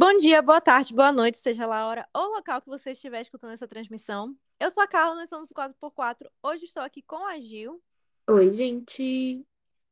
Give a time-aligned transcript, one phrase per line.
[0.00, 3.20] Bom dia, boa tarde, boa noite, seja lá a hora ou local que você estiver
[3.20, 4.34] escutando essa transmissão.
[4.58, 6.26] Eu sou a Carla, nós somos o 4x4.
[6.42, 7.82] Hoje estou aqui com a Gil.
[8.26, 9.44] Oi, gente.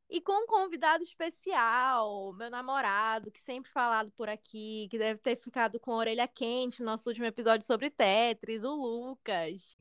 [0.08, 5.36] E com um convidado especial, meu namorado, que sempre falado por aqui, que deve ter
[5.36, 9.76] ficado com a orelha quente no nosso último episódio sobre Tetris, o Lucas.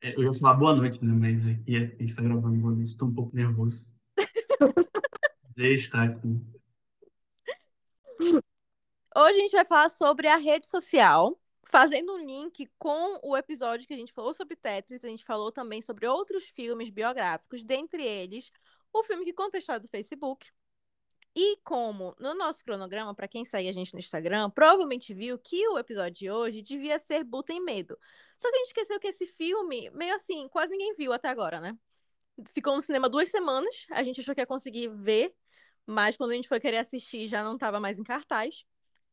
[0.00, 1.12] É, eu ia falar boa noite, né?
[1.12, 3.92] Mas aqui é, está gravando boa noite, estou um pouco nervoso.
[5.54, 6.40] Já está aqui.
[9.16, 13.86] Hoje a gente vai falar sobre a rede social, fazendo um link com o episódio
[13.86, 18.02] que a gente falou sobre Tetris, a gente falou também sobre outros filmes biográficos, dentre
[18.02, 18.50] eles
[18.92, 20.50] o filme que conta a história do Facebook.
[21.36, 25.64] E como no nosso cronograma, para quem segue a gente no Instagram, provavelmente viu que
[25.68, 27.96] o episódio de hoje devia ser Buta em Medo.
[28.36, 31.60] Só que a gente esqueceu que esse filme, meio assim, quase ninguém viu até agora,
[31.60, 31.78] né?
[32.52, 35.32] Ficou no cinema duas semanas, a gente achou que ia conseguir ver,
[35.86, 38.64] mas quando a gente foi querer assistir já não estava mais em cartaz.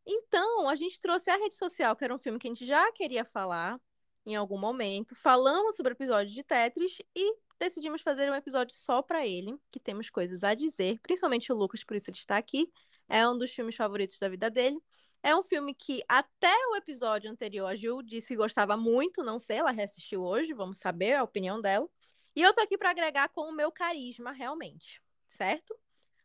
[0.06, 2.92] Então, a gente trouxe a rede social, que era um filme que a gente já
[2.92, 3.80] queria falar
[4.26, 5.16] em algum momento.
[5.16, 9.80] Falamos sobre o episódio de Tetris e decidimos fazer um episódio só para ele, que
[9.80, 12.72] temos coisas a dizer, principalmente o Lucas, por isso ele está aqui.
[13.08, 14.82] É um dos filmes favoritos da vida dele.
[15.24, 19.38] É um filme que até o episódio anterior a Gil disse que gostava muito, não
[19.38, 21.88] sei, ela reassistiu hoje, vamos saber a opinião dela.
[22.36, 25.78] E eu tô aqui para agregar com o meu carisma, realmente, certo?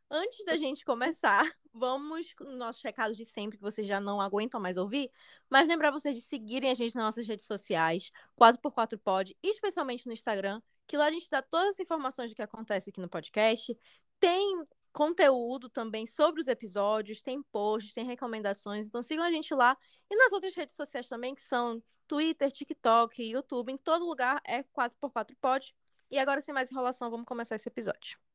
[0.08, 1.42] Antes da gente começar,
[1.74, 5.10] vamos no nosso recado de sempre, que vocês já não aguentam mais ouvir,
[5.50, 10.12] mas lembrar vocês de seguirem a gente nas nossas redes sociais, 4x4 Pod, especialmente no
[10.12, 13.76] Instagram, que lá a gente dá todas as informações do que acontece aqui no podcast.
[14.20, 19.76] Tem conteúdo também sobre os episódios, tem posts, tem recomendações, então sigam a gente lá.
[20.08, 24.62] E nas outras redes sociais também, que são Twitter, TikTok, YouTube, em todo lugar é
[24.62, 25.74] 4x4 Pod.
[26.10, 28.25] E agora, sem mais enrolação, vamos começar esse episódio.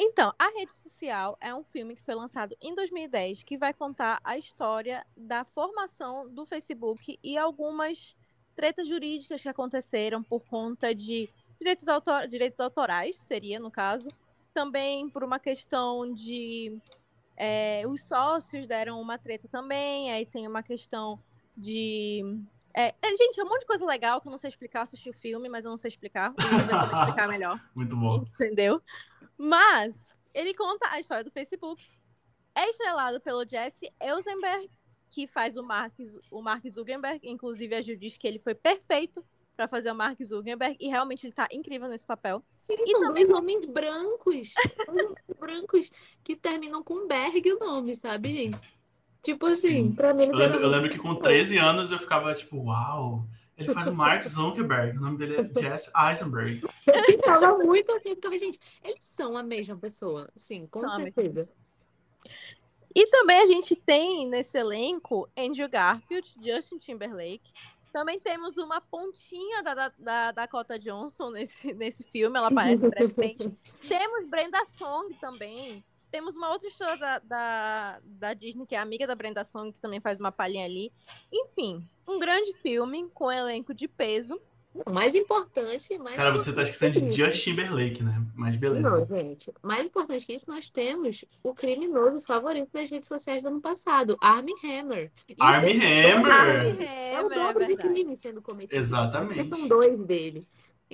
[0.00, 4.20] Então, A Rede Social é um filme que foi lançado em 2010 que vai contar
[4.22, 8.16] a história da formação do Facebook e algumas
[8.54, 14.08] tretas jurídicas que aconteceram por conta de direitos, autor direitos autorais, seria no caso,
[14.54, 16.78] também por uma questão de
[17.36, 21.18] é, os sócios deram uma treta também, aí tem uma questão
[21.56, 22.22] de
[22.72, 25.10] é, é, gente, é um monte de coisa legal que eu não sei explicar, assisti
[25.10, 26.32] o filme, mas eu não sei explicar.
[26.38, 27.60] Eu vou explicar melhor.
[27.74, 28.24] Muito bom.
[28.34, 28.80] Entendeu?
[29.38, 31.88] Mas ele conta a história do Facebook.
[32.54, 34.68] É estrelado pelo Jesse Eisenberg,
[35.10, 35.94] que faz o Mark,
[36.30, 37.20] o Mark Zuckerberg.
[37.22, 39.24] Inclusive, a Gil diz que ele foi perfeito
[39.56, 40.76] para fazer o Mark Zuckerberg.
[40.80, 42.42] E realmente ele tá incrível nesse papel.
[42.68, 43.26] Eles e são também...
[43.26, 44.52] dois homens brancos.
[45.38, 45.90] brancos
[46.24, 48.78] que terminam com Berg o nome, sabe, gente?
[49.22, 49.92] Tipo assim, Sim.
[49.92, 53.26] pra mim eu lembro, eu lembro que com 13 anos eu ficava tipo, uau,
[53.58, 56.62] ele faz o Mark Zuckerberg, o nome dele é Jess Eisenberg.
[56.86, 61.52] Eu fala muito assim, porque, gente, eles são a mesma pessoa, sim, com Não, certeza.
[62.94, 67.52] E também a gente tem nesse elenco Andrew Garfield, Justin Timberlake.
[67.92, 73.50] Também temos uma pontinha da, da, da Dakota Johnson nesse, nesse filme, ela aparece brevemente.
[73.88, 79.06] temos Brenda Song também, temos uma outra história da, da, da, Disney, que é amiga
[79.06, 80.92] da Brenda Song, que também faz uma palhinha ali.
[81.32, 84.40] Enfim, um grande filme com um elenco de peso.
[84.86, 85.98] O mais importante.
[85.98, 88.22] Mais Cara, você tá esquecendo de Justin Timberlake, né?
[88.34, 88.88] Mas beleza.
[88.88, 89.52] Não, gente.
[89.62, 94.16] Mais importante que isso, nós temos o criminoso favorito das redes sociais do ano passado,
[94.20, 95.10] Armie Hammer.
[95.40, 96.32] Armie Hammer!
[96.32, 98.76] Armie Hammer, é o dobro é de crime sendo cometido.
[98.76, 99.48] Exatamente.
[99.48, 100.46] São dois dele.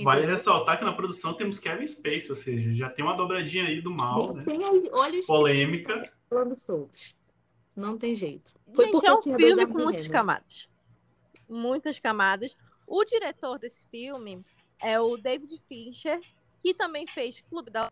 [0.03, 3.81] Vale ressaltar que na produção temos Kevin Space, ou seja, já tem uma dobradinha aí
[3.81, 4.43] do mal, né?
[4.44, 6.03] Tem aí, olha os Polêmica.
[6.28, 7.15] Falando soltos.
[7.77, 8.53] Não tem jeito.
[8.75, 10.69] Foi Gente, é um filme com muitas camadas.
[11.49, 12.56] Muitas camadas.
[12.87, 14.44] O diretor desse filme
[14.82, 16.21] é o David Fincher,
[16.62, 17.91] que também fez Clube da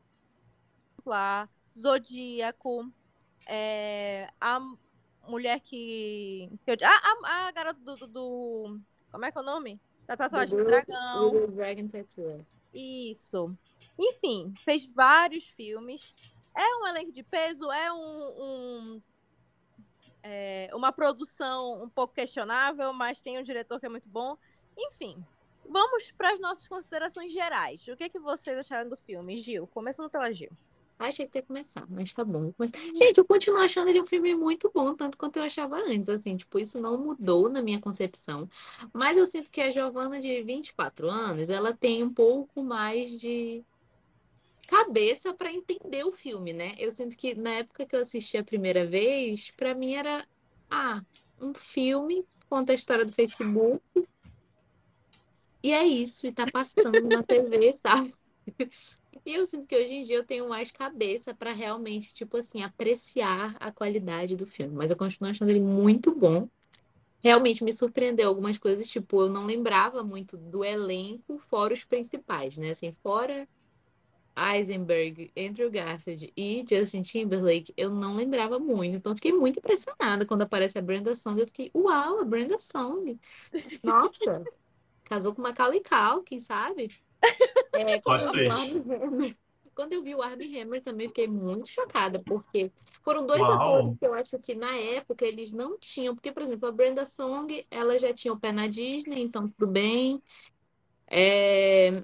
[1.05, 1.49] lá,
[1.79, 2.91] Zodíaco,
[3.47, 4.61] é, a
[5.27, 6.49] mulher que.
[6.65, 8.81] que a, a, a garota do, do, do,
[9.11, 9.81] Como é que é o nome?
[10.07, 11.47] Da tatuagem do, dragão.
[11.49, 12.45] Dragon Tattoo.
[12.75, 13.57] Isso.
[13.99, 16.15] Enfim, fez vários filmes.
[16.57, 19.03] É um elenco de peso, é um, um
[20.23, 24.37] é, uma produção um pouco questionável, mas tem um diretor que é muito bom.
[24.77, 25.25] Enfim,
[25.69, 27.87] vamos para as nossas considerações gerais.
[27.89, 29.39] O que, que vocês acharam do filme?
[29.39, 30.51] Gil, começando pela Gil.
[31.09, 32.53] Achei que ter começado, mas tá bom.
[32.59, 36.09] Mas, gente, eu continuo achando ele um filme muito bom, tanto quanto eu achava antes,
[36.09, 38.49] assim, tipo, isso não mudou na minha concepção.
[38.93, 43.65] Mas eu sinto que a Giovana de 24 anos, ela tem um pouco mais de
[44.69, 46.75] cabeça para entender o filme, né?
[46.79, 50.27] Eu sinto que na época que eu assisti a primeira vez, para mim era
[50.71, 51.03] ah,
[51.41, 53.83] um filme conta a história do Facebook.
[55.63, 58.13] E é isso, e tá passando na TV, sabe?
[59.25, 62.63] E eu sinto que hoje em dia eu tenho mais cabeça para realmente, tipo assim,
[62.63, 64.75] apreciar a qualidade do filme.
[64.75, 66.49] Mas eu continuo achando ele muito bom.
[67.23, 72.59] Realmente me surpreendeu algumas coisas, tipo, eu não lembrava muito do elenco, fora os principais,
[72.59, 72.71] né?
[72.71, 73.49] Assim, fora
[74.37, 78.97] Eisenberg, Andrew Garfield e Justin Timberlake, eu não lembrava muito.
[78.97, 81.41] Então, fiquei muito impressionada quando aparece a Brenda Song.
[81.41, 83.17] Eu fiquei, uau, a Brenda Song.
[83.85, 84.43] Nossa,
[85.05, 86.91] casou com uma Macaulay Culkin, sabe?
[87.73, 89.37] É, quando, eu Hammer,
[89.75, 92.71] quando, eu vi o Armie Hammer também fiquei muito chocada, porque
[93.03, 93.53] foram dois Uau.
[93.53, 97.05] atores que eu acho que na época eles não tinham, porque, por exemplo, a Brenda
[97.05, 100.23] Song, ela já tinha o pé na Disney, então tudo bem.
[101.07, 102.03] É...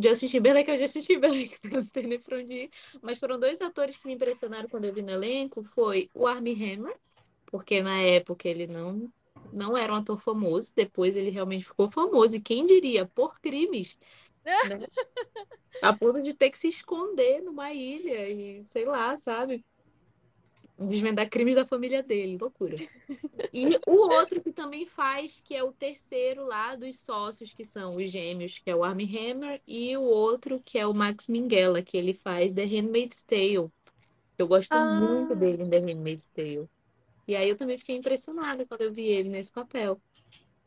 [0.00, 2.70] Justin Timberlake é o Justin Timberlake, não tem nem pra onde ir.
[3.02, 6.54] Mas foram dois atores que me impressionaram quando eu vi no elenco, foi o Armie
[6.54, 6.96] Hammer,
[7.46, 9.10] porque na época ele não
[9.52, 13.96] não era um ator famoso, depois ele realmente ficou famoso, e quem diria, por crimes,
[14.68, 14.78] né?
[15.82, 19.64] a ponto de ter que se esconder numa ilha e sei lá, sabe?
[20.78, 22.76] Desvendar crimes da família dele, loucura.
[23.52, 27.96] E o outro que também faz, que é o terceiro lá dos sócios, que são
[27.96, 31.82] os gêmeos, que é o Armie Hammer, e o outro que é o Max Minghella,
[31.82, 33.68] que ele faz The Handmaid's Tale.
[34.38, 35.00] Eu gosto ah.
[35.00, 36.68] muito dele em The Handmaid's Tale.
[37.26, 40.00] E aí eu também fiquei impressionada quando eu vi ele nesse papel.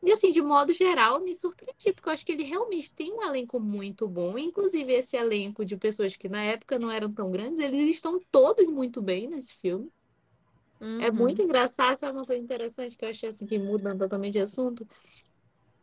[0.04, 3.22] E assim, de modo geral, me surpreendi, porque eu acho que ele realmente tem um
[3.22, 4.36] elenco muito bom.
[4.36, 8.66] Inclusive, esse elenco de pessoas que na época não eram tão grandes, eles estão todos
[8.66, 9.88] muito bem nesse filme.
[10.80, 11.00] É uhum.
[11.00, 14.40] É muito engraçado, sabe uma coisa interessante que eu achei assim, que mudando totalmente de
[14.40, 14.86] assunto,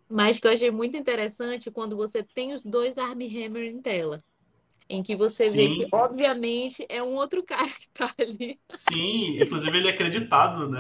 [0.10, 4.21] mas que eu achei muito interessante quando você tem os dois Armie Hammer em tela
[4.89, 5.56] em que você Sim.
[5.56, 8.60] vê que, obviamente, é um outro cara que tá ali.
[8.71, 10.80] Sim, inclusive ele é acreditado, né?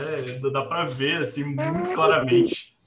[0.51, 2.78] Dá para ver, assim, muito é, claramente.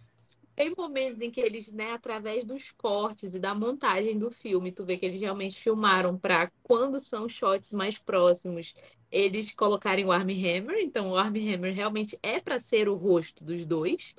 [0.54, 4.84] Tem momentos em que eles, né, através dos cortes e da montagem do filme, tu
[4.84, 8.74] vê que eles realmente filmaram para quando são shots mais próximos,
[9.10, 10.78] eles colocarem o Armie Hammer.
[10.80, 14.14] Então, o Armie Hammer realmente é para ser o rosto dos dois.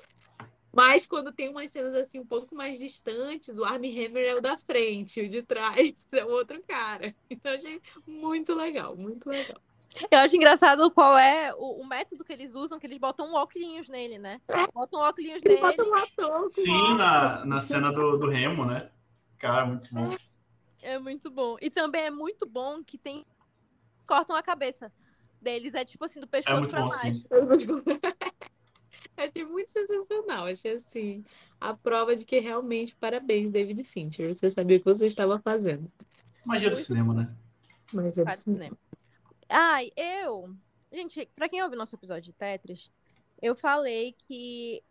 [0.72, 4.40] Mas quando tem umas cenas assim um pouco mais distantes, o Armie Hammer é o
[4.40, 7.14] da frente, o de trás é o outro cara.
[7.30, 9.60] Então achei muito legal, muito legal.
[10.10, 13.88] Eu acho engraçado qual é o, o, método que eles usam, que eles botam óculos
[13.88, 14.40] nele, né?
[14.48, 14.66] É.
[14.72, 15.60] Botam óculos nele.
[15.60, 18.90] Botam um ator, Sim, na, na cena do, do Remo, né?
[19.38, 20.12] Cara, muito bom.
[20.82, 21.56] É, é muito bom.
[21.60, 23.24] E também é muito bom que tem.
[24.06, 24.92] Cortam a cabeça
[25.40, 25.74] deles.
[25.74, 27.14] É tipo assim, do pescoço é muito pra bom, baixo.
[27.14, 27.26] Sim.
[29.16, 30.46] Achei muito sensacional.
[30.46, 31.24] Achei assim,
[31.60, 34.34] a prova de que realmente, parabéns, David Fincher.
[34.34, 35.90] Você sabia o que você estava fazendo.
[36.44, 37.34] Magia do cinema, né?
[37.92, 38.76] Magia do cinema.
[39.48, 40.54] Ai, eu.
[40.92, 42.90] Gente, pra quem ouviu nosso episódio de Tetris,
[43.42, 44.82] eu falei que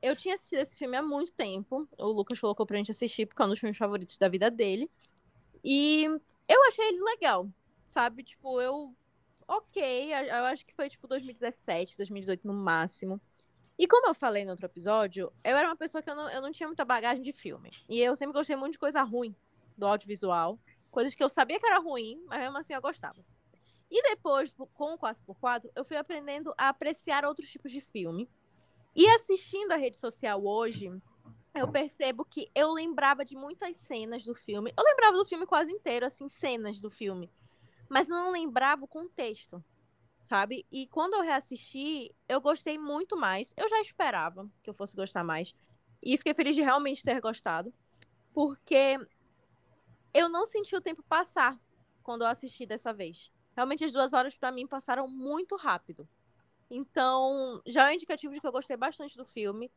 [0.00, 1.88] eu tinha assistido esse filme há muito tempo.
[1.98, 4.90] O Lucas colocou pra gente assistir, porque é um dos filmes favoritos da vida dele.
[5.62, 6.04] E
[6.48, 7.48] eu achei ele legal,
[7.88, 8.22] sabe?
[8.22, 8.94] Tipo, eu.
[9.46, 9.82] Ok,
[10.12, 13.20] eu acho que foi tipo 2017, 2018 no máximo.
[13.78, 16.40] E como eu falei no outro episódio, eu era uma pessoa que eu não, eu
[16.40, 17.70] não tinha muita bagagem de filme.
[17.88, 19.34] E eu sempre gostei muito de coisa ruim
[19.76, 20.58] do audiovisual.
[20.90, 23.22] Coisas que eu sabia que era ruim, mas mesmo assim eu gostava.
[23.94, 28.28] E depois, com o 4x4, eu fui aprendendo a apreciar outros tipos de filme.
[28.92, 30.90] E assistindo a rede social hoje,
[31.54, 34.74] eu percebo que eu lembrava de muitas cenas do filme.
[34.76, 37.30] Eu lembrava do filme quase inteiro, assim, cenas do filme.
[37.88, 39.62] Mas eu não lembrava o contexto
[40.20, 40.66] sabe?
[40.72, 43.52] E quando eu reassisti, eu gostei muito mais.
[43.58, 45.54] Eu já esperava que eu fosse gostar mais.
[46.02, 47.72] E fiquei feliz de realmente ter gostado.
[48.32, 48.98] Porque
[50.14, 51.60] eu não senti o tempo passar
[52.02, 53.30] quando eu assisti dessa vez.
[53.56, 56.08] Realmente as duas horas para mim passaram muito rápido.
[56.70, 59.70] Então, já é um indicativo de que eu gostei bastante do filme.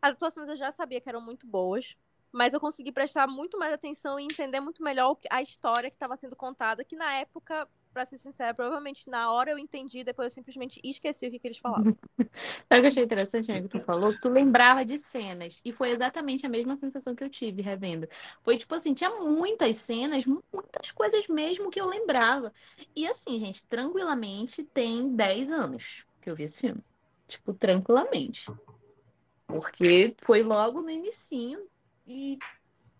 [0.00, 1.96] As atuações eu já sabia que eram muito boas,
[2.30, 6.16] mas eu consegui prestar muito mais atenção e entender muito melhor a história que estava
[6.16, 10.34] sendo contada, que na época pra ser sincera, provavelmente na hora eu entendi, depois eu
[10.34, 11.96] simplesmente esqueci o que, que eles falavam.
[12.68, 14.12] Sabe o que eu achei interessante, amigo, que tu falou?
[14.20, 15.60] Tu lembrava de cenas.
[15.64, 18.08] E foi exatamente a mesma sensação que eu tive revendo.
[18.42, 22.52] Foi tipo assim, tinha muitas cenas, muitas coisas mesmo que eu lembrava.
[22.94, 26.82] E assim, gente, tranquilamente tem 10 anos que eu vi esse filme.
[27.28, 28.46] Tipo, tranquilamente.
[29.46, 31.60] Porque foi logo no inicinho
[32.06, 32.38] e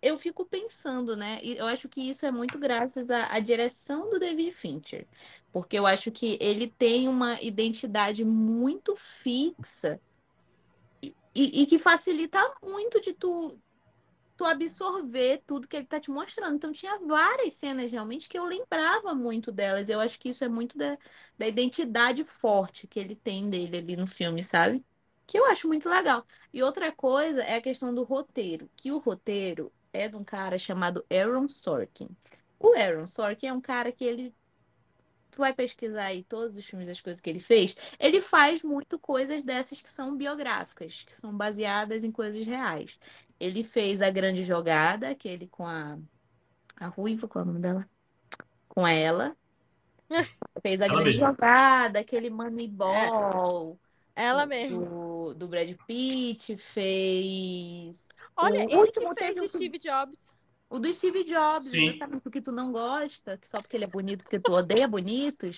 [0.04, 1.40] eu fico pensando, né?
[1.42, 5.06] E eu acho que isso é muito graças à, à, direção do David Fincher,
[5.50, 9.98] porque eu acho que ele tem uma identidade muito fixa
[11.02, 13.58] e, e, e que facilita muito de tu,
[14.36, 16.56] tu absorver tudo que ele tá te mostrando.
[16.56, 19.88] Então tinha várias cenas realmente que eu lembrava muito delas.
[19.88, 20.98] Eu acho que isso é muito da,
[21.38, 24.84] da identidade forte que ele tem dele ali no filme, sabe?
[25.26, 26.26] Que eu acho muito legal.
[26.52, 30.58] E outra coisa é a questão do roteiro, que o roteiro é de um cara
[30.58, 32.08] chamado Aaron Sorkin.
[32.58, 34.34] o Aaron Sorkin é um cara que ele
[35.30, 38.98] tu vai pesquisar aí todos os filmes, as coisas que ele fez, ele faz muito
[38.98, 43.00] coisas dessas que são biográficas, que são baseadas em coisas reais.
[43.40, 45.98] Ele fez A Grande Jogada, aquele com a,
[46.76, 47.88] a Ruiva, qual é o nome dela?
[48.68, 49.36] Com ela.
[50.62, 51.26] fez A ela Grande mesmo.
[51.26, 53.76] Jogada, aquele Moneyball.
[54.14, 54.86] É, ela mesmo.
[54.86, 58.08] Do, do Brad Pitt, fez.
[58.36, 60.34] Olha, o ele que fez o Steve Jobs.
[60.68, 61.90] O do Steve Jobs, Sim.
[61.90, 65.56] exatamente porque tu não gosta, só porque ele é bonito, porque tu odeia bonitos.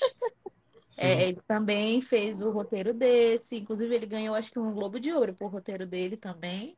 [0.99, 3.56] É, ele também fez o roteiro desse.
[3.56, 6.76] Inclusive, ele ganhou, acho que, um Globo de Ouro por roteiro dele também.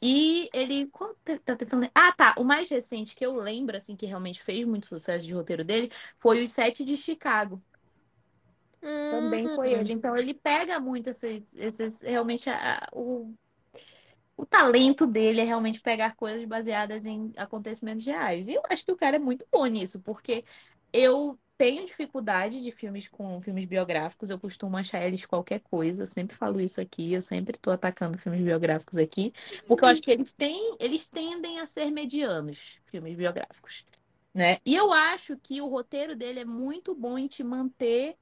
[0.00, 0.90] E ele.
[1.44, 1.90] Tá tentando...
[1.94, 2.34] Ah, tá.
[2.38, 5.90] O mais recente que eu lembro, assim, que realmente fez muito sucesso de roteiro dele
[6.18, 7.62] foi Os Sete de Chicago.
[8.82, 9.10] Uhum.
[9.10, 9.92] Também foi ele.
[9.92, 11.54] Então, ele pega muito esses.
[11.56, 13.34] esses realmente, a, o
[14.36, 18.48] o talento dele é realmente pegar coisas baseadas em acontecimentos reais.
[18.48, 20.44] E eu acho que o cara é muito bom nisso, porque
[20.92, 26.06] eu tenho dificuldade de filmes com filmes biográficos, eu costumo achar eles qualquer coisa, eu
[26.06, 29.32] sempre falo isso aqui, eu sempre estou atacando filmes biográficos aqui,
[29.66, 33.84] porque eu acho que eles têm, eles tendem a ser medianos, filmes biográficos,
[34.32, 34.58] né?
[34.66, 38.16] E eu acho que o roteiro dele é muito bom em te manter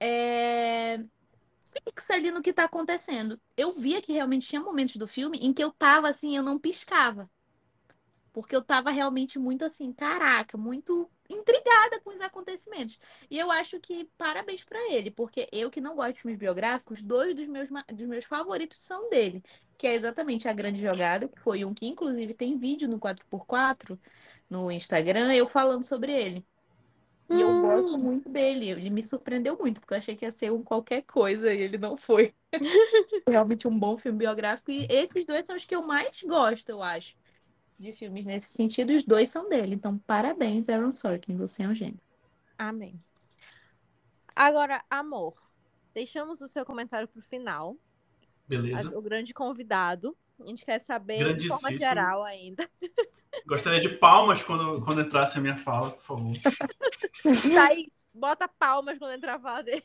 [0.00, 0.98] é,
[1.70, 3.40] fixa ali no que tá acontecendo.
[3.56, 6.58] Eu via que realmente tinha momentos do filme em que eu tava assim, eu não
[6.58, 7.30] piscava.
[8.32, 12.98] Porque eu tava realmente muito assim, caraca, muito intrigada com os acontecimentos.
[13.30, 17.02] E eu acho que parabéns para ele, porque eu que não gosto de filmes biográficos,
[17.02, 19.42] dois dos meus, dos meus favoritos são dele,
[19.76, 23.98] que é exatamente A Grande Jogada, que foi um que inclusive tem vídeo no 4x4
[24.48, 26.46] no Instagram, eu falando sobre ele.
[27.30, 27.98] E eu gosto hum.
[27.98, 28.70] muito dele.
[28.70, 31.78] Ele me surpreendeu muito, porque eu achei que ia ser um qualquer coisa e ele
[31.78, 32.34] não foi.
[33.28, 34.72] Realmente um bom filme biográfico.
[34.72, 37.16] E esses dois são os que eu mais gosto, eu acho,
[37.78, 38.92] de filmes nesse sentido.
[38.92, 39.76] Os dois são dele.
[39.76, 41.36] Então, parabéns, Aaron Sorkin.
[41.36, 42.00] Você é um gênio.
[42.58, 43.00] Amém.
[44.34, 45.34] Agora, amor,
[45.94, 47.76] deixamos o seu comentário para o final.
[48.48, 48.98] Beleza.
[48.98, 50.16] O grande convidado.
[50.42, 52.68] A gente quer saber de forma geral ainda.
[53.46, 56.32] Gostaria de palmas quando, quando entrasse a minha fala, por favor.
[57.68, 59.84] Aí, bota palmas quando entrar a fala dele.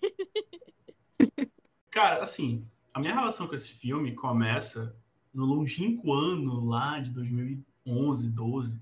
[1.91, 4.95] Cara, assim, a minha relação com esse filme começa
[5.33, 8.81] no longínquo ano lá de 2011, 12,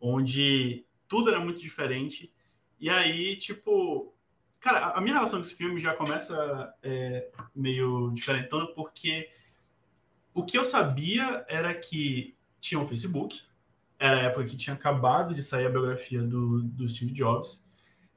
[0.00, 2.32] onde tudo era muito diferente.
[2.78, 4.14] E aí, tipo,
[4.58, 9.28] cara, a minha relação com esse filme já começa é, meio diferentona, porque
[10.34, 13.42] o que eu sabia era que tinha um Facebook,
[13.98, 17.64] era a época que tinha acabado de sair a biografia do, do Steve Jobs.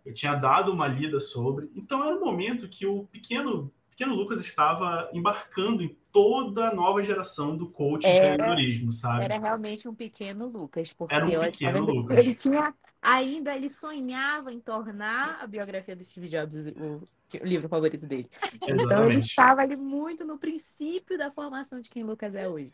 [0.06, 1.70] Eu tinha dado uma lida sobre.
[1.76, 7.04] Então era um momento que o pequeno, pequeno Lucas estava embarcando em toda a nova
[7.04, 9.26] geração do coaching era, empreendedorismo, sabe?
[9.26, 10.94] Era realmente um pequeno Lucas.
[10.94, 12.18] Porque era um pequeno Lucas.
[12.18, 17.04] Ele tinha ainda, ele sonhava em tornar a biografia do Steve Jobs o,
[17.44, 18.30] livro favorito dele.
[18.68, 18.84] Exatamente.
[18.84, 22.72] Então ele estava ali muito no princípio da formação de quem Lucas é hoje.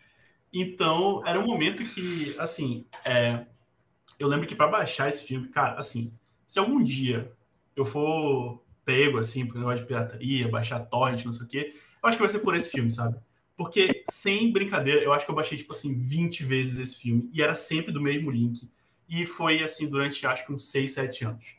[0.53, 3.45] Então, era um momento que, assim, é,
[4.17, 6.11] eu lembro que para baixar esse filme, cara, assim,
[6.45, 7.31] se algum dia
[7.75, 12.09] eu for pego, assim, por negócio de pirataria, baixar torrent, não sei o quê, eu
[12.09, 13.17] acho que vai ser por esse filme, sabe?
[13.55, 17.41] Porque, sem brincadeira, eu acho que eu baixei, tipo assim, 20 vezes esse filme, e
[17.41, 18.69] era sempre do mesmo link.
[19.09, 21.55] E foi, assim, durante, acho que uns 6, 7 anos.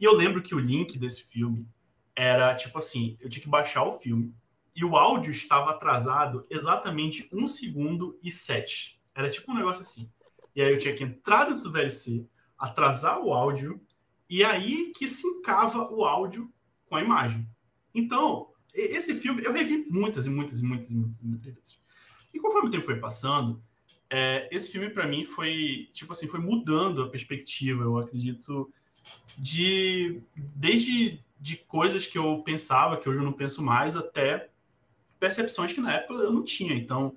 [0.00, 1.68] E eu lembro que o link desse filme
[2.14, 4.34] era, tipo assim, eu tinha que baixar o filme,
[4.74, 9.00] e o áudio estava atrasado exatamente um segundo e sete.
[9.14, 10.10] Era tipo um negócio assim.
[10.54, 12.26] E aí eu tinha que entrar dentro do VLC,
[12.58, 13.80] atrasar o áudio,
[14.28, 16.52] e aí que sincava o áudio
[16.88, 17.48] com a imagem.
[17.94, 21.78] Então, esse filme eu revi muitas e muitas e muitas e muitas, muitas vezes.
[22.34, 23.62] E conforme o tempo foi passando,
[24.10, 28.72] é, esse filme para mim foi tipo assim foi mudando a perspectiva eu acredito
[29.38, 34.48] de desde de coisas que eu pensava que hoje eu não penso mais até
[35.18, 36.74] percepções que na época eu não tinha.
[36.74, 37.14] Então,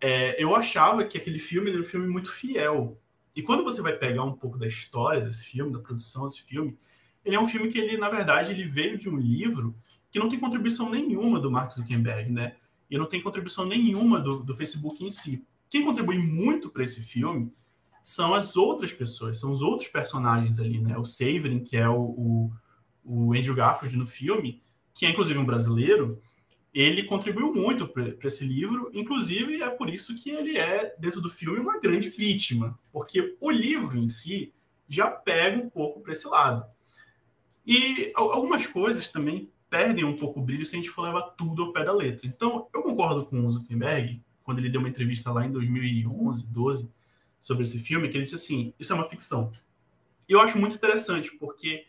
[0.00, 2.98] é, eu achava que aquele filme era um filme muito fiel.
[3.34, 6.76] E quando você vai pegar um pouco da história desse filme, da produção desse filme,
[7.24, 9.74] ele é um filme que ele, na verdade, ele veio de um livro
[10.10, 12.56] que não tem contribuição nenhuma do Mark Zuckerberg, né?
[12.90, 15.44] E não tem contribuição nenhuma do, do Facebook em si.
[15.70, 17.50] Quem contribui muito para esse filme
[18.02, 20.98] são as outras pessoas, são os outros personagens ali, né?
[20.98, 22.52] O Saverin, que é o, o,
[23.04, 24.60] o Andrew Garfield no filme,
[24.92, 26.20] que é inclusive um brasileiro,
[26.72, 31.30] ele contribuiu muito para esse livro, inclusive é por isso que ele é, dentro do
[31.30, 34.52] filme, uma grande vítima, porque o livro em si
[34.88, 36.64] já pega um pouco para esse lado.
[37.66, 41.62] E algumas coisas também perdem um pouco o brilho se a gente for levar tudo
[41.62, 42.26] ao pé da letra.
[42.26, 46.92] Então, eu concordo com o Zuckerberg, quando ele deu uma entrevista lá em 2011, 12,
[47.38, 49.52] sobre esse filme, que ele disse assim: isso é uma ficção.
[50.28, 51.86] eu acho muito interessante, porque,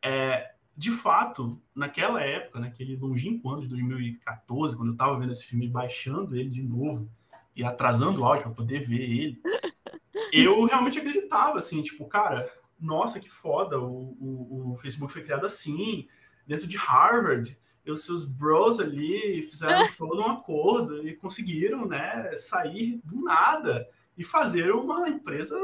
[0.00, 5.44] é, de fato, naquela época, naquele longínquo ano de 2014, quando eu estava vendo esse
[5.44, 7.10] filme, baixando ele de novo
[7.54, 9.42] e atrasando o áudio para poder ver ele,
[10.32, 12.50] eu realmente acreditava, assim, tipo, cara,
[12.80, 16.08] nossa, que foda, o, o, o Facebook foi criado assim,
[16.46, 17.54] dentro de Harvard,
[17.88, 23.88] e os seus bros ali fizeram todo um acordo e conseguiram, né, sair do nada
[24.16, 25.56] e fazer uma empresa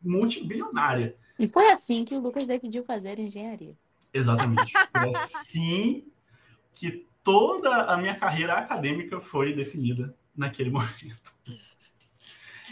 [0.00, 1.16] multibilionária.
[1.38, 3.76] E foi assim que o Lucas decidiu fazer engenharia.
[4.14, 4.72] Exatamente.
[4.92, 6.04] Foi assim
[6.74, 11.32] que toda a minha carreira acadêmica foi definida naquele momento.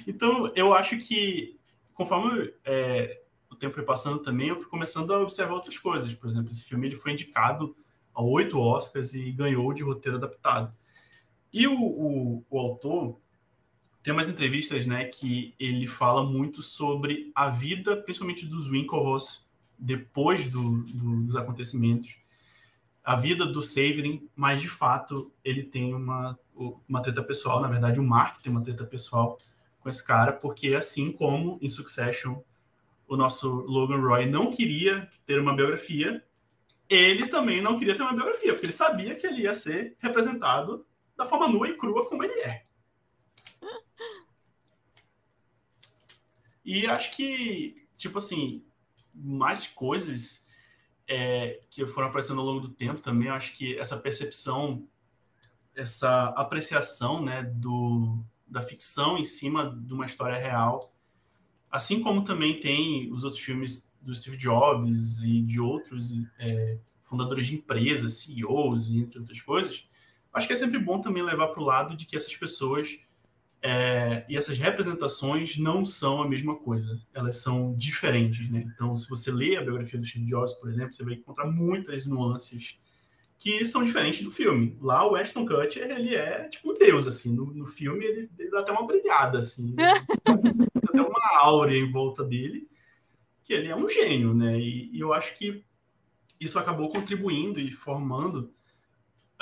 [0.07, 1.59] Então, eu acho que,
[1.95, 6.13] conforme é, o tempo foi passando também, eu fui começando a observar outras coisas.
[6.13, 7.75] Por exemplo, esse filme ele foi indicado
[8.21, 10.73] a oito Oscars e ganhou de roteiro adaptado.
[11.53, 13.19] E o, o, o autor
[14.03, 19.47] tem umas entrevistas né, que ele fala muito sobre a vida, principalmente dos Winklevoss,
[19.79, 22.15] depois do, do, dos acontecimentos.
[23.03, 26.39] A vida do Severin, mas de fato ele tem uma,
[26.87, 27.61] uma treta pessoal.
[27.61, 29.39] Na verdade, o Mark tem uma treta pessoal
[29.81, 32.43] com esse cara, porque assim como em Succession
[33.09, 36.23] o nosso Logan Roy não queria ter uma biografia,
[36.91, 40.85] ele também não queria ter uma biografia, porque ele sabia que ele ia ser representado
[41.17, 42.65] da forma nua e crua como ele é.
[46.65, 48.65] E acho que, tipo assim,
[49.15, 50.49] mais coisas
[51.07, 54.87] é, que foram aparecendo ao longo do tempo também, acho que essa percepção,
[55.75, 60.93] essa apreciação né, do, da ficção em cima de uma história real,
[61.71, 67.47] assim como também tem os outros filmes do Steve Jobs e de outros é, fundadores
[67.47, 69.87] de empresas, CEOs, entre outras coisas,
[70.33, 72.99] acho que é sempre bom também levar para o lado de que essas pessoas
[73.63, 78.65] é, e essas representações não são a mesma coisa, elas são diferentes, né?
[78.75, 82.07] Então, se você lê a biografia do Steve Jobs, por exemplo, você vai encontrar muitas
[82.07, 82.79] nuances
[83.39, 84.77] que são diferentes do filme.
[84.81, 87.35] Lá, o Ashton Kutcher, ele é tipo um deus, assim.
[87.35, 89.75] No, no filme, ele, ele, dá até uma brilhada, assim.
[90.89, 92.69] até uma áurea em volta dele,
[93.51, 94.61] que ele é um gênio, né?
[94.61, 95.65] E, e eu acho que
[96.39, 98.53] isso acabou contribuindo e formando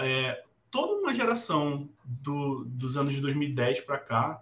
[0.00, 4.40] é, toda uma geração do, dos anos de 2010 para cá.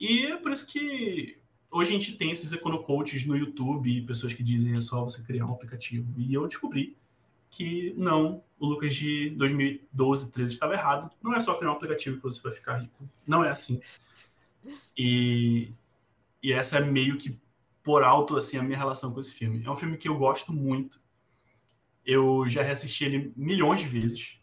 [0.00, 1.38] E é por isso que
[1.70, 5.46] hoje a gente tem esses econocoaches no YouTube, pessoas que dizem é só você criar
[5.46, 6.12] um aplicativo.
[6.18, 6.96] E eu descobri
[7.50, 11.08] que não, o Lucas de 2012, 13 estava errado.
[11.22, 13.08] Não é só criar um aplicativo que você vai ficar rico.
[13.24, 13.80] Não é assim.
[14.98, 15.70] E,
[16.42, 17.40] e essa é meio que
[17.82, 19.62] por alto assim a minha relação com esse filme.
[19.64, 21.00] É um filme que eu gosto muito.
[22.04, 24.40] Eu já reassisti ele milhões de vezes.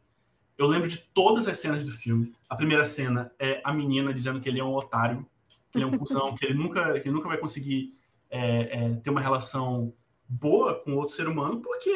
[0.58, 2.34] Eu lembro de todas as cenas do filme.
[2.50, 5.26] A primeira cena é a menina dizendo que ele é um otário,
[5.72, 7.94] que ele é um cuzão, que ele nunca, que ele nunca vai conseguir
[8.30, 9.94] é, é, ter uma relação
[10.28, 11.90] boa com outro ser humano, porque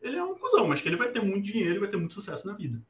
[0.00, 2.14] ele é um cuzão, mas que ele vai ter muito dinheiro e vai ter muito
[2.14, 2.82] sucesso na vida.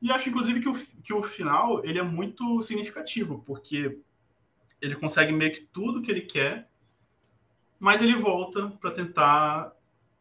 [0.00, 3.98] E acho, inclusive, que o, que o final ele é muito significativo, porque
[4.80, 6.68] ele consegue meio que tudo que ele quer,
[7.84, 9.70] mas ele volta para tentar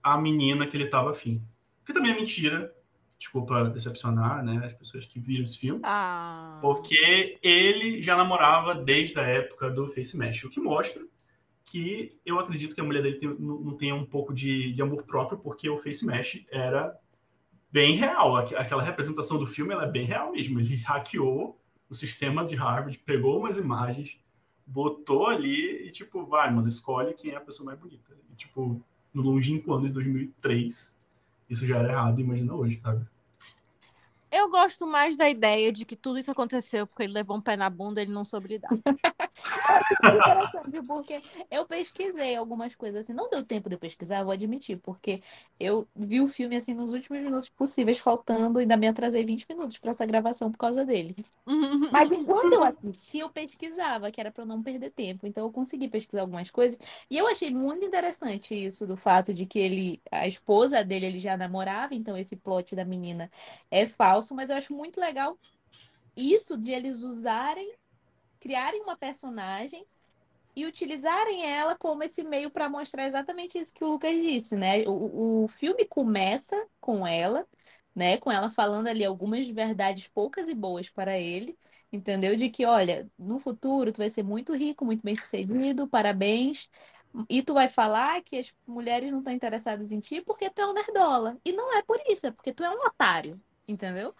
[0.03, 1.41] a menina que ele estava afim.
[1.85, 2.75] Que também é mentira,
[3.17, 6.59] desculpa decepcionar, né, as pessoas que viram esse filme, ah.
[6.61, 11.01] porque ele já namorava desde a época do Face Mesh, o que mostra
[11.63, 15.03] que eu acredito que a mulher dele tem, não, tenha um pouco de, de, amor
[15.03, 16.93] próprio, porque o Face Mesh era
[17.71, 21.57] bem real, aquela representação do filme é bem real mesmo, ele hackeou
[21.89, 24.19] o sistema de Harvard, pegou umas imagens,
[24.65, 28.13] botou ali e tipo, vai, mano, escolhe quem é a pessoa mais bonita.
[28.31, 28.81] E, tipo,
[29.13, 30.97] no longínquo ano de 2003,
[31.49, 33.05] isso já era errado, imagina hoje, sabe?
[34.35, 37.55] Eu gosto mais da ideia de que tudo isso aconteceu porque ele levou um pé
[37.55, 38.71] na bunda e ele não soube lidar.
[40.03, 43.13] interessante, porque eu pesquisei algumas coisas assim.
[43.13, 45.21] Não deu tempo de eu pesquisar, vou admitir, porque
[45.59, 49.45] eu vi o filme assim nos últimos minutos possíveis, faltando, e ainda me atrasei 20
[49.47, 51.15] minutos para essa gravação por causa dele.
[51.91, 55.27] Mas enquanto eu assisti, eu pesquisava, que era para não perder tempo.
[55.27, 56.79] Então eu consegui pesquisar algumas coisas.
[57.07, 61.19] E eu achei muito interessante isso do fato de que ele, a esposa dele, ele
[61.19, 63.29] já namorava, então esse plot da menina
[63.69, 65.37] é falso falso, mas eu acho muito legal
[66.15, 67.73] isso de eles usarem,
[68.39, 69.85] criarem uma personagem
[70.55, 74.83] e utilizarem ela como esse meio para mostrar exatamente isso que o Lucas disse, né?
[74.87, 77.47] O, o filme começa com ela,
[77.95, 78.17] né?
[78.17, 81.57] Com ela falando ali algumas verdades poucas e boas para ele,
[81.91, 82.35] entendeu?
[82.35, 86.69] De que, olha, no futuro tu vai ser muito rico, muito bem sucedido, parabéns.
[87.29, 90.67] E tu vai falar que as mulheres não estão interessadas em ti porque tu é
[90.67, 91.37] um nerdola.
[91.45, 94.13] E não é por isso, é porque tu é um otário entendeu?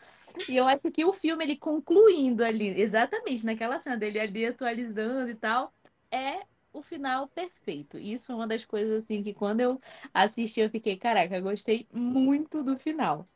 [0.49, 5.29] E eu acho que o filme, ele concluindo ali, exatamente naquela cena dele ali atualizando
[5.29, 5.73] e tal,
[6.11, 6.39] é
[6.71, 7.99] o final perfeito.
[7.99, 9.79] Isso é uma das coisas assim que quando eu
[10.13, 13.27] assisti eu fiquei, caraca, gostei muito do final.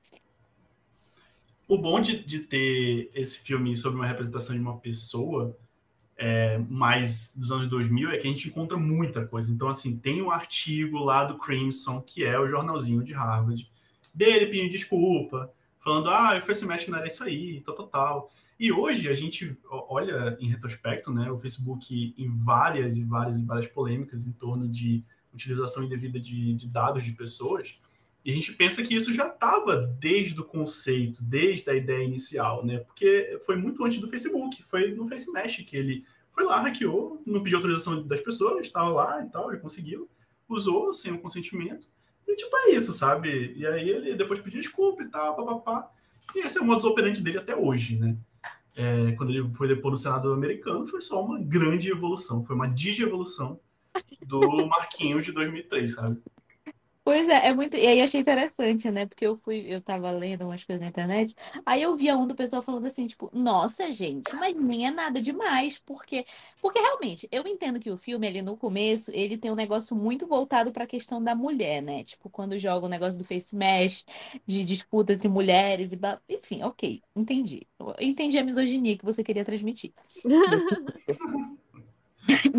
[1.68, 5.56] O bom de, de ter esse filme sobre uma representação de uma pessoa
[6.18, 9.52] é, mais dos anos 2000 é que a gente encontra muita coisa.
[9.52, 13.70] Então, assim, tem um artigo lá do Crimson, que é o jornalzinho de Harvard,
[14.16, 18.32] dele pedindo desculpa, falando, ah, o Face não era isso aí, tal, tal, tal.
[18.60, 23.46] E hoje a gente olha em retrospecto, né, o Facebook em várias e várias e
[23.46, 27.80] várias polêmicas em torno de utilização indevida de, de dados de pessoas,
[28.28, 32.66] e a gente pensa que isso já estava desde o conceito, desde a ideia inicial,
[32.66, 32.80] né?
[32.80, 37.24] Porque foi muito antes do Facebook, foi no Face Mesh que ele foi lá, hackeou,
[37.26, 40.10] não pediu autorização das pessoas, estava lá e tal, ele conseguiu,
[40.48, 41.88] usou sem o consentimento,
[42.28, 43.54] e tipo, é isso, sabe?
[43.56, 45.90] E aí ele depois pediu desculpa e tal, papapá.
[46.36, 48.18] E esse é o modus operandi dele até hoje, né?
[48.76, 52.68] É, quando ele foi depor no Senado americano, foi só uma grande evolução, foi uma
[52.68, 53.60] digievolução
[54.22, 56.22] do Marquinhos de 2003, sabe?
[57.08, 57.78] Pois é, é muito.
[57.78, 59.06] E aí achei interessante, né?
[59.06, 61.34] Porque eu fui, eu tava lendo umas coisas na internet,
[61.66, 65.22] aí eu via um do pessoal falando assim, tipo, nossa, gente, mas nem é nada
[65.22, 66.26] demais, porque
[66.62, 70.28] porque realmente, eu entendo que o filme ali no começo, ele tem um negócio muito
[70.28, 72.04] voltado para a questão da mulher, né?
[72.04, 74.06] Tipo, quando joga o negócio do face mesh,
[74.46, 77.66] de disputa entre mulheres e enfim, OK, entendi.
[78.02, 79.94] entendi a misoginia que você queria transmitir.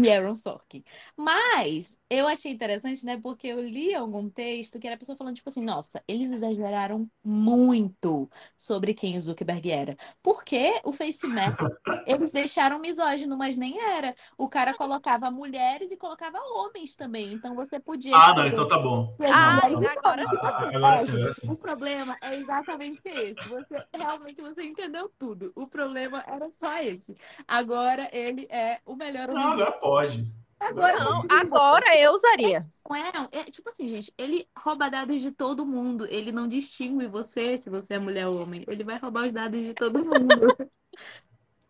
[0.02, 0.82] e Aaron Sorkin.
[1.14, 3.18] Mas eu achei interessante, né?
[3.22, 7.08] Porque eu li algum texto que era a pessoa falando, tipo assim, nossa, eles exageraram
[7.22, 9.96] muito sobre quem o Zuckerberg era.
[10.22, 11.58] Porque o FaceMap,
[12.06, 14.14] eles deixaram misógino, mas nem era.
[14.38, 17.32] O cara colocava mulheres e colocava homens também.
[17.32, 18.16] Então você podia.
[18.16, 19.14] Ah, não, então tá bom.
[19.20, 21.50] Ah, agora, ah, agora sim, agora sim.
[21.50, 23.48] O problema é exatamente esse.
[23.48, 25.52] Você realmente você entendeu tudo.
[25.54, 27.16] O problema era só esse.
[27.46, 29.28] Agora ele é o melhor.
[29.28, 30.47] Não, agora pode.
[30.60, 32.66] Agora não, agora eu usaria.
[32.88, 36.06] Não é, é, tipo assim, gente, ele rouba dados de todo mundo.
[36.10, 38.64] Ele não distingue você se você é mulher ou homem.
[38.66, 40.56] Ele vai roubar os dados de todo mundo.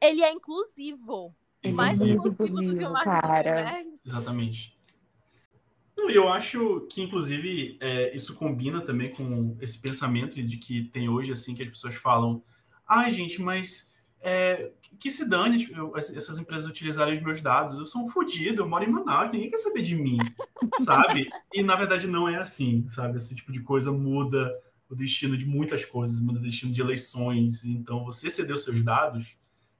[0.01, 1.35] ele é inclusivo.
[1.63, 3.85] Ele mais é inclusivo do que o Mark cara.
[4.05, 4.79] Exatamente.
[5.99, 11.09] E eu acho que, inclusive, é, isso combina também com esse pensamento de que tem
[11.09, 12.43] hoje, assim, que as pessoas falam,
[12.89, 17.79] ai, ah, gente, mas é, que se dane tipo, essas empresas utilizarem os meus dados.
[17.79, 20.19] Eu sou um fodido, eu moro em Manaus, ninguém quer saber de mim,
[20.79, 21.29] sabe?
[21.53, 23.17] E na verdade não é assim, sabe?
[23.17, 24.53] Esse tipo de coisa muda
[24.89, 27.65] o destino de muitas coisas, muda o destino de eleições.
[27.65, 29.37] Então, você ceder os seus dados,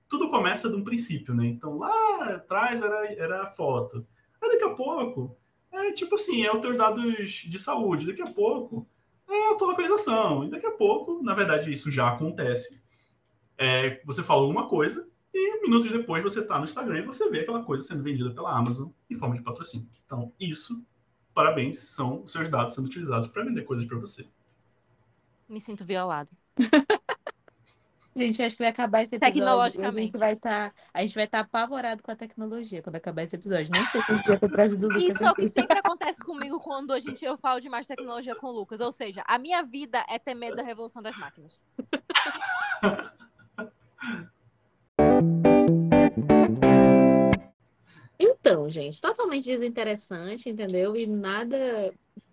[0.09, 1.47] tudo começa de um princípio, né?
[1.47, 4.07] Então, lá atrás era, era a foto.
[4.41, 5.37] Aí daqui a pouco,
[5.73, 8.07] é tipo assim, é os teus dados de saúde.
[8.07, 8.87] Daqui a pouco,
[9.29, 10.45] é a tua localização.
[10.45, 12.81] E daqui a pouco, na verdade, isso já acontece
[13.59, 17.41] é, você fala alguma coisa e minutos depois você está no Instagram e você vê
[17.41, 19.89] aquela coisa sendo vendida pela Amazon em forma de patrocínio.
[20.07, 20.87] Então, isso,
[21.35, 24.27] parabéns, são os seus dados sendo utilizados para vender coisas para você.
[25.49, 26.31] Me sinto violado.
[28.19, 29.41] Gente, acho que vai acabar esse episódio.
[29.41, 29.99] Tecnologicamente.
[29.99, 32.97] A gente vai estar tá, a gente vai estar tá apavorado com a tecnologia quando
[32.97, 33.71] acabar esse episódio.
[33.73, 35.09] Não sei se a gente vai ter trazido o Lucas.
[35.15, 38.35] Isso é o que sempre acontece comigo quando a gente, eu falo de mais tecnologia
[38.35, 38.81] com o Lucas.
[38.81, 41.61] Ou seja, a minha vida é ter medo da revolução das máquinas.
[48.19, 50.97] Então, gente, totalmente desinteressante, entendeu?
[50.97, 51.93] E nada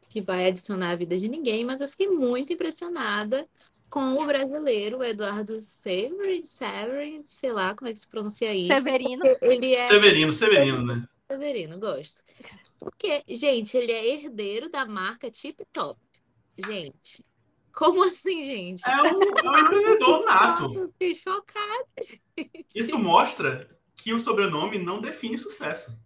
[0.10, 3.48] que vai adicionar a vida de ninguém, mas eu fiquei muito impressionada
[3.90, 8.68] com o brasileiro, Eduardo Severin, Severin, sei lá como é que se pronuncia isso.
[8.68, 9.24] Severino.
[9.42, 9.84] Ele é...
[9.84, 11.08] Severino, Severino, né?
[11.30, 12.22] Severino, gosto.
[12.80, 16.00] Porque, gente, ele é herdeiro da marca Tip Top.
[16.58, 17.26] Gente,
[17.76, 18.82] como assim, gente?
[18.88, 20.90] É um, é um empreendedor nato.
[20.94, 21.86] Fiquei chocada.
[22.38, 22.66] Gente.
[22.74, 25.98] Isso mostra que o sobrenome não define sucesso.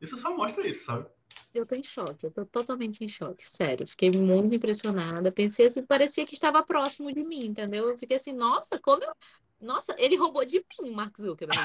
[0.00, 1.06] Isso só mostra isso, sabe?
[1.54, 3.86] Eu tô em choque, eu tô totalmente em choque, sério.
[3.86, 5.32] Fiquei muito impressionada.
[5.32, 7.88] Pensei assim, parecia que estava próximo de mim, entendeu?
[7.88, 9.12] Eu fiquei assim, nossa, como eu.
[9.60, 11.60] Nossa, ele roubou de mim, Mark Zuckerberg.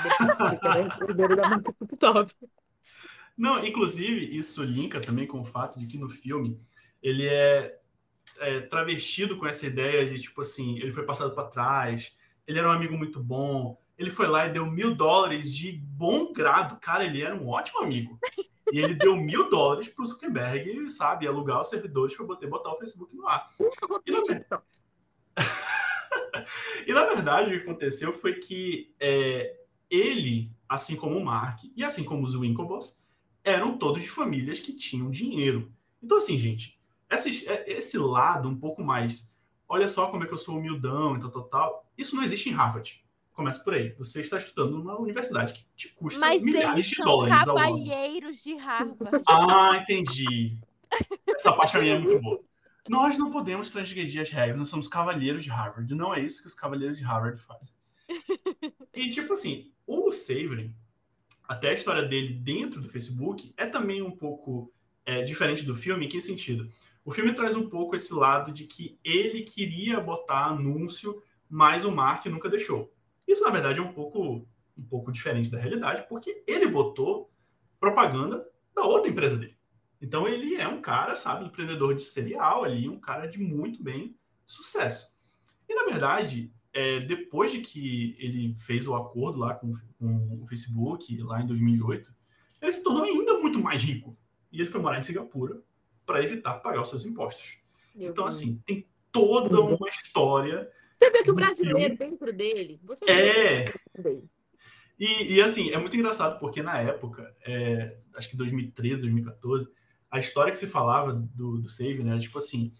[3.37, 6.59] Não, inclusive, isso linka também com o fato de que no filme
[7.01, 7.79] ele é
[8.39, 12.15] é, travestido com essa ideia de, tipo assim, ele foi passado para trás,
[12.47, 16.33] ele era um amigo muito bom, ele foi lá e deu mil dólares de bom
[16.33, 16.79] grado.
[16.79, 18.19] Cara, ele era um ótimo amigo.
[18.71, 22.71] E ele deu mil dólares para o Zuckerberg, sabe, alugar os servidores para poder botar
[22.71, 23.49] o Facebook no ar.
[24.05, 24.61] E na,
[26.87, 29.57] e na verdade, o que aconteceu foi que é,
[29.89, 32.99] ele, assim como o Mark e assim como os Winklevoss,
[33.43, 35.71] eram todos de famílias que tinham dinheiro.
[36.01, 36.79] Então, assim, gente,
[37.15, 39.33] esse, é, esse lado um pouco mais,
[39.67, 42.49] olha só como é que eu sou humildão e tal, tal, tal, isso não existe
[42.49, 43.03] em Harvard.
[43.33, 43.93] Começa por aí.
[43.97, 47.45] Você está estudando numa universidade que te custa Mas milhares de dólares ano.
[47.45, 49.23] cavalheiros de Harvard.
[49.27, 50.57] Ah, entendi.
[51.27, 52.39] Essa parte mim é muito boa.
[52.87, 55.93] Nós não podemos transgredir as regras, nós somos cavalheiros de Harvard.
[55.95, 57.75] Não é isso que os cavalheiros de Harvard fazem.
[58.95, 60.71] E, tipo assim, o Savory,
[61.47, 64.71] até a história dele dentro do Facebook, é também um pouco
[65.03, 66.05] é, diferente do filme.
[66.05, 66.69] Em que sentido?
[67.05, 71.91] O filme traz um pouco esse lado de que ele queria botar anúncio, mas o
[71.91, 72.93] Mark nunca deixou.
[73.27, 77.29] Isso, na verdade, é um pouco, um pouco diferente da realidade, porque ele botou
[77.79, 79.57] propaganda da outra empresa dele.
[80.01, 84.15] Então ele é um cara, sabe, empreendedor de serial ali, um cara de muito bem
[84.45, 85.13] sucesso.
[85.67, 90.47] E na verdade, é, depois de que ele fez o acordo lá com, com, o
[90.47, 92.13] Facebook, lá em 2008,
[92.61, 94.17] ele se tornou ainda muito mais rico.
[94.51, 95.61] E ele foi morar em Singapura
[96.05, 97.57] para evitar pagar os seus impostos.
[97.95, 98.35] Meu então, Deus.
[98.35, 100.69] assim, tem toda uma história.
[100.91, 102.79] Você vê que o brasileiro filme- dentro dele.
[102.83, 104.29] Você É, dentro dele.
[104.99, 109.67] E, e, assim, é muito engraçado, porque na época, é, acho que 2013, 2014,
[110.09, 112.11] a história que se falava do, do Save, né?
[112.11, 112.71] era Tipo assim,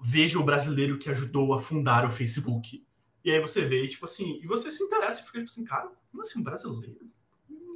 [0.00, 2.84] veja o brasileiro que ajudou a fundar o Facebook.
[3.24, 5.90] E aí você vê, tipo assim, e você se interessa e fica tipo assim, cara,
[6.10, 7.08] como assim um brasileiro?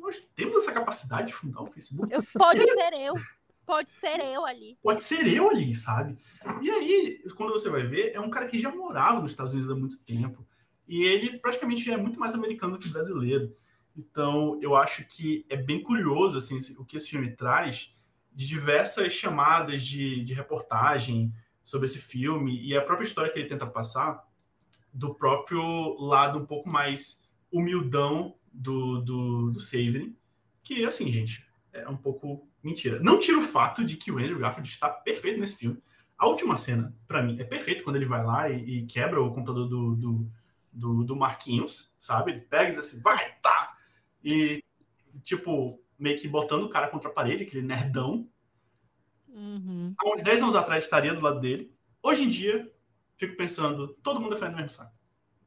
[0.01, 2.13] Nós temos essa capacidade de fundar o Facebook?
[2.13, 3.15] Eu- pode ser eu.
[3.64, 4.77] Pode ser eu ali.
[4.83, 6.18] Pode ser eu ali, sabe?
[6.61, 9.70] E aí, quando você vai ver, é um cara que já morava nos Estados Unidos
[9.70, 10.46] há muito tempo.
[10.87, 13.55] E ele praticamente é muito mais americano que brasileiro.
[13.96, 17.94] Então, eu acho que é bem curioso assim, o que esse filme traz
[18.33, 23.48] de diversas chamadas de, de reportagem sobre esse filme e a própria história que ele
[23.48, 24.27] tenta passar
[24.92, 30.16] do próprio lado um pouco mais humildão do, do, do Savory,
[30.62, 33.01] que, assim, gente, é um pouco mentira.
[33.01, 35.83] Não tira o fato de que o Andrew Garfield está perfeito nesse filme.
[36.16, 39.33] A última cena, pra mim, é perfeito quando ele vai lá e, e quebra o
[39.33, 40.31] computador do, do,
[40.72, 42.33] do, do Marquinhos, sabe?
[42.33, 43.77] Ele pega e diz assim, vai, tá!
[44.22, 44.62] E,
[45.22, 48.29] tipo, meio que botando o cara contra a parede, aquele nerdão.
[49.29, 49.94] Uhum.
[49.98, 51.75] Há uns 10 anos atrás estaria do lado dele.
[52.03, 52.72] Hoje em dia,
[53.16, 54.92] fico pensando, todo mundo é frente no mesmo saco.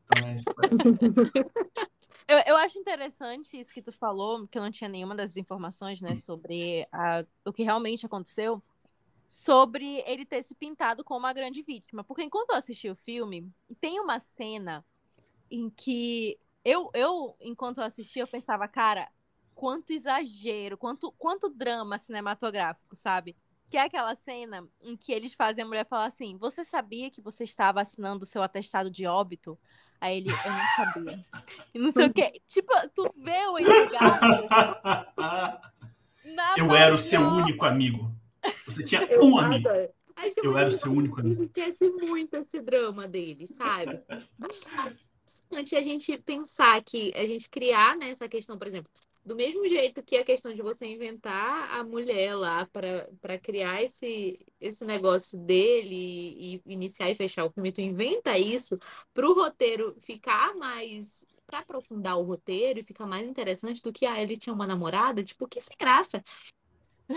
[0.04, 0.36] Então, é,
[2.28, 6.02] Eu, eu acho interessante isso que tu falou, que eu não tinha nenhuma das informações,
[6.02, 8.64] né, sobre a- o que realmente aconteceu,
[9.28, 12.04] sobre ele ter se pintado como a grande vítima.
[12.04, 14.86] Porque enquanto eu assisti o filme, tem uma cena
[15.52, 19.10] em que eu, eu enquanto eu assisti, eu pensava, cara,
[19.56, 23.36] quanto exagero, quanto, quanto drama cinematográfico, sabe?
[23.69, 27.21] Que é aquela cena em que eles fazem a mulher falar assim: Você sabia que
[27.21, 29.58] você estava assinando o seu atestado de óbito?
[29.99, 31.25] Aí ele, eu não sabia.
[31.73, 32.41] E não sei o quê.
[32.47, 33.58] Tipo, tu vê o
[36.25, 38.12] na eu era o seu único amigo.
[38.65, 39.67] Você tinha Eu um amigo.
[40.43, 41.43] Eu era o seu único amigo.
[41.43, 43.99] enriquece muito esse drama dele, sabe?
[45.51, 48.91] Antes a gente pensar que a gente criar né, essa questão, por exemplo,
[49.26, 54.40] do mesmo jeito que a questão de você inventar a mulher lá para criar esse,
[54.62, 58.78] esse negócio dele e, e iniciar e fechar o filme, tu inventa isso
[59.14, 61.26] para o roteiro ficar mais.
[61.48, 65.24] Para aprofundar o roteiro e ficar mais interessante do que ah, ele tinha uma namorada,
[65.24, 66.24] tipo, que sem graça.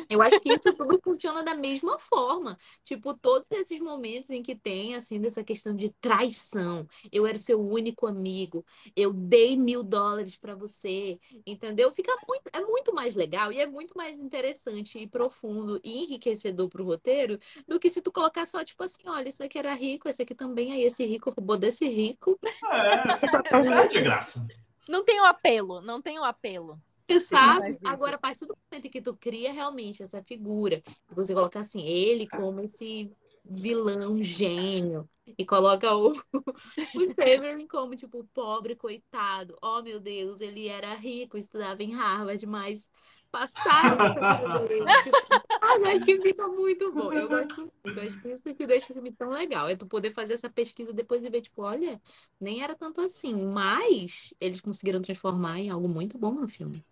[0.08, 2.58] Eu acho que isso tudo funciona da mesma forma.
[2.84, 6.86] Tipo, todos esses momentos em que tem, assim, dessa questão de traição.
[7.10, 8.64] Eu era o seu único amigo.
[8.94, 11.18] Eu dei mil dólares pra você.
[11.46, 11.90] Entendeu?
[11.92, 16.68] Fica muito, é muito mais legal e é muito mais interessante e profundo e enriquecedor
[16.68, 20.08] pro roteiro do que se tu colocar só, tipo assim, olha, esse aqui era rico,
[20.08, 22.38] esse aqui também, aí esse rico roubou desse rico.
[22.70, 24.46] É, perde a graça.
[24.88, 26.80] Não tem o apelo, não tem o apelo.
[27.28, 27.78] Sabe?
[27.84, 31.84] Agora, a partir do momento em que tu cria realmente essa figura, você coloca assim,
[31.86, 33.10] ele como esse
[33.44, 39.56] vilão gênio, e coloca o, o Savory como, tipo, pobre, coitado.
[39.62, 42.88] Oh, meu Deus, ele era rico, estudava em Harvard, mas
[43.30, 43.96] passaram.
[43.98, 44.20] Tipo,
[45.60, 47.12] ah, acho que fica muito bom.
[47.12, 49.68] Eu gosto, eu acho que isso que deixa o filme tão legal.
[49.68, 52.00] É tu poder fazer essa pesquisa depois e ver, tipo, olha,
[52.40, 56.82] nem era tanto assim, mas eles conseguiram transformar em algo muito bom no filme.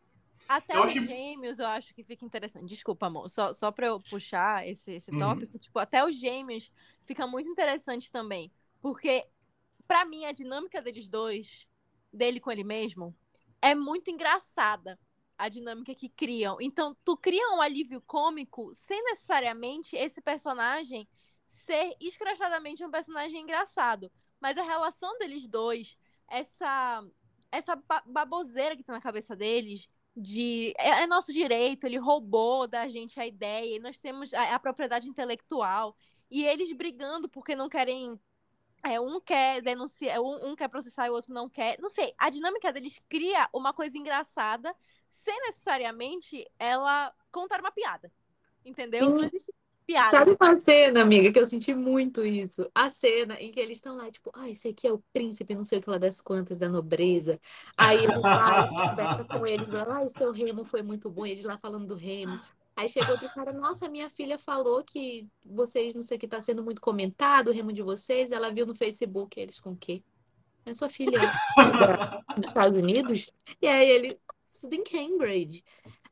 [0.48, 2.68] Até Eu os acho- gêmeos eu acho que fica interessante.
[2.68, 3.28] Desculpa, amor.
[3.28, 5.18] Só, só pra eu puxar esse, esse Uhum.
[5.18, 6.70] tópico, tipo, até os gêmeos
[7.02, 8.50] fica muito interessante também.
[8.80, 9.26] Porque,
[9.88, 11.66] pra mim, a dinâmica deles dois,
[12.12, 13.14] dele com ele mesmo,
[13.60, 14.98] é muito engraçada.
[15.38, 16.56] A dinâmica que criam.
[16.62, 21.06] Então, tu cria um alívio cômico sem necessariamente esse personagem
[21.44, 24.10] ser escrachadamente um personagem engraçado.
[24.40, 27.04] Mas a relação deles dois, essa,
[27.52, 32.66] essa ba- baboseira que tá na cabeça deles, de é, é nosso direito, ele roubou
[32.68, 35.96] da gente a ideia, e nós temos a, a propriedade intelectual,
[36.30, 38.18] e eles brigando porque não querem
[38.84, 41.78] É, um quer denunciar, um, um quer processar e o outro não quer.
[41.80, 44.74] Não sei, a dinâmica deles cria uma coisa engraçada
[45.10, 48.12] sem necessariamente ela contar uma piada.
[48.64, 49.06] Entendeu?
[49.06, 49.14] Sim.
[49.14, 49.52] Não existe
[49.86, 50.10] piada.
[50.10, 52.68] Sabe uma cena, amiga, que eu senti muito isso?
[52.74, 55.64] A cena em que eles estão lá, tipo, ah, esse aqui é o príncipe, não
[55.64, 57.40] sei o que lá das quantas, da nobreza.
[57.76, 61.30] Aí ele vai, conversa com ele, fala, ah, o seu remo foi muito bom, e
[61.30, 62.40] eles lá falando do remo.
[62.74, 66.40] Aí chega outro cara, nossa, minha filha falou que vocês, não sei o que, tá
[66.40, 70.02] sendo muito comentado, o remo de vocês, ela viu no Facebook, eles com o quê?
[70.66, 71.18] É sua filha
[72.36, 73.30] dos Estados Unidos?
[73.62, 74.20] E aí ele,
[74.60, 75.64] tudo em Cambridge.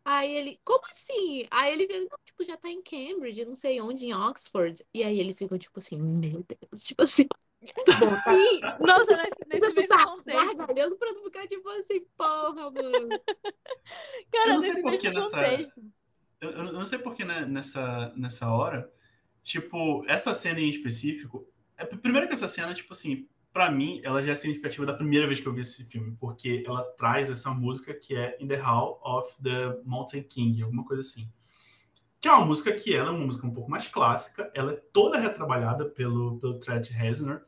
[0.05, 1.47] Aí ele, como assim?
[1.51, 4.85] Aí ele vê, não, tipo, já tá em Cambridge, não sei onde, em Oxford.
[4.93, 8.23] E aí eles ficam, tipo assim, meu Deus, tipo assim, bom, tá?
[8.25, 10.57] Sim, nossa, nesse, nesse Tu mesmo tá contexto.
[10.57, 13.23] gargalhando pra tu ficar, tipo assim, porra, mano.
[14.31, 15.43] Cara, Eu não sei nesse por que nessa-.
[16.41, 18.93] Eu, eu não sei porque né, nessa, nessa hora,
[19.43, 21.47] tipo, essa cena em específico.
[21.77, 25.29] É, primeiro que essa cena, tipo assim, pra mim, ela já é significativa da primeira
[25.29, 28.57] vez que eu vi esse filme, porque ela traz essa música que é In the
[28.57, 31.31] Hall of the Mountain King, alguma coisa assim.
[32.21, 34.83] Que é uma música que ela é uma música um pouco mais clássica, ela é
[34.93, 37.43] toda retrabalhada pelo, pelo Trent Reznor,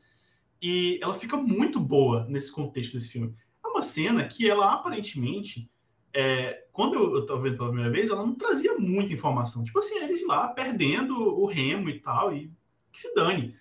[0.62, 3.34] e ela fica muito boa nesse contexto desse filme.
[3.64, 5.68] É uma cena que ela aparentemente
[6.14, 9.64] é, quando eu, eu tava vendo pela primeira vez, ela não trazia muita informação.
[9.64, 12.48] Tipo assim, eles lá perdendo o remo e tal, e
[12.92, 13.56] que se dane.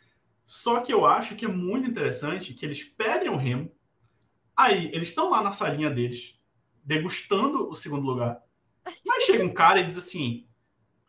[0.46, 3.72] Só que eu acho que é muito interessante que eles perdem o remo,
[4.56, 6.40] aí eles estão lá na salinha deles,
[6.84, 8.42] degustando o segundo lugar.
[9.06, 10.48] Mas chega um cara e diz assim: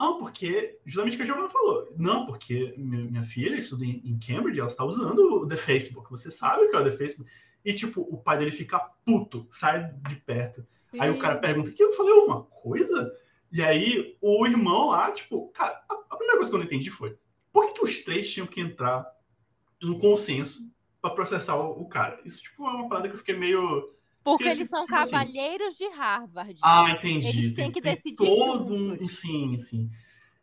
[0.00, 4.58] Não, porque, justamente o que a Giovanna falou, não, porque minha, filha estuda em, Cambridge,
[4.58, 6.08] ela está usando o The Facebook.
[6.10, 7.30] Você sabe o que é o The Facebook?
[7.62, 10.66] E, tipo, o pai dele fica puto, sai de perto.
[10.98, 13.12] Aí o cara pergunta, que eu falei uma coisa?
[13.52, 16.90] E aí o irmão lá, tipo, cara, a, a primeira coisa que eu não entendi
[16.90, 17.18] foi,
[17.52, 19.04] por que, que os três tinham que entrar
[19.86, 20.70] num consenso
[21.00, 22.20] pra processar o, o cara?
[22.24, 23.82] Isso, tipo, é uma parada que eu fiquei meio...
[24.24, 26.58] Porque Porque, eles são tipo assim- cavalheiros de Harvard.
[26.62, 27.28] Ah, entendi.
[27.28, 28.90] Eles têm tem, que decidir todo um...
[28.90, 29.18] juntos.
[29.20, 29.90] Sim, sim.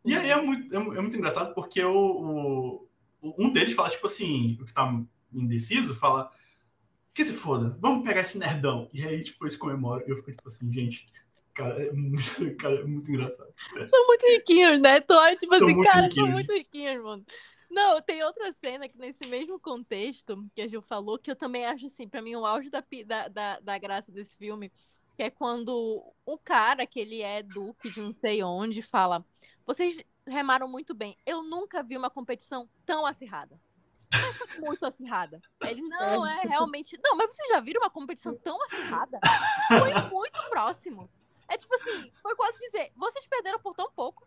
[0.05, 2.87] E aí é muito, é, é muito engraçado porque o,
[3.21, 5.01] o- um deles fala, tipo assim, o que tá
[5.33, 6.31] indeciso, fala
[7.13, 8.89] que se foda, vamos pegar esse nerdão.
[8.93, 10.05] E aí, tipo, eles comemoram.
[10.07, 11.05] E eu fico, tipo assim, gente,
[11.53, 12.21] cara, é muito,
[12.57, 13.53] cara, é muito engraçado.
[13.87, 14.99] São muito riquinhos, né?
[15.01, 17.25] Tô, tipo São assim, muito cara, são muito riquinhos, mano.
[17.73, 21.65] Não, tem outra cena que nesse mesmo contexto que a Gil falou, que eu também
[21.65, 24.71] acho assim, pra mim, o auge da, da, da, da graça desse filme,
[25.15, 29.25] que é quando o cara, que ele é duque de não sei onde, fala:
[29.65, 31.17] Vocês remaram muito bem.
[31.25, 33.59] Eu nunca vi uma competição tão acirrada.
[34.59, 35.41] Muito acirrada.
[35.61, 36.99] Ele, não, é realmente.
[37.03, 39.19] Não, mas vocês já viram uma competição tão acirrada?
[39.67, 41.09] Foi muito próximo.
[41.47, 44.25] É tipo assim, foi quase dizer, vocês perderam por tão pouco,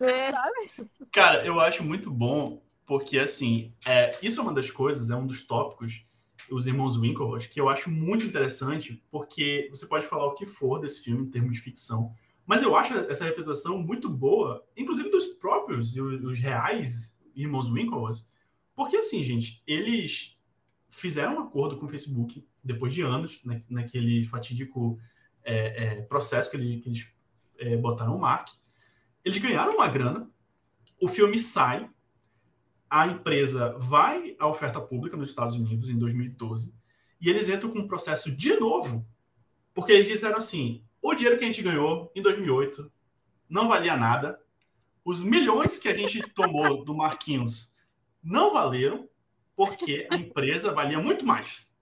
[0.00, 0.72] É, sabe?
[1.12, 5.26] Cara, eu acho muito bom, porque assim, é, isso é uma das coisas, é um
[5.26, 6.04] dos tópicos,
[6.50, 10.78] os irmãos Winklevoss, que eu acho muito interessante, porque você pode falar o que for
[10.80, 12.12] desse filme em termos de ficção,
[12.46, 18.28] mas eu acho essa representação muito boa, inclusive dos próprios os os reais irmãos Winklevoss,
[18.74, 20.36] porque assim, gente, eles
[20.90, 24.98] fizeram um acordo com o Facebook depois de anos, né, naquele fatídico
[25.42, 27.06] é, é, processo que, ele- que eles
[27.58, 28.48] é, botaram o Mark.
[29.24, 30.30] Eles ganharam uma grana,
[31.00, 31.90] o filme sai,
[32.94, 36.72] a empresa vai à oferta pública nos Estados Unidos em 2012
[37.20, 39.04] e eles entram com um processo de novo,
[39.74, 42.88] porque eles disseram assim: o dinheiro que a gente ganhou em 2008
[43.50, 44.40] não valia nada,
[45.04, 47.72] os milhões que a gente tomou do Marquinhos
[48.22, 49.08] não valeram,
[49.56, 51.74] porque a empresa valia muito mais.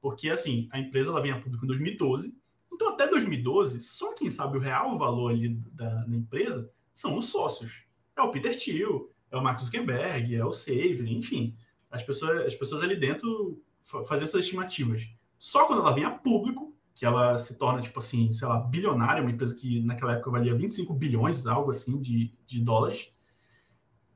[0.00, 2.40] Porque, assim, a empresa ela vem a público em 2012,
[2.72, 7.26] então até 2012, só quem sabe o real valor ali da, da empresa são os
[7.30, 7.82] sócios.
[8.16, 11.56] É o Peter Thiel, é o Mark Zuckerberg, é o Save, enfim.
[11.90, 15.08] As pessoas, as pessoas ali dentro fa- faziam essas estimativas.
[15.38, 19.22] Só quando ela vem a público, que ela se torna, tipo assim, sei lá, bilionária,
[19.22, 23.12] uma empresa que naquela época valia 25 bilhões, algo assim, de, de dólares,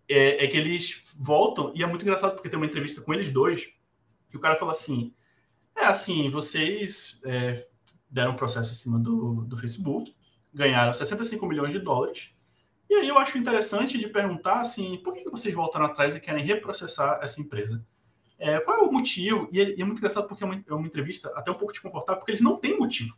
[0.08, 3.30] é, é que eles voltam, e é muito engraçado porque tem uma entrevista com eles
[3.30, 3.68] dois,
[4.30, 5.14] que o cara fala assim,
[5.76, 7.68] é assim, vocês é,
[8.08, 10.14] deram um processo em cima do, do Facebook,
[10.52, 12.30] ganharam 65 milhões de dólares,
[12.90, 16.44] e aí eu acho interessante de perguntar assim, por que vocês voltaram atrás e querem
[16.44, 17.86] reprocessar essa empresa?
[18.36, 19.48] É, qual é o motivo?
[19.52, 21.72] E é, e é muito engraçado porque é uma, é uma entrevista até um pouco
[21.72, 23.16] desconfortável, porque eles não têm motivo.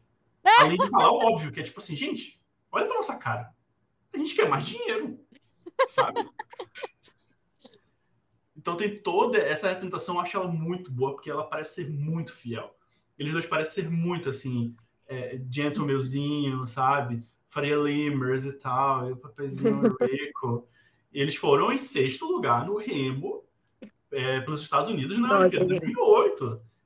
[0.59, 2.39] Além de falar o óbvio, que é tipo assim, gente,
[2.71, 3.51] olha pra nossa cara.
[4.13, 5.19] A gente quer mais dinheiro,
[5.89, 6.21] sabe?
[8.55, 12.33] Então tem toda essa representação, eu acho ela muito boa, porque ela parece ser muito
[12.33, 12.77] fiel.
[13.19, 14.77] Eles dois parecem ser muito assim,
[15.09, 17.29] é, gentlemanzinho, sabe?
[17.53, 20.67] Faria Limers e tal, e o papelzinho rico.
[21.13, 23.45] Eles foram em sexto lugar no Remo,
[24.11, 26.45] é, pelos Estados Unidos na Olimpíada de 2008.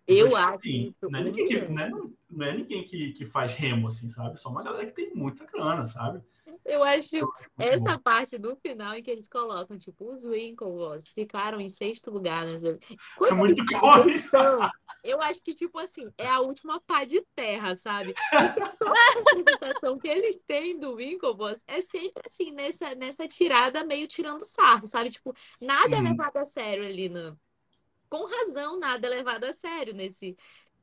[0.08, 1.90] Eu Então, tipo acho assim, isso não é ninguém, que, não é,
[2.28, 4.40] não é ninguém que, que faz remo, assim, sabe?
[4.40, 6.20] Só uma galera que tem muita grana, sabe?
[6.64, 8.02] Eu acho Muito essa bom.
[8.02, 12.64] parte do final em que eles colocam, tipo, os Winklevoss ficaram em sexto lugar nas
[12.64, 12.78] É
[13.32, 14.24] muito corre.
[15.08, 18.14] Eu acho que, tipo assim, é a última pá de terra, sabe?
[18.86, 24.44] A representação que eles têm do Winklevoss é sempre assim, nessa, nessa tirada meio tirando
[24.44, 25.10] sarro, sabe?
[25.10, 27.38] Tipo, nada é levado a sério ali, no...
[28.08, 30.36] com razão, nada é levado a sério nesse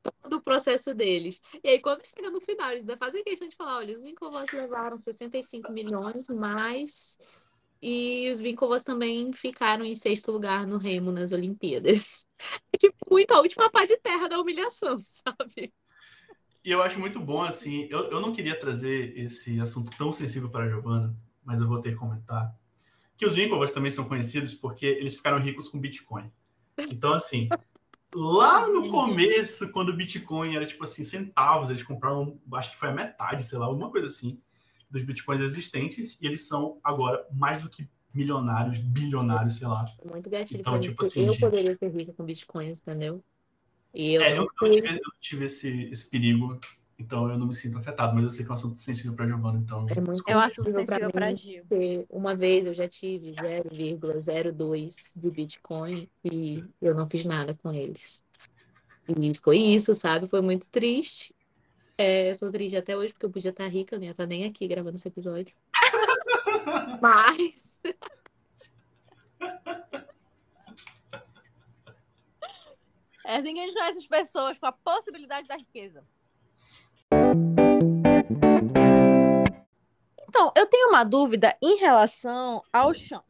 [0.03, 1.41] todo o processo deles.
[1.63, 4.51] E aí, quando chega no final, eles ainda fazem questão de falar: olha, os Winklevoss
[4.51, 7.17] levaram 65 milhões, mas.
[7.81, 12.25] E os Winklevoss também ficaram em sexto lugar no Remo nas Olimpíadas.
[12.71, 15.73] É tipo muito a última pá de terra da humilhação, sabe?
[16.63, 20.49] E eu acho muito bom, assim, eu, eu não queria trazer esse assunto tão sensível
[20.49, 21.13] para a Giovana,
[21.43, 22.55] mas eu vou ter que comentar,
[23.17, 26.31] que os Winklevoss também são conhecidos porque eles ficaram ricos com Bitcoin.
[26.77, 27.49] Então, assim,
[28.15, 32.89] lá no começo, quando o Bitcoin era, tipo assim, centavos, eles compraram, acho que foi
[32.89, 34.41] a metade, sei lá, alguma coisa assim,
[34.89, 39.85] dos Bitcoins existentes, e eles são agora mais do que milionários, bilionários, sei lá.
[40.03, 41.39] É Muito gatilho Então, mim, tipo assim, eu gente.
[41.41, 43.23] poderia ser rica com bitcoins, entendeu?
[43.93, 46.59] E eu, É, eu, eu tive, eu tive esse, esse perigo,
[46.97, 49.27] então eu não me sinto afetado, mas eu sei que é um assunto sensível para
[49.27, 49.85] Giovana, então.
[49.89, 51.35] É muito Eu acho sensível mim.
[51.35, 51.65] Gil.
[51.67, 57.73] Porque uma vez eu já tive 0,02 de Bitcoin e eu não fiz nada com
[57.73, 58.23] eles.
[59.07, 60.27] E foi isso, sabe?
[60.27, 61.35] Foi muito triste.
[61.97, 64.25] É, eu tô triste até hoje porque eu podia estar rica, eu não ia estar
[64.25, 65.53] nem aqui gravando esse episódio.
[67.01, 67.72] Mas
[73.25, 76.03] É assim que a gente conhece as pessoas com a possibilidade da riqueza.
[80.27, 83.23] Então, eu tenho uma dúvida em relação ao Sean.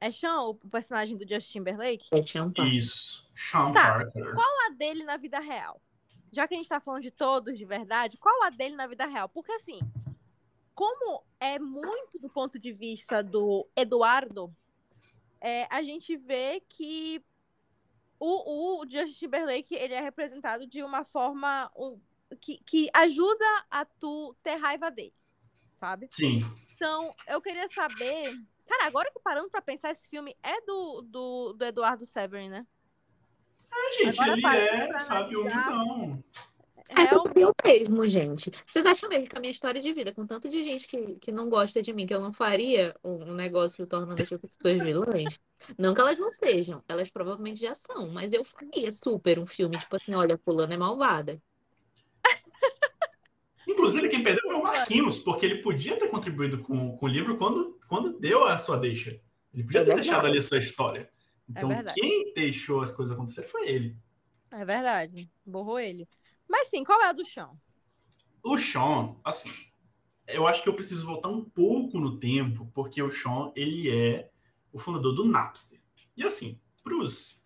[0.00, 2.08] É Sean o personagem do Justin Timberlake?
[2.12, 2.78] é champanhe.
[2.78, 3.28] Isso.
[3.34, 3.92] Sean Tá.
[3.92, 4.34] Parker.
[4.34, 5.80] Qual a dele na vida real?
[6.32, 9.04] Já que a gente tá falando de todos de verdade, qual a dele na vida
[9.06, 9.28] real?
[9.28, 9.80] Porque assim,
[10.80, 14.50] como é muito do ponto de vista do Eduardo,
[15.38, 17.22] é, a gente vê que
[18.18, 21.70] o, o Justin Timberlake ele é representado de uma forma
[22.40, 25.12] que, que ajuda a tu ter raiva dele,
[25.76, 26.08] sabe?
[26.10, 26.40] Sim.
[26.74, 28.34] Então, eu queria saber.
[28.66, 32.66] Cara, agora que parando pra pensar, esse filme é do, do, do Eduardo Severin, né?
[33.70, 35.68] É, gente, Agora ele é, sabe, analisar.
[35.68, 36.24] humildão.
[36.96, 38.50] É Real- eu mesmo, gente.
[38.66, 41.30] Vocês acham mesmo que a minha história de vida, com tanto de gente que, que
[41.32, 44.50] não gosta de mim, que eu não faria um, negócio tornando as pessoas
[44.82, 45.38] vilãs?
[45.78, 49.78] Não que elas não sejam, elas provavelmente já são, mas eu faria super um filme,
[49.78, 51.40] tipo assim, olha, fulano é malvada.
[53.68, 57.36] Inclusive, quem perdeu foi o Marquinhos, porque ele podia ter contribuído com, com o livro
[57.36, 59.20] quando, quando deu a sua deixa.
[59.54, 60.08] Ele podia É ter verdade.
[60.08, 61.08] deixado ali a sua história.
[61.48, 61.94] Então, verdade.
[62.00, 63.96] quem deixou as coisas acontecerem foi ele.
[64.50, 65.30] É verdade.
[65.44, 66.08] Borrou ele.
[66.50, 67.58] Mas sim, qual é a do chão?
[68.42, 69.50] O Sean, assim,
[70.28, 74.30] eu acho que eu preciso voltar um pouco no tempo, porque o Sean, ele é
[74.72, 75.80] o fundador do Napster.
[76.16, 77.42] E assim, para os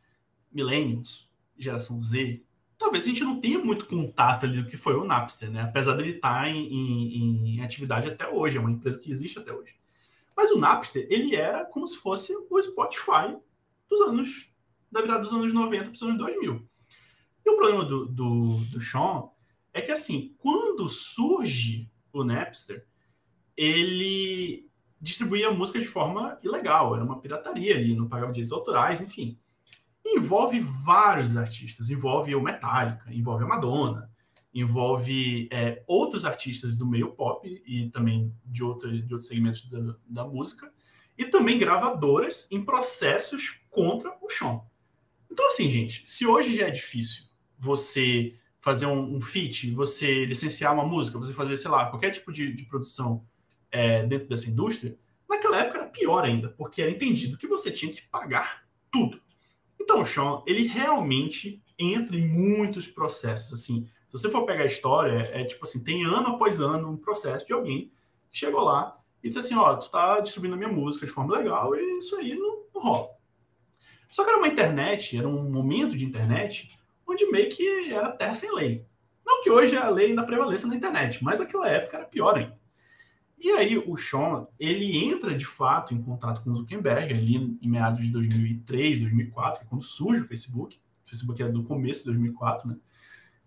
[0.53, 2.43] millennials, geração Z,
[2.79, 5.63] talvez a gente não tenha muito contato ali do que foi o Napster, né?
[5.63, 9.53] Apesar dele estar em, em- em atividade até hoje, é uma empresa que existe até
[9.53, 9.75] hoje.
[10.37, 13.37] Mas o Napster, ele era como se fosse o Spotify
[13.89, 14.49] dos anos,
[14.91, 16.69] da virada dos anos 90 para os anos 2000.
[17.45, 19.28] E o problema do, do, do Sean
[19.72, 22.86] é que, assim, quando surge o Napster,
[23.57, 24.70] ele
[25.01, 29.38] distribuía música de forma ilegal, era uma pirataria ali, não pagava direitos autorais, enfim.
[30.05, 34.11] Envolve vários artistas, envolve o Metallica, envolve a Madonna,
[34.53, 39.97] envolve é, outros artistas do meio pop e também de, outro, de outros segmentos da,
[40.07, 40.72] da música,
[41.18, 44.61] e também gravadoras em processos contra o Sean.
[45.30, 47.24] Então, assim, gente, se hoje já é difícil
[47.59, 52.33] você fazer um, um feat, você licenciar uma música, você fazer, sei lá, qualquer tipo
[52.33, 53.25] de, de produção
[53.71, 54.97] é, dentro dessa indústria,
[55.29, 59.21] naquela época era pior ainda, porque era entendido que você tinha que pagar tudo.
[59.81, 64.67] Então, o Sean, ele realmente entra em muitos processos, assim, se você for pegar a
[64.67, 67.91] história, é tipo assim, tem ano após ano um processo de alguém
[68.31, 71.37] que chegou lá e disse assim, ó, tu tá distribuindo a minha música de forma
[71.37, 73.09] legal e isso aí não, não rola.
[74.09, 76.69] Só que era uma internet, era um momento de internet
[77.07, 78.87] onde meio que era terra sem lei.
[79.25, 82.59] Não que hoje a lei ainda prevaleça na internet, mas naquela época era pior ainda.
[83.39, 87.69] E aí o Sean, ele entra de fato em contato com o Zuckerberg ali em
[87.69, 90.77] meados de 2003, 2004, que é quando surge o Facebook.
[91.05, 92.77] O Facebook é do começo de 2004, né?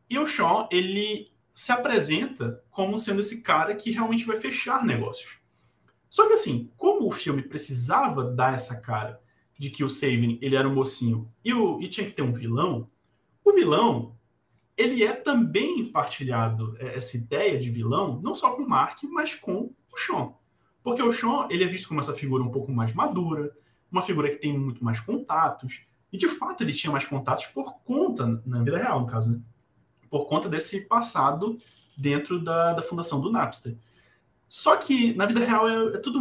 [0.10, 5.40] E o Sean, ele se apresenta como sendo esse cara que realmente vai fechar negócios.
[6.10, 9.20] Só que assim, como o filme precisava dar essa cara
[9.58, 12.32] de que o Saving ele era um mocinho e, o, e tinha que ter um
[12.32, 12.90] vilão,
[13.50, 14.16] o vilão
[14.78, 19.34] ele é também partilhado, é, essa ideia de vilão, não só com o Mark, mas
[19.34, 20.34] com o Sean.
[20.84, 23.52] Porque o Sean ele é visto como essa figura um pouco mais madura,
[23.92, 25.82] uma figura que tem muito mais contatos,
[26.14, 29.42] e de fato ele tinha mais contatos por conta, na vida real, no caso, né?
[30.10, 31.58] por conta desse passado
[31.98, 33.76] dentro da, da fundação do Napster.
[34.48, 36.20] Só que na vida real é, é, tudo,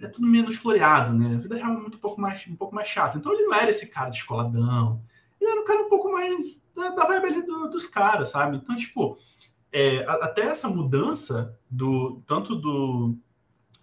[0.00, 1.34] é tudo menos floreado, né?
[1.34, 3.18] A vida real é muito um pouco mais, um pouco mais chata.
[3.18, 5.02] Então ele não era esse cara descoladão.
[5.40, 8.56] Ele era um cara um pouco mais da, da vibe ali do, dos caras, sabe?
[8.56, 9.18] Então, tipo,
[9.72, 13.16] é, até essa mudança do tanto do,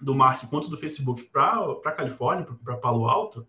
[0.02, 3.48] do Mark quanto do Facebook para Califórnia, para Palo Alto,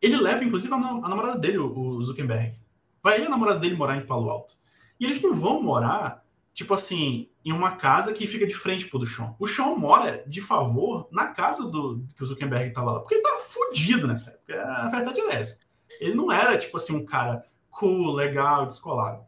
[0.00, 2.56] ele leva, inclusive, a, a namorada dele, o Zuckerberg.
[3.02, 4.54] Vai ele a namorada dele morar em Palo Alto.
[4.98, 8.98] E eles não vão morar, tipo assim, em uma casa que fica de frente pro
[8.98, 9.34] do Sean.
[9.38, 13.22] O Sean mora de favor na casa do que o Zuckerberg estava lá, porque ele
[13.22, 14.62] tava fudido nessa época.
[14.62, 15.60] A verdade é essa.
[16.02, 19.24] Ele não era, tipo assim, um cara cool, legal, descolado.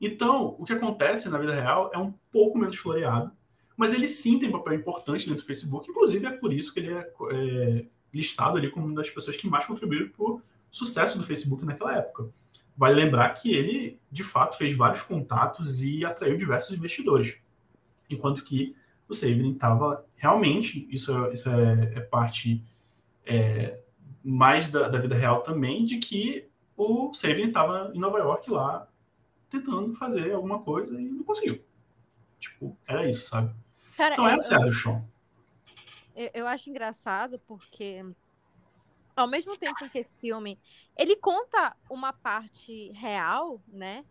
[0.00, 3.32] Então, o que acontece na vida real é um pouco menos floreado,
[3.76, 6.80] mas ele sim tem um papel importante dentro do Facebook, inclusive é por isso que
[6.80, 11.18] ele é, é listado ali como uma das pessoas que mais contribuíram para o sucesso
[11.18, 12.30] do Facebook naquela época.
[12.76, 17.36] Vale lembrar que ele, de fato, fez vários contatos e atraiu diversos investidores,
[18.10, 18.74] enquanto que
[19.08, 22.62] o Saverin estava realmente, isso, é, isso é, é parte
[23.24, 23.80] é,
[24.28, 28.88] mais da, da, vida real também, de que o Saverin estava em Nova York lá
[29.48, 31.62] tentando fazer alguma coisa e não conseguiu.
[32.40, 33.54] Tipo, era isso, sabe?
[33.96, 35.02] Cara, então essa é a Sean
[36.16, 38.04] eu, eu acho engraçado porque
[39.14, 40.58] ao mesmo tempo que esse filme
[40.96, 44.04] ele conta uma parte real, né?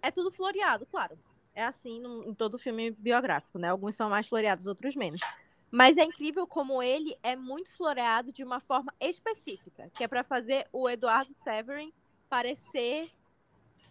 [0.00, 1.16] É tudo floreado, claro.
[1.54, 3.68] É assim no, em todo filme biográfico, né?
[3.68, 5.20] Alguns são mais floreados, outros menos.
[5.72, 10.22] Mas é incrível como ele é muito floreado de uma forma específica, que é para
[10.22, 11.90] fazer o Eduardo Severin
[12.28, 13.10] parecer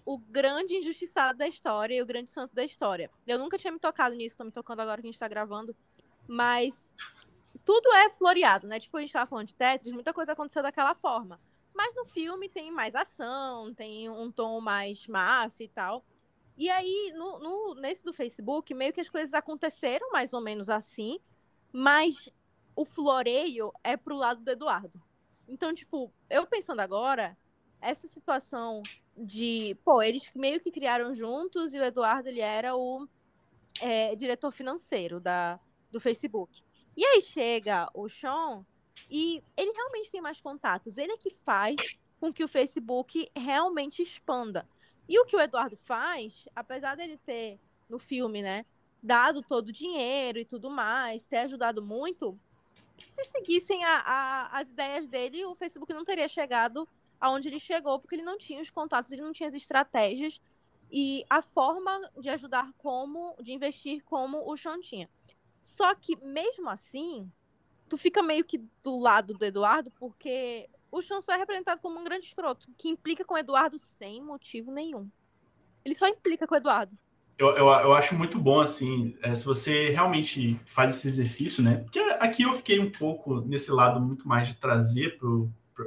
[0.05, 3.09] o grande injustiçado da história e o grande santo da história.
[3.25, 5.75] Eu nunca tinha me tocado nisso, tô me tocando agora que a gente tá gravando,
[6.27, 6.93] mas
[7.65, 8.79] tudo é floreado, né?
[8.79, 11.39] Tipo, a gente tava falando de Tetris, muita coisa aconteceu daquela forma.
[11.73, 16.05] Mas no filme tem mais ação, tem um tom mais máfia e tal.
[16.55, 20.69] E aí, no, no, nesse do Facebook, meio que as coisas aconteceram mais ou menos
[20.69, 21.19] assim,
[21.71, 22.29] mas
[22.75, 25.01] o floreio é pro lado do Eduardo.
[25.47, 27.37] Então, tipo, eu pensando agora,
[27.81, 28.81] essa situação
[29.17, 33.07] de, pô, eles meio que criaram juntos e o Eduardo, ele era o
[33.81, 35.59] é, diretor financeiro da,
[35.91, 36.63] do Facebook.
[36.95, 38.65] E aí chega o Sean
[39.09, 40.97] e ele realmente tem mais contatos.
[40.97, 44.67] Ele é que faz com que o Facebook realmente expanda.
[45.07, 47.59] E o que o Eduardo faz, apesar dele ter
[47.89, 48.65] no filme, né,
[49.01, 52.37] dado todo o dinheiro e tudo mais, ter ajudado muito,
[52.97, 56.87] se seguissem a, a, as ideias dele, o Facebook não teria chegado
[57.19, 60.41] aonde ele chegou, porque ele não tinha os contatos, ele não tinha as estratégias
[60.91, 65.09] e a forma de ajudar como, de investir como o Sean tinha.
[65.61, 67.31] Só que, mesmo assim,
[67.87, 71.99] tu fica meio que do lado do Eduardo, porque o Sean só é representado como
[71.99, 75.09] um grande escroto, que implica com o Eduardo sem motivo nenhum.
[75.85, 76.97] Ele só implica com o Eduardo.
[77.41, 81.77] Eu, eu, eu acho muito bom, assim, é, se você realmente faz esse exercício, né?
[81.77, 85.17] Porque aqui eu fiquei um pouco nesse lado muito mais de trazer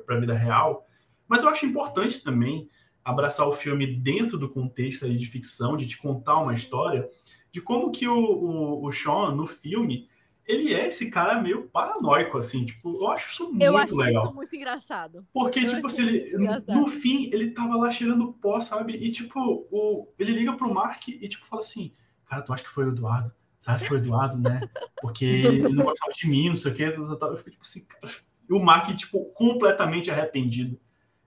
[0.05, 0.85] para a vida real,
[1.29, 2.69] mas eu acho importante também
[3.05, 7.09] abraçar o filme dentro do contexto de ficção, de te contar uma história,
[7.53, 10.09] de como que o, o, o Sean, no filme,
[10.47, 14.25] ele é esse cara meio paranoico, assim, tipo, eu acho isso muito eu acho legal.
[14.27, 15.27] Isso muito engraçado.
[15.33, 16.37] Porque, eu tipo assim, ele,
[16.69, 18.95] no fim, ele tava lá cheirando pó, sabe?
[18.95, 21.93] E, tipo, o, ele liga pro Mark e, tipo, fala assim,
[22.27, 23.33] cara, tu acha que foi o Eduardo?
[23.59, 24.61] Sabe se foi o Eduardo, né?
[25.01, 26.83] Porque ele não gostava de mim, não sei o quê.
[26.83, 28.13] Eu fico, tipo assim, cara...
[28.47, 30.79] E o Mark, tipo, completamente arrependido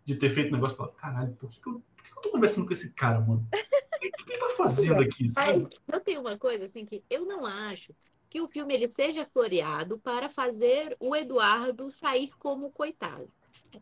[0.06, 0.78] de ter feito o negócio.
[0.78, 3.20] Fala, caralho, por que, que, eu, por que, que eu tô conversando com esse cara,
[3.20, 3.48] mano?
[3.52, 5.28] O que, que ele tá fazendo aqui?
[5.28, 5.68] Sabe?
[5.92, 7.92] Eu tenho uma coisa assim que eu não acho
[8.38, 13.28] que o filme ele seja floreado para fazer o Eduardo sair como coitado.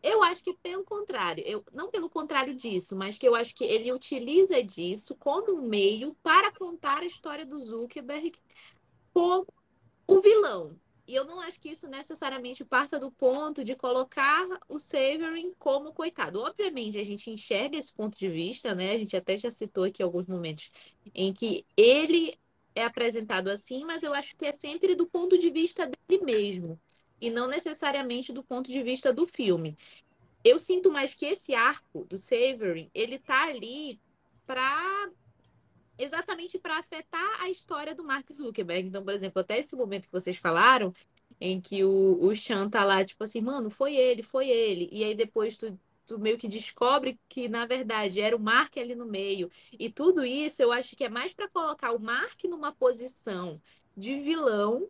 [0.02, 3.64] Eu acho que pelo contrário, eu, não pelo contrário disso, mas que eu acho que
[3.64, 8.32] ele utiliza disso como um meio para contar a história do Zuckerberg
[9.12, 9.46] como
[10.06, 10.74] o vilão.
[11.06, 15.92] E eu não acho que isso necessariamente parta do ponto de colocar o Savoring como
[15.92, 16.40] coitado.
[16.40, 18.92] Obviamente, a gente enxerga esse ponto de vista, né?
[18.92, 20.70] A gente até já citou aqui alguns momentos
[21.14, 22.36] em que ele
[22.76, 26.78] é apresentado assim, mas eu acho que é sempre do ponto de vista dele mesmo
[27.18, 29.76] e não necessariamente do ponto de vista do filme.
[30.44, 33.98] Eu sinto mais que esse arco do Savoring, ele tá ali
[34.46, 35.10] para
[35.98, 38.86] exatamente para afetar a história do Mark Zuckerberg.
[38.86, 40.92] Então, por exemplo, até esse momento que vocês falaram,
[41.40, 44.88] em que o, o Chan tá lá, tipo assim, mano, foi ele, foi ele.
[44.92, 48.94] E aí depois tu, tu meio que descobre que, na verdade, era o Mark ali
[48.94, 49.50] no meio.
[49.72, 53.60] E tudo isso eu acho que é mais para colocar o Mark numa posição
[53.96, 54.88] de vilão,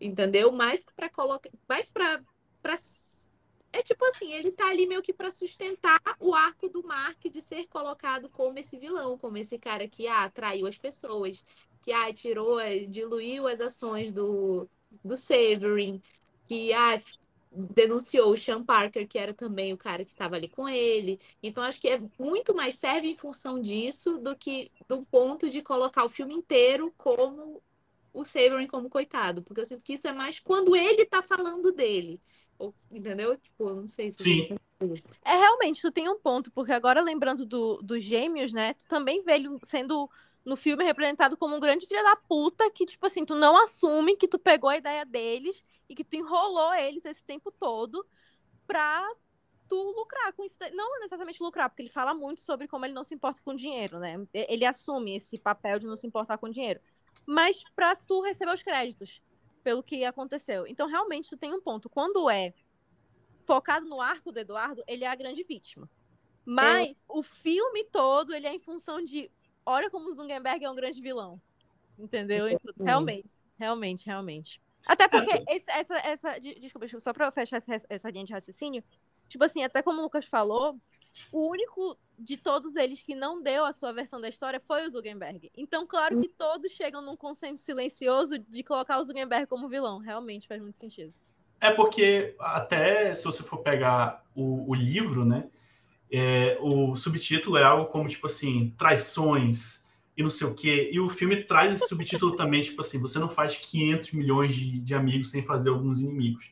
[0.00, 0.52] entendeu?
[0.52, 1.50] Mais para colocar.
[1.68, 2.22] Mais pra,
[2.62, 2.76] pra
[3.74, 7.42] é tipo assim, ele tá ali meio que para sustentar o arco do Mark de
[7.42, 11.44] ser colocado como esse vilão, como esse cara que ah, atraiu as pessoas,
[11.82, 14.68] que ah, tirou, eh, diluiu as ações do,
[15.02, 16.00] do Severin,
[16.46, 16.96] que ah,
[17.54, 21.20] denunciou o Sean Parker, que era também o cara que estava ali com ele.
[21.42, 25.62] Então, acho que é muito mais serve em função disso do que do ponto de
[25.62, 27.62] colocar o filme inteiro como
[28.12, 29.42] o Severin como coitado.
[29.42, 32.20] Porque eu sinto que isso é mais quando ele tá falando dele.
[32.58, 33.36] Ou, entendeu?
[33.36, 34.22] Tipo, não sei se.
[34.22, 34.48] Sim.
[35.24, 38.74] É realmente, tu tem um ponto, porque agora lembrando do, dos gêmeos, né?
[38.74, 40.10] Tu também vê ele sendo
[40.44, 44.16] no filme representado como um grande filho da puta que, tipo assim, tu não assume
[44.16, 48.04] que tu pegou a ideia deles e que tu enrolou eles esse tempo todo
[48.66, 49.06] pra
[49.68, 50.56] tu lucrar com isso.
[50.72, 53.98] Não necessariamente lucrar, porque ele fala muito sobre como ele não se importa com dinheiro,
[53.98, 54.26] né?
[54.32, 56.80] Ele assume esse papel de não se importar com dinheiro.
[57.26, 59.22] Mas pra tu receber os créditos
[59.62, 60.66] pelo que aconteceu.
[60.66, 61.88] Então, realmente, tu tem um ponto.
[61.88, 62.52] Quando é
[63.38, 65.88] focado no arco do Eduardo, ele é a grande vítima.
[66.44, 66.94] Mas é.
[67.08, 69.30] o filme todo, ele é em função de
[69.64, 71.40] olha como o Zungenberg é um grande vilão.
[71.98, 72.46] Entendeu?
[72.78, 74.60] Realmente, realmente, realmente.
[74.86, 75.56] Até porque é.
[75.56, 76.40] esse, essa, essa.
[76.40, 78.84] Desculpa, só pra fechar essa, essa linha de raciocínio.
[79.28, 80.78] Tipo assim, até como o Lucas falou,
[81.32, 84.90] o único de todos eles que não deu a sua versão da história foi o
[84.90, 85.50] Zuckerberg.
[85.56, 89.98] Então, claro que todos chegam num consenso silencioso de colocar o Zuckerberg como vilão.
[89.98, 91.12] Realmente faz muito sentido.
[91.60, 95.48] É porque, até se você for pegar o, o livro, né?
[96.12, 99.83] É, o subtítulo é algo como, tipo assim, traições
[100.16, 100.90] e não sei o quê.
[100.92, 104.80] E o filme traz esse subtítulo também, tipo assim, você não faz 500 milhões de,
[104.80, 106.50] de amigos sem fazer alguns inimigos.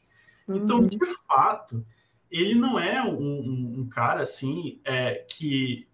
[0.48, 0.86] Então, uhum.
[0.86, 1.84] de fato,
[2.30, 5.86] ele não é um, um, um cara assim é, que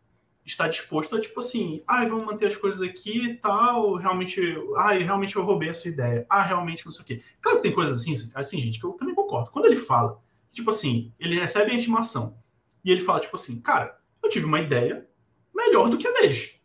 [0.46, 4.40] está disposto a tipo assim, ah, vamos manter as coisas aqui e tal, realmente,
[4.76, 7.22] ah, realmente eu roubei a sua ideia, ah, realmente não sei o quê.
[7.40, 9.50] Claro que tem coisas assim, assim, gente, que eu também concordo.
[9.50, 10.18] Quando ele fala,
[10.50, 12.38] tipo assim, ele recebe a intimação
[12.82, 15.06] e ele fala, tipo assim, cara, eu tive uma ideia
[15.54, 16.57] melhor do que a deles.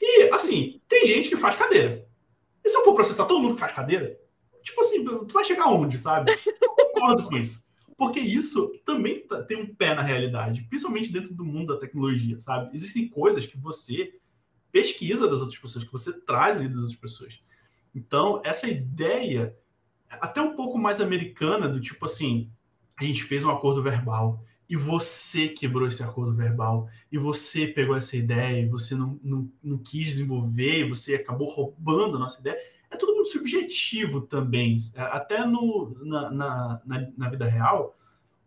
[0.00, 2.06] E, assim, tem gente que faz cadeira.
[2.64, 4.18] E se eu for processar todo mundo que faz cadeira,
[4.62, 6.32] tipo assim, tu vai chegar onde, sabe?
[6.62, 7.66] Eu concordo com isso.
[7.96, 12.38] Porque isso também tá, tem um pé na realidade, principalmente dentro do mundo da tecnologia,
[12.38, 12.70] sabe?
[12.72, 14.14] Existem coisas que você
[14.70, 17.40] pesquisa das outras pessoas, que você traz ali das outras pessoas.
[17.94, 19.56] Então, essa ideia,
[20.08, 22.50] até um pouco mais americana, do tipo assim,
[22.96, 27.96] a gente fez um acordo verbal e você quebrou esse acordo verbal, e você pegou
[27.96, 32.40] essa ideia, e você não, não, não quis desenvolver, e você acabou roubando a nossa
[32.40, 32.58] ideia
[32.90, 36.82] é tudo muito subjetivo também, é, até no, na, na,
[37.16, 37.96] na, vida real,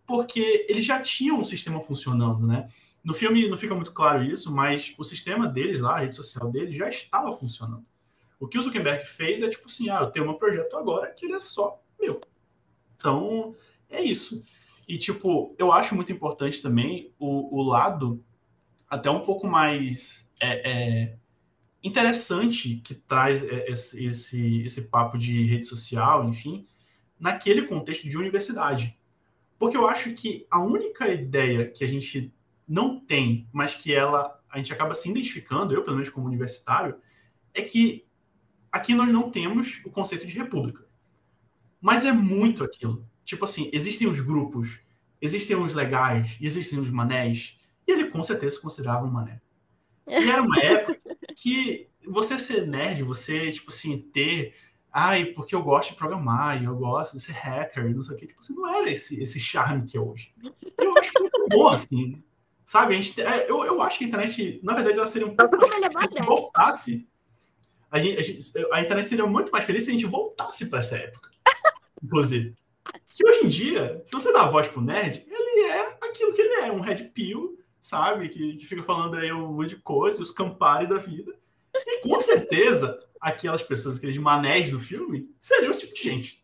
[0.06, 2.70] porque eles já tinham um sistema funcionando, né?
[3.04, 6.52] No filme não fica muito claro isso, mas o sistema deles lá, a rede social
[6.52, 7.86] deles, já estava funcionando.
[8.40, 11.26] O que o Zuckerberg fez é tipo assim, ah, eu tenho um projeto agora que
[11.26, 12.20] ele é só meu.
[12.96, 13.56] Então,
[13.90, 14.44] é isso.
[14.92, 18.22] E, tipo, eu acho muito importante também o, o lado
[18.90, 21.18] até um pouco mais é, é,
[21.82, 26.68] interessante que traz esse, esse, esse papo de rede social, enfim,
[27.18, 29.00] naquele contexto de universidade.
[29.58, 32.30] Porque eu acho que a única ideia que a gente
[32.68, 36.98] não tem, mas que ela a gente acaba se identificando, eu pelo menos como universitário,
[37.54, 38.06] é que
[38.70, 40.86] aqui nós não temos o conceito de república.
[41.80, 43.10] Mas é muito aquilo.
[43.26, 44.80] Tipo assim, existem os grupos,
[45.22, 47.58] existem os legais, existem os manés,
[47.88, 49.42] e ele com certeza se considerava um mané.
[50.08, 51.00] E era uma época
[51.36, 54.56] que você ser nerd, você, tipo assim, ter.
[54.92, 58.18] Ai, porque eu gosto de programar, e eu gosto de ser hacker, não sei o
[58.18, 58.28] quê.
[58.28, 60.34] Tipo, assim, não era esse, esse charme que é hoje.
[60.78, 62.22] Eu acho muito bom, assim.
[62.66, 62.96] Sabe?
[62.96, 65.58] A gente, é, eu, eu acho que a internet, na verdade, ela seria um pouco
[65.58, 67.08] mais feliz se a gente voltasse.
[67.90, 70.80] A, gente, a, gente, a internet seria muito mais feliz se a gente voltasse para
[70.80, 71.30] essa época.
[72.04, 72.56] Inclusive.
[73.14, 76.54] Que hoje em dia, se você dá voz pro nerd, ele é aquilo que ele
[76.62, 78.30] é, um red pill sabe?
[78.30, 81.36] Que, que fica falando aí um monte de coisa, os Campari da vida.
[81.76, 86.42] E com certeza, aquelas pessoas, aqueles manés do filme, seriam esse tipo de gente.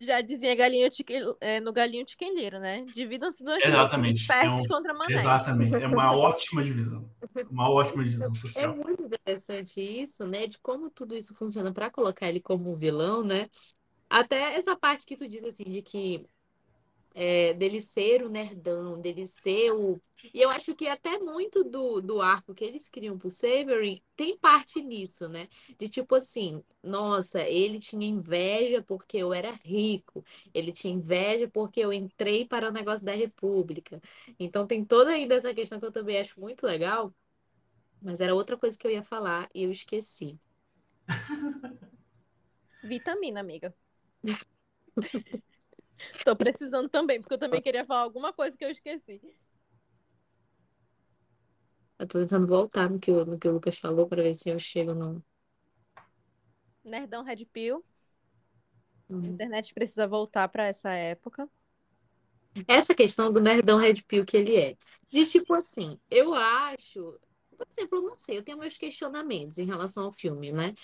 [0.00, 0.88] Já dizia galinho
[1.40, 2.86] é, no galinho tiquenleiro, né?
[2.94, 4.30] Dividam-se duas Exatamente.
[4.30, 5.20] É um, contra manés.
[5.20, 5.74] Exatamente.
[5.74, 7.10] É uma ótima divisão.
[7.50, 8.72] Uma ótima divisão social.
[8.72, 10.46] É muito interessante isso, né?
[10.46, 13.48] De como tudo isso funciona para colocar ele como vilão, né?
[14.10, 16.26] Até essa parte que tu diz assim, de que
[17.14, 20.00] é, dele ser o nerdão, dele ser o.
[20.32, 24.38] E eu acho que até muito do, do arco que eles criam pro Savory tem
[24.38, 25.48] parte nisso, né?
[25.78, 31.80] De tipo assim, nossa, ele tinha inveja porque eu era rico, ele tinha inveja porque
[31.80, 34.00] eu entrei para o negócio da República.
[34.38, 37.12] Então tem toda ainda essa questão que eu também acho muito legal,
[38.02, 40.38] mas era outra coisa que eu ia falar e eu esqueci.
[42.82, 43.74] Vitamina, amiga.
[46.24, 49.20] Tô precisando também, porque eu também queria falar alguma coisa que eu esqueci.
[51.98, 54.48] Eu tô tentando voltar no que, o, no que o Lucas falou para ver se
[54.48, 55.22] eu chego no.
[56.84, 57.84] Nerdão Red Pill.
[59.08, 59.24] Uhum.
[59.24, 61.48] A internet precisa voltar para essa época.
[62.66, 64.76] Essa questão do nerdão Red Pill que ele é.
[65.08, 67.18] De tipo assim, eu acho
[67.58, 70.74] por exemplo, não sei, eu tenho meus questionamentos em relação ao filme, né?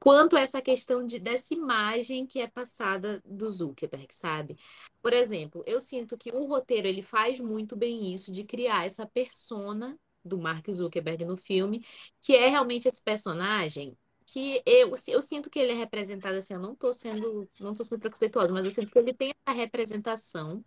[0.00, 4.56] Quanto a essa questão de, dessa imagem que é passada do Zuckerberg, sabe?
[5.02, 9.06] Por exemplo, eu sinto que o roteiro ele faz muito bem isso de criar essa
[9.06, 11.84] persona do Mark Zuckerberg no filme,
[12.20, 16.60] que é realmente esse personagem que eu, eu sinto que ele é representado assim, eu
[16.60, 20.64] não tô sendo, não tô sendo preconceituosa, mas eu sinto que ele tem essa representação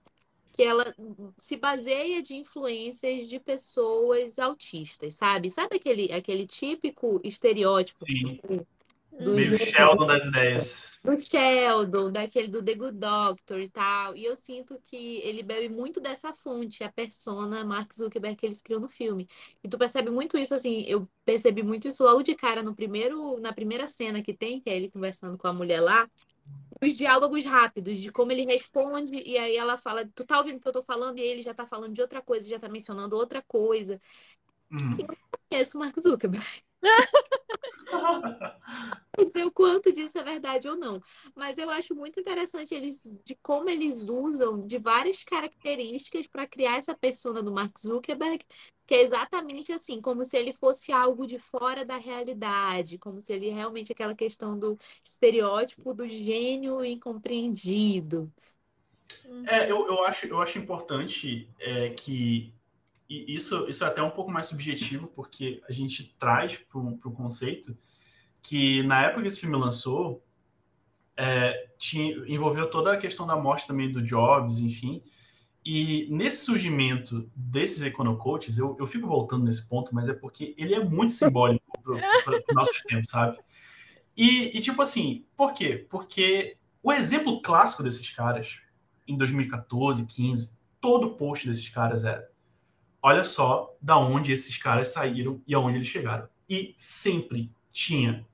[0.55, 0.95] que ela
[1.37, 5.49] se baseia de influências de pessoas autistas, sabe?
[5.49, 8.39] Sabe aquele, aquele típico estereótipo Sim.
[9.19, 10.99] Do Meio Sheldon das ideias.
[11.03, 14.15] Do Sheldon, daquele do The Good Doctor e tal.
[14.15, 18.61] E eu sinto que ele bebe muito dessa fonte, a persona Mark Zuckerberg que eles
[18.61, 19.27] criam no filme.
[19.63, 23.39] E tu percebe muito isso, assim, eu percebi muito isso logo de cara no primeiro,
[23.39, 26.05] na primeira cena que tem, que é ele conversando com a mulher lá
[26.85, 30.61] os diálogos rápidos, de como ele responde, e aí ela fala, tu tá ouvindo o
[30.61, 33.15] que eu tô falando, e ele já tá falando de outra coisa, já tá mencionando
[33.15, 33.99] outra coisa.
[34.71, 34.77] Hum.
[34.85, 35.17] Assim, eu
[35.49, 36.63] conheço o Mark Zuckerberg.
[39.17, 41.01] Dizer o quanto disso é verdade ou não.
[41.35, 46.77] Mas eu acho muito interessante eles de como eles usam de várias características para criar
[46.77, 48.43] essa persona do Mark Zuckerberg,
[48.85, 53.33] que é exatamente assim, como se ele fosse algo de fora da realidade, como se
[53.33, 58.31] ele realmente aquela questão do estereótipo do gênio incompreendido.
[59.47, 62.53] É, eu, eu, acho, eu acho importante é, que
[63.09, 67.11] e isso, isso é até um pouco mais subjetivo, porque a gente traz para o
[67.11, 67.77] conceito
[68.41, 70.23] que na época que esse filme lançou,
[71.17, 75.01] é, tinha, envolveu toda a questão da morte também do Jobs, enfim.
[75.63, 80.75] E nesse surgimento desses econocoaches, eu, eu fico voltando nesse ponto, mas é porque ele
[80.75, 83.37] é muito simbólico para os nossos tempos, sabe?
[84.15, 85.85] E, e, tipo assim, por quê?
[85.89, 88.59] Porque o exemplo clássico desses caras,
[89.07, 92.29] em 2014, 15, todo post desses caras era
[93.05, 96.27] olha só da onde esses caras saíram e aonde eles chegaram.
[96.49, 98.25] E sempre tinha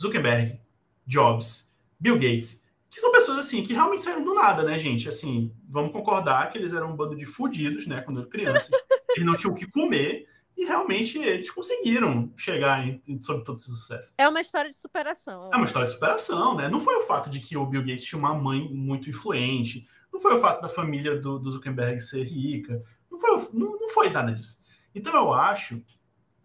[0.00, 0.60] Zuckerberg,
[1.04, 1.68] Jobs,
[1.98, 5.08] Bill Gates, que são pessoas assim que realmente saíram do nada, né, gente?
[5.08, 8.70] Assim, vamos concordar que eles eram um bando de fudidos, né, quando eram crianças.
[9.16, 13.56] eles não tinham o que comer e realmente eles conseguiram chegar em, em, sobre todo
[13.56, 14.14] esse sucesso.
[14.16, 15.50] É uma história de superação.
[15.52, 16.68] É uma história de superação, né?
[16.68, 20.20] Não foi o fato de que o Bill Gates tinha uma mãe muito influente, não
[20.20, 22.80] foi o fato da família do, do Zuckerberg ser rica,
[23.20, 24.58] não foi, não, não foi nada disso.
[24.94, 25.82] Então eu acho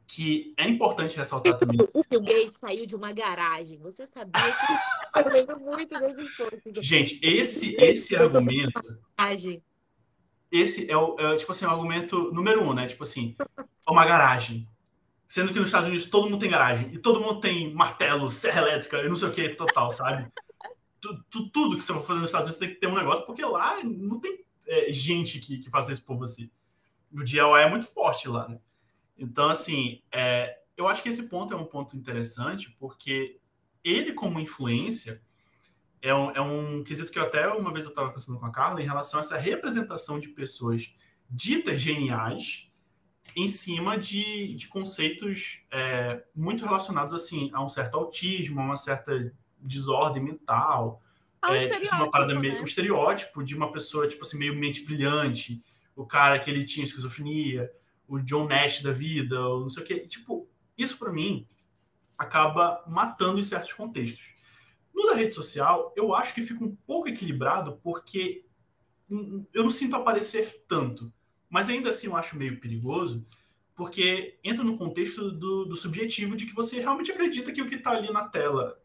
[0.07, 1.79] que é importante ressaltar também.
[1.93, 3.79] O Bill Gates saiu de uma garagem.
[3.79, 6.83] Você sabia que eu lembro muito desse ponto.
[6.83, 8.81] Gente, esse, esse argumento.
[10.51, 12.87] Esse é o, é, tipo assim, o argumento número um, né?
[12.87, 13.35] Tipo assim,
[13.87, 14.67] uma garagem.
[15.25, 16.93] Sendo que nos Estados Unidos todo mundo tem garagem.
[16.93, 20.31] E todo mundo tem martelo, serra elétrica e não sei o que, total, sabe?
[21.03, 23.43] tudo, tudo que você for fazer nos Estados Unidos tem que ter um negócio, porque
[23.43, 26.49] lá não tem é, gente que, que faça isso por você.
[27.13, 28.59] O DIY é muito forte lá, né?
[29.17, 33.39] Então, assim, é, eu acho que esse ponto é um ponto interessante, porque
[33.83, 35.21] ele, como influência,
[36.01, 38.51] é um, é um quesito que eu até uma vez eu estava conversando com a
[38.51, 40.93] Carla em relação a essa representação de pessoas
[41.29, 42.67] ditas geniais
[43.35, 48.75] em cima de, de conceitos é, muito relacionados assim a um certo autismo, a uma
[48.75, 51.01] certa desordem mental,
[51.41, 52.61] ah, é, tipo, uma parada meio, né?
[52.61, 55.61] um estereótipo de uma pessoa, tipo assim, meio mente brilhante,
[55.95, 57.71] o cara que ele tinha esquizofrenia,
[58.07, 60.07] o John Nash da vida, ou não sei o que.
[60.07, 61.47] Tipo, isso para mim
[62.17, 64.33] acaba matando em certos contextos.
[64.93, 68.45] No da rede social, eu acho que fica um pouco equilibrado, porque
[69.09, 71.11] eu não sinto aparecer tanto.
[71.49, 73.25] Mas ainda assim eu acho meio perigoso,
[73.75, 77.75] porque entra no contexto do, do subjetivo de que você realmente acredita que o que
[77.75, 78.79] está ali na tela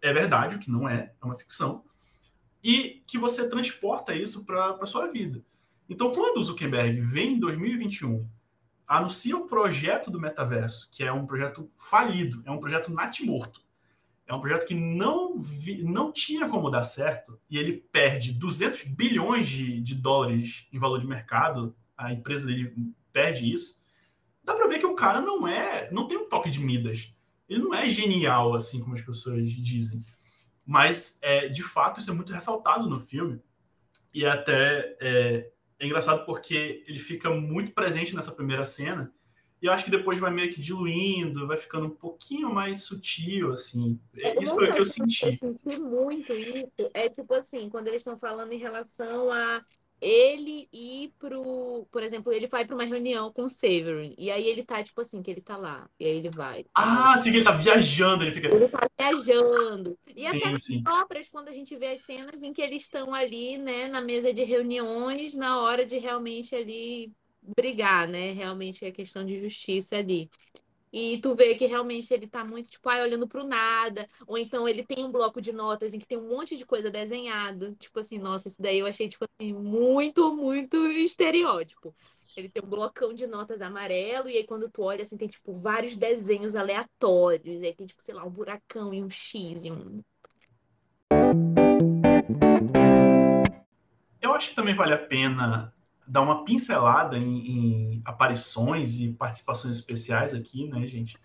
[0.00, 1.84] é verdade, o que não é, é uma ficção
[2.62, 5.44] e que você transporta isso para a sua vida.
[5.88, 8.26] Então, quando o Zuckerberg vem em 2021,
[8.86, 13.62] anuncia o projeto do metaverso, que é um projeto falido, é um projeto natimorto,
[14.26, 18.84] É um projeto que não, vi, não tinha como dar certo e ele perde 200
[18.84, 21.76] bilhões de, de dólares em valor de mercado.
[21.94, 22.74] A empresa dele
[23.12, 23.82] perde isso.
[24.42, 27.12] Dá para ver que o cara não é, não tem um toque de Midas.
[27.46, 30.02] Ele não é genial assim como as pessoas dizem.
[30.64, 33.42] Mas é, de fato isso é muito ressaltado no filme
[34.12, 39.12] e até é, é engraçado porque ele fica muito presente nessa primeira cena
[39.64, 43.50] e eu acho que depois vai meio que diluindo, vai ficando um pouquinho mais sutil,
[43.50, 43.98] assim.
[44.14, 45.24] É, isso foi o que eu senti.
[45.24, 46.90] Eu senti muito isso.
[46.92, 49.64] É tipo assim, quando eles estão falando em relação a
[50.04, 54.46] ele ir pro, por exemplo, ele vai para uma reunião com o Severin, e aí
[54.46, 56.66] ele tá, tipo assim, que ele tá lá, e aí ele vai.
[56.74, 58.54] Ah, sim, ele tá viajando, ele fica...
[58.54, 59.98] Ele tá viajando.
[60.14, 60.82] E sim, até sim.
[60.82, 64.30] próprias, quando a gente vê as cenas em que eles estão ali, né, na mesa
[64.30, 67.10] de reuniões, na hora de realmente ali
[67.56, 70.28] brigar, né, realmente é questão de justiça ali.
[70.96, 74.06] E tu vê que realmente ele tá muito, tipo, ai, olhando pro nada.
[74.28, 76.88] Ou então ele tem um bloco de notas em que tem um monte de coisa
[76.88, 77.74] desenhado.
[77.80, 81.92] Tipo assim, nossa, isso daí eu achei, tipo assim, muito, muito estereótipo.
[82.36, 85.52] Ele tem um blocão de notas amarelo, e aí quando tu olha, assim, tem, tipo,
[85.52, 87.60] vários desenhos aleatórios.
[87.60, 90.00] E aí tem, tipo, sei lá, um buracão e um X e um...
[94.22, 95.73] Eu acho que também vale a pena
[96.06, 101.18] dar uma pincelada em, em, aparições e participações especiais aqui, né, gente?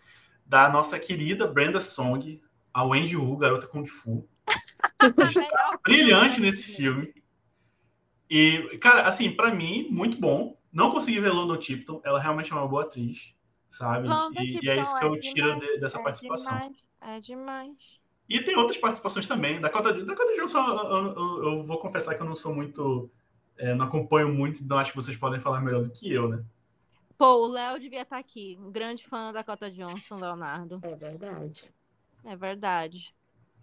[0.45, 2.41] Da nossa querida Brenda Song,
[2.73, 4.27] a Wendy Wu, garota Kung Fu.
[5.83, 7.13] brilhante nesse filme.
[8.29, 10.57] E, cara, assim, para mim, muito bom.
[10.71, 13.33] Não consegui ver London Tipton, ela realmente é uma boa atriz,
[13.67, 14.07] sabe?
[14.39, 16.53] E, e, é isso que eu é tiro demais, de, dessa é participação.
[16.53, 17.99] Demais, é demais.
[18.29, 19.59] E tem outras participações também.
[19.59, 23.09] Dakota, Dakota Johnson, eu, eu, eu, vou confessar que eu não sou muito
[23.59, 26.43] é, não acompanho muito, então acho que vocês podem falar melhor do que eu, né?
[27.17, 28.57] Pô, o Léo devia estar tá aqui.
[28.61, 30.79] Um grande fã da Cota Johnson, Leonardo.
[30.81, 31.69] É verdade.
[32.23, 33.13] É verdade.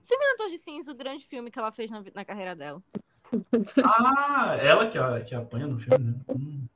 [0.01, 2.83] Cinco Minutos de Cinza, o grande filme que ela fez na, na carreira dela.
[3.83, 6.15] Ah, ela que, que apanha no filme, né?
[6.29, 6.67] Hum.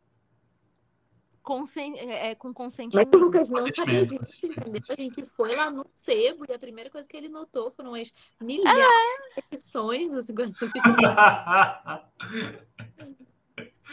[1.42, 3.08] Consen é, é, com consentimento.
[3.12, 4.80] Mas o Lucas não sabia disso, entendeu?
[4.88, 8.12] A gente foi lá no sebo e a primeira coisa que ele notou foram as
[8.40, 8.82] milhares
[9.36, 9.56] é.
[9.56, 10.54] de no segundo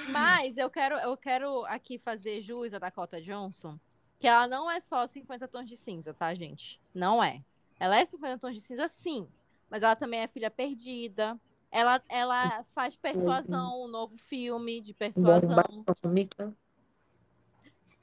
[0.09, 3.79] Mas eu quero, eu quero aqui fazer jus a Dakota Johnson,
[4.19, 6.79] que ela não é só 50 tons de cinza, tá, gente?
[6.93, 7.41] Não é.
[7.79, 9.27] Ela é 50 tons de cinza, sim.
[9.69, 11.39] Mas ela também é filha perdida.
[11.71, 15.55] Ela, ela faz persuasão, um novo filme de persuasão.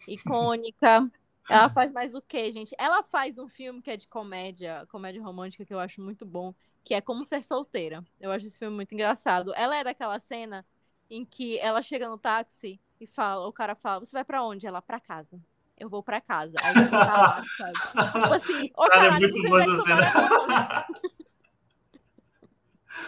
[0.09, 1.11] Icônica.
[1.49, 2.75] Ela faz mais o quê, gente?
[2.79, 6.55] Ela faz um filme que é de comédia, comédia romântica, que eu acho muito bom,
[6.83, 8.03] que é Como Ser Solteira.
[8.21, 9.53] Eu acho esse filme muito engraçado.
[9.55, 10.65] Ela é daquela cena
[11.11, 14.67] em que ela chega no táxi e fala, o cara fala, você vai para onde?
[14.67, 15.39] Ela, para casa.
[15.79, 16.55] Eu vou para casa.
[16.63, 18.13] Aí ele tá lá, sabe?
[18.13, 20.87] Tipo assim, ô cara, caralho, é muito boa essa cena.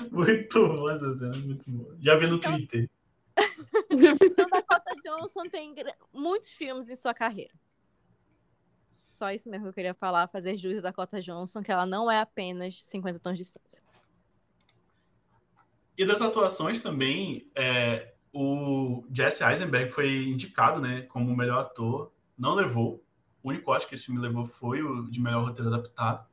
[0.11, 1.97] muito boa essa cena, muito boa.
[2.01, 2.53] Já vi no então...
[2.53, 2.91] Twitter.
[4.23, 5.75] Então, Dakota Johnson tem
[6.13, 7.55] muitos filmes em sua carreira.
[9.13, 12.11] Só isso mesmo que eu queria falar, fazer jus da Dakota Johnson, que ela não
[12.11, 13.79] é apenas 50 tons de cinza.
[15.97, 22.13] E das atuações também, é, o Jesse Eisenberg foi indicado né, como o melhor ator,
[22.37, 23.03] não levou.
[23.43, 26.27] O único acho que esse filme levou foi o de melhor roteiro adaptado.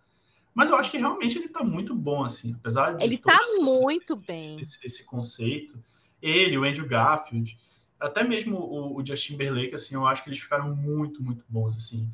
[0.53, 3.03] Mas eu acho que realmente ele tá muito bom, assim, apesar de.
[3.03, 4.59] Ele tá muito bem.
[4.59, 5.81] Esse, esse, conceito.
[6.23, 7.57] Ele, o Andrew Garfield,
[7.99, 11.75] até mesmo o, o, Justin Timberlake, assim, eu acho que eles ficaram muito, muito bons,
[11.75, 12.09] assim,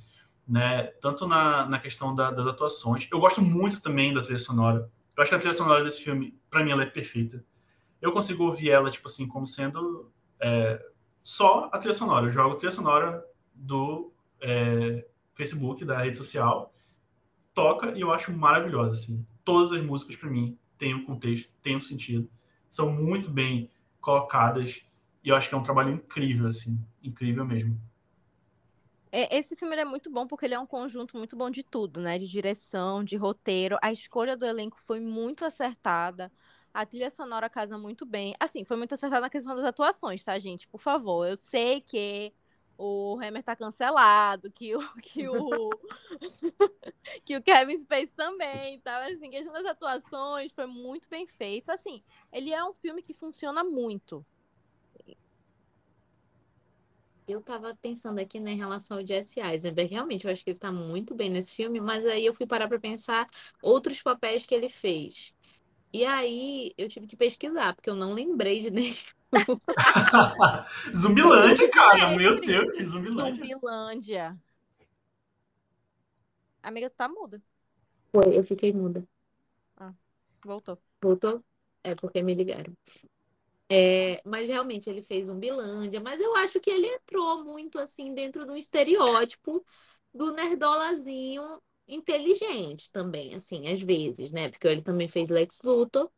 [0.47, 0.86] né?
[0.99, 3.07] Tanto na, na questão da, das atuações.
[3.12, 4.89] Eu gosto muito também da trilha sonora.
[5.16, 7.45] Eu acho que a trilha sonora desse filme, para mim, ela é perfeita.
[8.01, 10.84] Eu consigo ouvir ela, tipo assim, como sendo é,
[11.24, 12.26] só a trilha sonora.
[12.26, 15.05] Eu jogo a trilha sonora do é,
[15.36, 16.74] Facebook, da rede social,
[17.53, 19.24] toca e eu acho maravilhosa, assim.
[19.45, 22.28] Todas as músicas, para mim, têm um contexto, têm um sentido,
[22.70, 23.70] são muito bem
[24.02, 24.84] colocadas
[25.24, 27.80] e eu acho que é um trabalho incrível, assim, incrível mesmo.
[29.12, 32.00] É, esse filme é muito bom porque ele é um conjunto muito bom de tudo,
[32.00, 32.20] né?
[32.20, 33.78] De direção, de roteiro.
[33.82, 36.32] A escolha do elenco foi muito acertada.
[36.74, 38.36] A trilha sonora casa muito bem.
[38.39, 40.68] Assim, foi muito acertada na questão das atuações, tá, gente?
[40.68, 41.28] Por favor.
[41.28, 42.34] Eu sei que
[42.80, 45.70] o Hammer tá cancelado, que o que o
[47.26, 49.02] que o Kevin Space também, tá?
[49.02, 51.70] Mas, assim, questão das atuações foi muito bem feito.
[51.70, 52.02] Assim,
[52.32, 54.26] ele é um filme que funciona muito
[57.32, 59.92] eu tava pensando aqui né, em relação ao Jesse Eisenberg.
[59.92, 62.68] Realmente, eu acho que ele tá muito bem nesse filme, mas aí eu fui parar
[62.68, 63.28] para pensar
[63.62, 65.34] outros papéis que ele fez.
[65.94, 68.96] E aí eu tive que pesquisar, porque eu não lembrei de nenhum.
[70.96, 73.44] Zumbilândia, cara, é, meu Deus, que Zumbilândia.
[73.44, 74.38] Zumbilândia.
[76.62, 77.42] Amiga, tu tá muda.
[78.12, 79.08] Foi, eu fiquei muda.
[80.44, 80.78] Voltou.
[81.02, 81.44] Voltou?
[81.84, 82.76] É porque me ligaram.
[83.72, 88.14] É, mas realmente ele fez um Bilândia, mas eu acho que ele entrou muito assim
[88.14, 89.64] dentro do estereótipo
[90.14, 94.50] do nerdolazinho inteligente também, assim, às vezes, né?
[94.50, 96.10] Porque ele também fez Lex Luthor.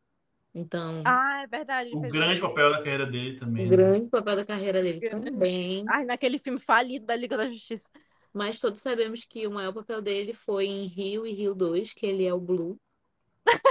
[0.53, 1.89] Então, Ah, é verdade.
[1.93, 2.41] O grande isso.
[2.41, 3.63] papel da carreira dele o também.
[3.65, 3.69] né?
[3.75, 5.31] grande papel da carreira dele Grande.
[5.31, 5.85] também.
[5.87, 7.89] Ai, naquele filme falido da Liga da Justiça.
[8.33, 12.05] Mas todos sabemos que o maior papel dele foi em Rio e Rio 2, que
[12.05, 12.77] ele é o Blue.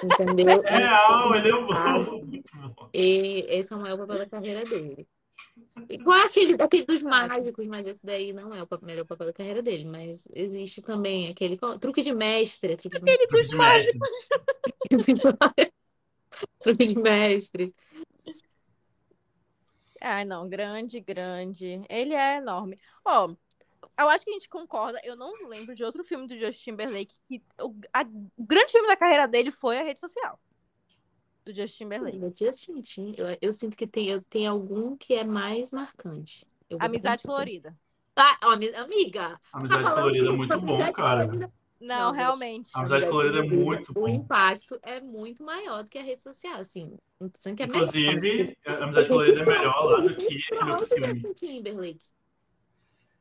[0.04, 0.62] Entendeu?
[0.64, 1.98] É real, ele é um Ah.
[1.98, 2.88] bom.
[2.94, 5.06] E esse é o maior papel da carreira dele.
[5.88, 9.62] Igual aquele, aquele dos mágicos, mas esse daí não é o melhor papel da carreira
[9.62, 9.84] dele.
[9.84, 12.76] Mas existe também aquele truque de mestre.
[12.76, 13.18] Truque de mestre.
[13.18, 13.98] Aquele Truque de mestre.
[16.60, 17.74] truque de mestre.
[20.00, 21.82] Ai, não, grande, grande.
[21.88, 22.78] Ele é enorme.
[23.04, 23.34] Ó,
[23.98, 25.00] eu acho que a gente concorda.
[25.04, 28.02] Eu não lembro de outro filme do Justin Timberlake que o, a-
[28.36, 30.40] o grande filme da carreira dele foi a rede social.
[31.44, 32.44] Do Justin Timberlake.
[32.44, 36.46] Justin Tim, eu, eu sinto que tem, eu- tem algum que é mais marcante.
[36.78, 37.76] Amizade Colorida.
[38.16, 39.40] Ah, ó, ami- amiga!
[39.52, 41.24] Amizade tá Colorida é muito bom, Amizade cara.
[41.26, 42.70] Colorida- Não, Não, realmente.
[42.74, 44.08] Amizade Colorida é muito O bom.
[44.08, 46.98] impacto é muito maior do que a rede social, assim.
[47.20, 50.86] É melhor, Inclusive, mas- a Amizade Colorida é melhor lá do que aquele não, outro
[50.94, 51.34] filme.
[51.34, 52.06] Timberlake.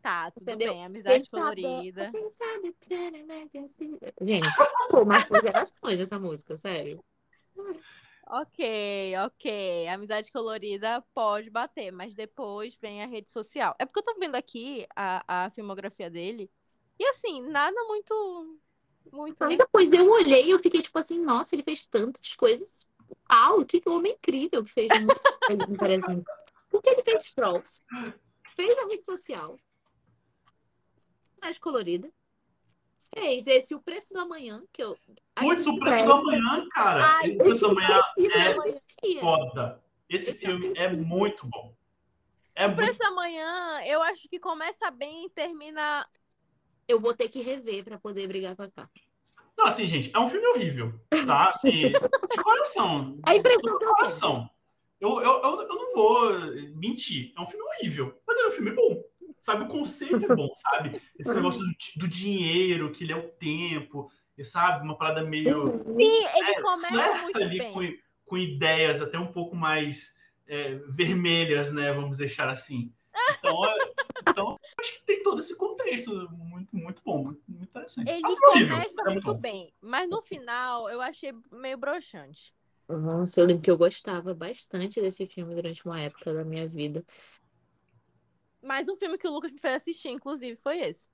[0.01, 0.73] Tá, tudo Entendeu?
[0.73, 0.85] bem.
[0.85, 2.11] Amizade Colorida.
[2.11, 2.75] bom, pensado,
[4.21, 4.47] Gente,
[4.89, 7.03] pô, marcou gerações essa música, sério.
[8.31, 9.87] Ok, ok.
[9.87, 13.75] Amizade colorida pode bater, mas depois vem a rede social.
[13.79, 16.49] É porque eu tô vendo aqui a, a filmografia dele.
[16.99, 18.59] E assim, nada muito.
[19.11, 19.41] Muito.
[19.43, 22.87] Amiga, pois eu olhei e eu fiquei tipo assim, nossa, ele fez tantas coisas.
[23.31, 26.25] Uau, que homem incrível que fez muitas coisas interessantes.
[26.69, 27.83] Porque ele fez Trolls,
[28.55, 29.57] fez a rede social,
[31.41, 32.11] Amizade colorida,
[33.15, 34.95] fez esse O Preço do Amanhã, que eu.
[35.35, 36.05] Putz, o preço É.
[36.05, 37.01] do amanhã, cara.
[37.17, 39.83] Ai, o preço do amanhã é foda.
[40.09, 41.73] Esse filme é é muito bom.
[42.53, 43.09] É O preço muito...
[43.09, 46.07] da manhã, eu acho que começa bem e termina.
[46.89, 48.89] Eu vou ter que rever pra poder brigar com a Cá.
[49.55, 51.49] Não, assim, gente, é um filme horrível, tá?
[51.53, 53.19] Assim, de coração.
[53.23, 54.49] A impressão de coração.
[54.99, 56.31] Eu, eu, eu, eu não vou
[56.75, 57.31] mentir.
[57.37, 59.03] É um filme horrível, mas é um filme bom.
[59.41, 60.99] Sabe, o conceito é bom, sabe?
[61.17, 64.11] Esse negócio do, do dinheiro, que ele é o tempo,
[64.43, 64.83] sabe?
[64.83, 65.67] Uma parada meio...
[65.97, 67.71] Sim, ele É, começa muito ali bem.
[67.73, 67.81] com,
[68.25, 71.93] com ideias até um pouco mais é, vermelhas, né?
[71.93, 72.91] Vamos deixar assim.
[73.39, 73.93] Então, é-
[74.29, 78.09] então, acho que tem todo esse contexto muito, muito bom, muito, muito interessante.
[78.09, 79.39] Ele É começa é muito bom.
[79.39, 82.53] bem, mas no final eu achei meio broxante.
[82.87, 87.03] Nossa, eu lembro que eu gostava bastante desse filme durante uma época da minha vida.
[88.61, 91.07] Mas um filme que o Lucas me fez assistir, inclusive, foi esse.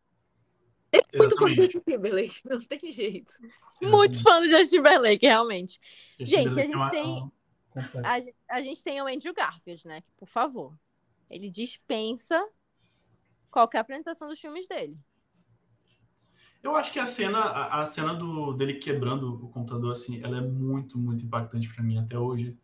[1.13, 1.59] Muito fã Exatamente.
[1.59, 3.33] desse Timberlake, não tem jeito.
[3.81, 5.79] Muito fã do Justin Timberlake, realmente.
[6.17, 7.31] Justin Gente, a Timberlake gente é uma- tem-.
[8.49, 10.01] A, a gente tem o Andrew Garfield, né?
[10.15, 10.73] Por favor.
[11.29, 12.41] Ele dispensa
[13.51, 14.99] qualquer apresentação dos filmes dele.
[16.63, 20.37] Eu acho que a cena, a, a cena do, dele quebrando o computador, assim, ela
[20.37, 22.57] é muito, muito impactante pra mim até hoje.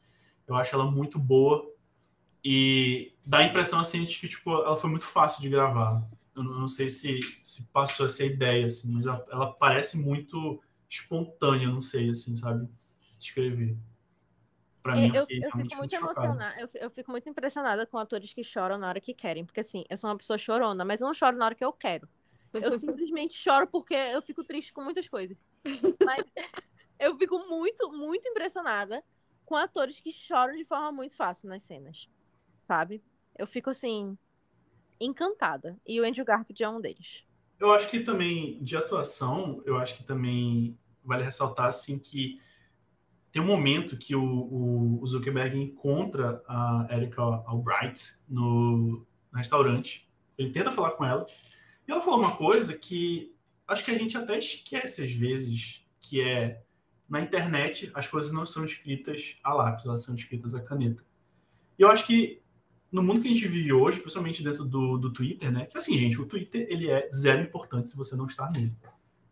[0.47, 1.71] Eu acho ela muito boa
[2.43, 6.07] e dá a impressão, assim, de que, tipo, ela foi muito fácil de gravar.
[6.35, 9.97] Eu não, eu não sei se, se passou essa ideia, assim, mas ela, ela parece
[9.99, 12.67] muito espontânea, não sei, assim, sabe?
[13.19, 13.77] Escrever.
[14.81, 16.19] Pra mim, É, eu, fiquei eu realmente fico muito chocado.
[16.19, 16.61] emocionada.
[16.61, 19.45] Eu, eu fico muito impressionada com atores que choram na hora que querem.
[19.45, 21.73] Porque, assim, eu sou uma pessoa chorona, mas eu não choro na hora que eu
[21.73, 22.07] quero.
[22.53, 25.37] Eu simplesmente choro porque eu fico triste com muitas coisas.
[26.03, 26.25] Mas
[26.99, 29.03] eu fico muito, muito impressionada
[29.45, 32.09] com atores que choram de forma muito fácil nas cenas.
[32.63, 33.03] Sabe?
[33.37, 34.17] Eu fico assim,
[34.99, 35.77] encantada.
[35.85, 37.23] E o Andrew Garfield é um deles.
[37.59, 42.39] Eu acho que também, de atuação, eu acho que também vale ressaltar, assim, que
[43.31, 50.07] tem um momento que o, o, Zuckerberg encontra a Erika Albright no, no restaurante.
[50.37, 51.25] Ele tenta falar com ela.
[51.87, 53.33] E ela falou uma coisa que
[53.67, 56.61] acho que a gente até esquece às vezes, que é
[57.07, 61.03] na internet as coisas não são escritas a lápis, elas são escritas a caneta.
[61.79, 62.41] E eu acho que
[62.91, 65.65] no mundo que a gente vive hoje, principalmente dentro do, do Twitter, né?
[65.65, 68.75] Que assim, gente, o Twitter ele é zero importante se você não está nele.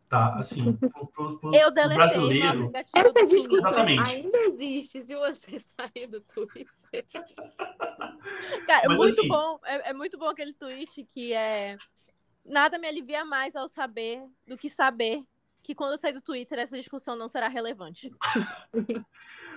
[0.09, 0.33] Tá?
[0.35, 2.71] Assim, pro, pro, pro, Eu pro deletei brasileiro.
[2.95, 4.01] Essa discussão Exatamente.
[4.09, 7.05] ainda existe se você sair do Twitter.
[8.65, 9.59] Cara, é Mas, muito assim- bom.
[9.63, 11.77] É, é muito bom aquele tweet que é.
[12.43, 15.23] Nada me alivia mais ao saber do que saber
[15.61, 18.09] que quando eu sair do Twitter essa discussão não será relevante.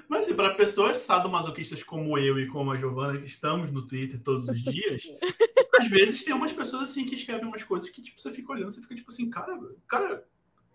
[0.09, 4.21] Mas assim, para pessoas sadomasoquistas como eu e como a Giovana, que estamos no Twitter
[4.21, 5.05] todos os dias,
[5.81, 8.71] às vezes tem umas pessoas assim que escrevem umas coisas que tipo, você fica olhando,
[8.71, 10.27] você fica tipo assim, cara, cara,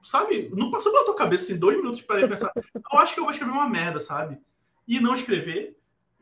[0.08, 3.26] sabe, não passou pela tua cabeça em dois minutos para pensar, eu acho que eu
[3.26, 4.40] vou escrever uma merda, sabe?
[4.88, 5.78] E não escrever.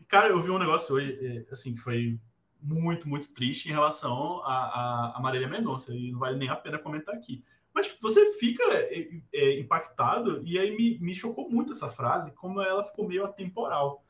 [0.08, 2.20] Cara, eu vi um negócio hoje, é, assim, que foi
[2.60, 6.56] muito, muito triste em relação a, a, a Marília Mendonça, e não vale nem a
[6.56, 7.44] pena comentar aqui.
[7.74, 12.62] Mas você fica é, é, impactado, e aí me, me chocou muito essa frase, como
[12.62, 14.04] ela ficou meio atemporal.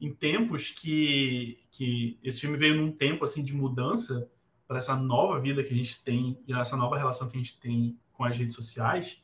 [0.00, 4.30] Em tempos que, que esse filme veio num tempo assim de mudança
[4.66, 7.60] para essa nova vida que a gente tem, e essa nova relação que a gente
[7.60, 9.22] tem com as redes sociais,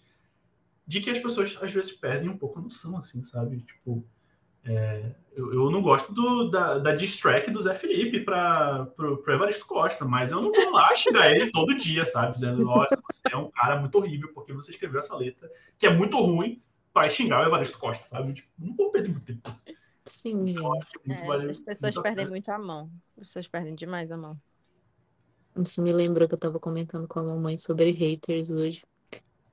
[0.86, 3.60] de que as pessoas às vezes perdem um pouco a noção, assim, sabe?
[3.62, 4.06] Tipo,
[4.64, 9.66] é, eu, eu, não gosto do, da, da distrack do Zé Felipe para o Evaristo
[9.66, 12.34] Costa, mas eu não vou lá xingar ele todo dia, sabe?
[12.34, 15.90] Dizendo, nossa, você é um cara muito horrível porque você escreveu essa letra, que é
[15.90, 18.34] muito ruim, para xingar o Evaristo Costa, sabe?
[18.34, 19.52] Tipo, não vou perder muito tempo.
[20.04, 20.72] Sim, então,
[21.08, 22.90] é, vale as pessoas perdem muito a mão.
[23.16, 24.40] As pessoas perdem demais a mão.
[25.56, 28.82] Isso me lembrou que eu estava comentando com a mamãe sobre haters hoje.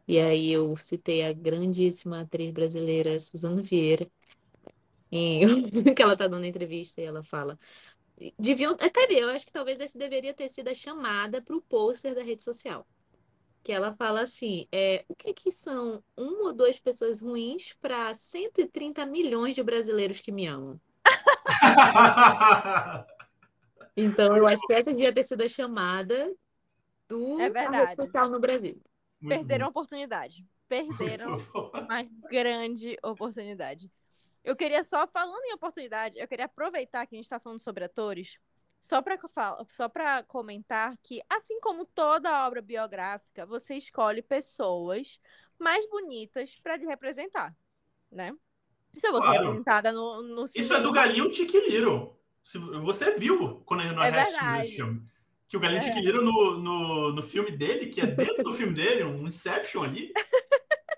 [0.08, 4.10] E aí eu citei a grandíssima atriz brasileira Suzana Vieira,
[5.12, 5.42] em,
[5.96, 7.58] que ela tá dando entrevista e ela fala.
[8.38, 12.16] Deviam, até eu acho que talvez essa deveria ter sido a chamada para o pôster
[12.16, 12.86] da rede social.
[13.64, 18.14] Que ela fala assim: é, o que, que são uma ou duas pessoas ruins para
[18.14, 20.80] 130 milhões de brasileiros que me amam?
[23.96, 26.34] então, eu acho que essa devia ter sido a chamada
[27.08, 28.82] do é social no Brasil.
[29.20, 30.46] Muito Perderam a oportunidade.
[30.68, 33.92] Perderam uma grande oportunidade.
[34.44, 37.84] Eu queria só, falando em oportunidade, eu queria aproveitar que a gente está falando sobre
[37.84, 38.40] atores,
[38.80, 39.20] só para
[39.70, 45.20] só para comentar que, assim como toda obra biográfica, você escolhe pessoas
[45.60, 47.56] mais bonitas para lhe representar,
[48.12, 48.36] né?
[48.98, 49.38] Se eu vou claro.
[49.38, 50.66] ser representada no, no cinema...
[50.66, 52.20] Isso é do Galinho Tiquiliro.
[52.44, 55.04] Você viu quando não é desse filme.
[55.48, 56.12] Que o Galinho é.
[56.14, 60.14] No, no, no filme dele, que é dentro do filme dele, um Inception ali,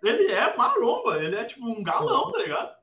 [0.03, 2.75] ele é maromba, ele é tipo um galão, tá ligado?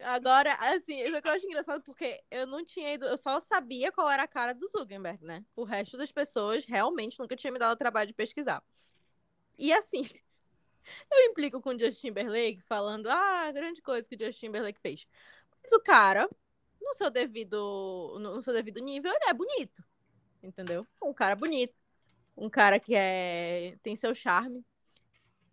[0.00, 3.92] Agora, assim, isso que eu acho engraçado porque eu não tinha ido, eu só sabia
[3.92, 5.44] qual era a cara do Zuckerberg, né?
[5.54, 8.62] O resto das pessoas realmente nunca tinha me dado o trabalho de pesquisar.
[9.58, 10.02] E assim,
[11.10, 15.06] eu implico com o Justin Timberlake falando, ah, grande coisa que o Justin Timberlake fez.
[15.62, 16.28] Mas o cara,
[16.84, 19.82] no seu devido, no seu devido nível, ele é bonito.
[20.42, 20.86] Entendeu?
[21.02, 21.74] Um cara bonito.
[22.36, 24.64] Um cara que é, tem seu charme.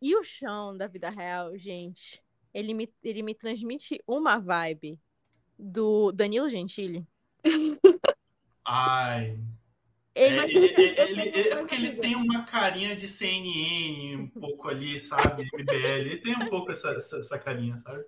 [0.02, 2.22] E o chão da vida real, gente
[2.54, 5.00] ele me, ele me transmite uma vibe
[5.58, 7.06] do Danilo Gentili.
[8.66, 9.40] Ai.
[10.14, 14.68] Ele, é, ele, ele, ele, é porque ele tem uma carinha de CNN um pouco
[14.68, 15.44] ali, sabe?
[15.58, 15.76] MBL.
[15.76, 18.04] Ele tem um pouco essa, essa, essa carinha, sabe?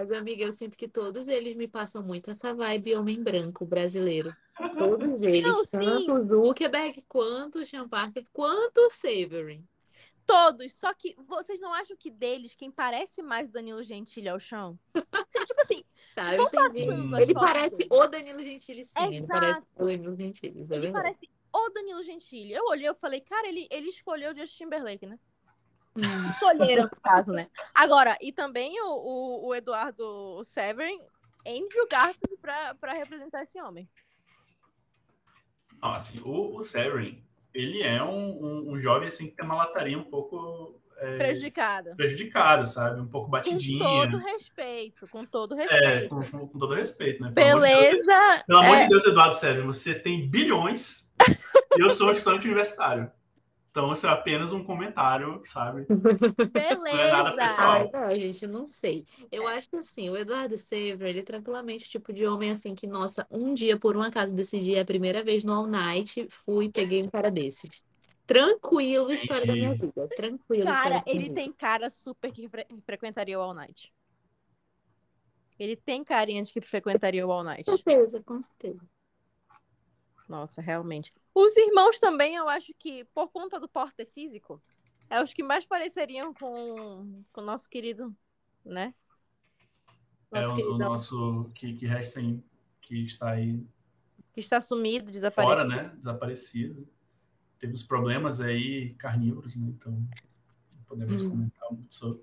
[0.00, 4.34] Mas, amiga, eu sinto que todos eles me passam muito essa vibe homem branco brasileiro.
[4.78, 5.42] Todos eles.
[5.42, 9.62] Não, tanto o Zuckerberg, quanto o Sean Parker, quanto o Severin.
[10.24, 10.72] Todos.
[10.72, 14.78] Só que vocês não acham que deles, quem parece mais Danilo Gentili é o chão?
[14.94, 15.84] Tipo assim,
[16.14, 16.48] tá, eu
[17.20, 17.90] Ele parece dele.
[17.92, 18.92] o Danilo Gentili, sim.
[18.96, 19.14] Exato.
[19.14, 20.64] Ele parece o Danilo Gentili.
[20.70, 22.52] É ele parece o Danilo Gentili.
[22.54, 25.18] Eu olhei, eu falei, cara, ele, ele escolheu o Justin Timberlake, né?
[25.96, 27.48] Escolheram, no caso, né?
[27.74, 30.98] Agora, e também o, o, o Eduardo Severin,
[31.46, 33.88] Andrew Garfield pra representar esse homem.
[35.82, 37.24] Ah, assim, o, o Severin,
[37.54, 41.94] ele é um, um, um, jovem assim que tem uma lataria um pouco é, prejudicada.
[41.96, 43.00] Prejudicada, sabe?
[43.00, 43.82] Um pouco batidinha.
[43.82, 45.84] Com todo respeito, com todo é, respeito.
[45.84, 47.32] É, com, com, com todo respeito, né?
[47.32, 48.12] Pelo Beleza.
[48.12, 48.82] Amor de Deus, pelo amor é...
[48.82, 51.10] de Deus, Eduardo, sério, você tem bilhões
[51.76, 53.10] e eu sou um estudante universitário.
[53.70, 55.86] Então, isso é apenas um comentário, sabe?
[56.52, 56.80] Beleza.
[56.80, 57.88] Não é nada pessoal.
[57.92, 59.04] Ai, não, gente, não sei.
[59.30, 62.74] Eu acho que assim, o Eduardo Sever, ele é tranquilamente o tipo de homem assim
[62.74, 66.64] que, nossa, um dia, por um acaso, decidi a primeira vez no All Night, fui
[66.64, 67.70] e peguei um cara desses.
[68.26, 70.08] Tranquilo, história da minha vida.
[70.16, 70.64] Tranquilo.
[70.64, 73.92] Cara, ele tem cara super que fre frequentaria o All Night.
[75.58, 77.64] Ele tem carinha de que frequentaria o All Night.
[77.64, 78.80] Com certeza, com certeza.
[80.28, 81.12] Nossa, realmente.
[81.34, 84.60] Os irmãos também, eu acho que, por conta do porte físico,
[85.08, 88.14] é os que mais pareceriam com, o nosso querido,
[88.64, 88.94] né?
[90.30, 92.42] Nosso é o, o nosso que, que resta em,
[92.80, 93.64] que está aí.
[94.32, 95.56] Que está sumido, desaparecido.
[95.56, 95.92] Fora, né?
[95.96, 96.88] Desaparecido.
[97.58, 99.66] Teve os problemas aí carnívoros, né?
[99.68, 101.30] Então, não podemos hum.
[101.30, 102.22] comentar muito sobre.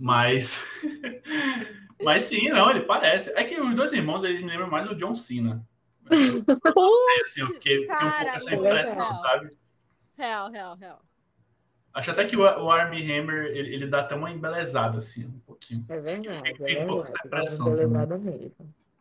[0.00, 0.64] Mas.
[2.02, 3.30] Mas sim, não, ele parece.
[3.38, 5.64] É que os dois irmãos, eles me lembram mais o John Cena.
[7.24, 9.12] Assim, eu fiquei, fiquei um pouco essa impressão, real.
[9.12, 9.58] sabe?
[10.16, 11.02] Real, real, real.
[11.94, 15.40] Acho até que o, o Armie Hammer, ele, ele, dá até uma embelezada, assim, um
[15.40, 15.84] pouquinho.
[15.88, 16.52] É verdade.
[16.54, 17.76] Fica é um pouco essa impressão.
[17.76, 18.52] Também.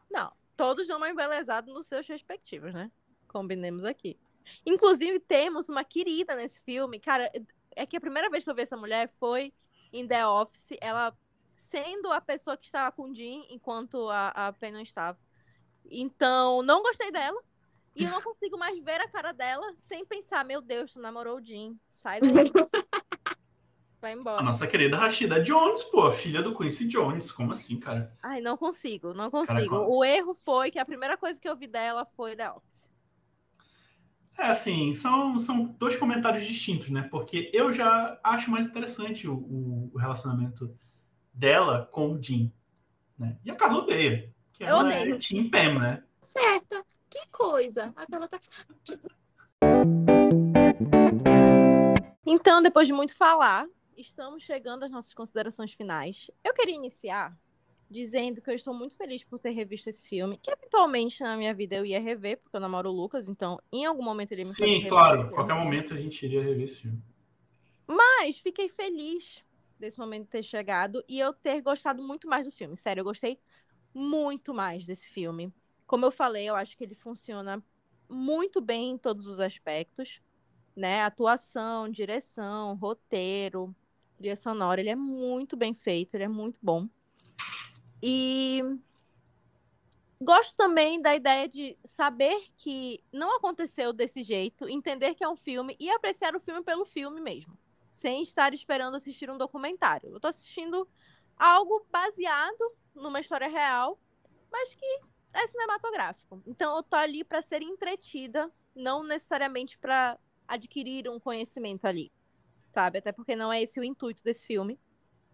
[0.09, 2.91] Não, todos dão uma embelezada nos seus respectivos, né?
[3.27, 4.17] Combinemos aqui.
[4.65, 6.99] Inclusive, temos uma querida nesse filme.
[6.99, 7.31] Cara,
[7.75, 9.53] é que a primeira vez que eu vi essa mulher foi
[9.93, 11.15] em The Office, ela
[11.55, 15.17] sendo a pessoa que estava com o Jim enquanto a, a Pen não estava.
[15.89, 17.41] Então, não gostei dela.
[17.95, 21.37] E eu não consigo mais ver a cara dela sem pensar, meu Deus, tu namorou
[21.37, 21.77] o Jim.
[21.89, 22.51] Sai daí.
[24.01, 24.39] Vai embora.
[24.39, 27.31] A nossa querida Rashida Jones, pô, a filha do Quincy Jones.
[27.31, 28.17] Como assim, cara?
[28.23, 29.69] Ai, não consigo, não consigo.
[29.69, 32.89] Cara, o erro foi que a primeira coisa que eu vi dela foi The Office.
[34.39, 37.07] É, assim, são, são dois comentários distintos, né?
[37.11, 40.75] Porque eu já acho mais interessante o, o, o relacionamento
[41.31, 42.51] dela com o Jim.
[43.19, 43.37] Né?
[43.45, 44.33] E a Carla odeia.
[44.61, 45.15] Que Eu ela odeio.
[45.15, 46.03] é Team Pam, né?
[46.19, 46.85] Certa.
[47.09, 47.91] Que coisa.
[47.95, 48.39] Aquela tá.
[52.23, 53.65] Então, depois de muito falar,
[53.97, 56.29] estamos chegando às nossas considerações finais.
[56.43, 57.35] Eu queria iniciar
[57.89, 61.55] dizendo que eu estou muito feliz por ter revisto esse filme, que eventualmente na minha
[61.55, 64.53] vida eu ia rever, porque eu namoro o Lucas, então em algum momento ele me
[64.53, 65.27] Sim, claro.
[65.31, 67.01] qualquer momento a gente iria rever esse filme.
[67.87, 69.43] Mas fiquei feliz
[69.79, 72.77] desse momento ter chegado e eu ter gostado muito mais do filme.
[72.77, 73.39] Sério, eu gostei
[73.93, 75.53] muito mais desse filme.
[75.85, 77.63] Como eu falei, eu acho que ele funciona
[78.07, 80.21] muito bem em todos os aspectos,
[80.75, 81.03] né?
[81.03, 83.75] Atuação, direção, roteiro,
[84.17, 86.87] trilha sonora, ele é muito bem feito, ele é muito bom.
[88.01, 88.61] E
[90.21, 95.35] gosto também da ideia de saber que não aconteceu desse jeito, entender que é um
[95.35, 97.57] filme e apreciar o filme pelo filme mesmo,
[97.91, 100.13] sem estar esperando assistir um documentário.
[100.13, 100.87] Eu tô assistindo
[101.37, 103.99] algo baseado numa história real,
[104.51, 104.85] mas que
[105.33, 106.41] é cinematográfico.
[106.45, 112.11] Então eu tô ali para ser entretida, não necessariamente para adquirir um conhecimento ali,
[112.73, 112.99] sabe?
[112.99, 114.79] Até porque não é esse o intuito desse filme.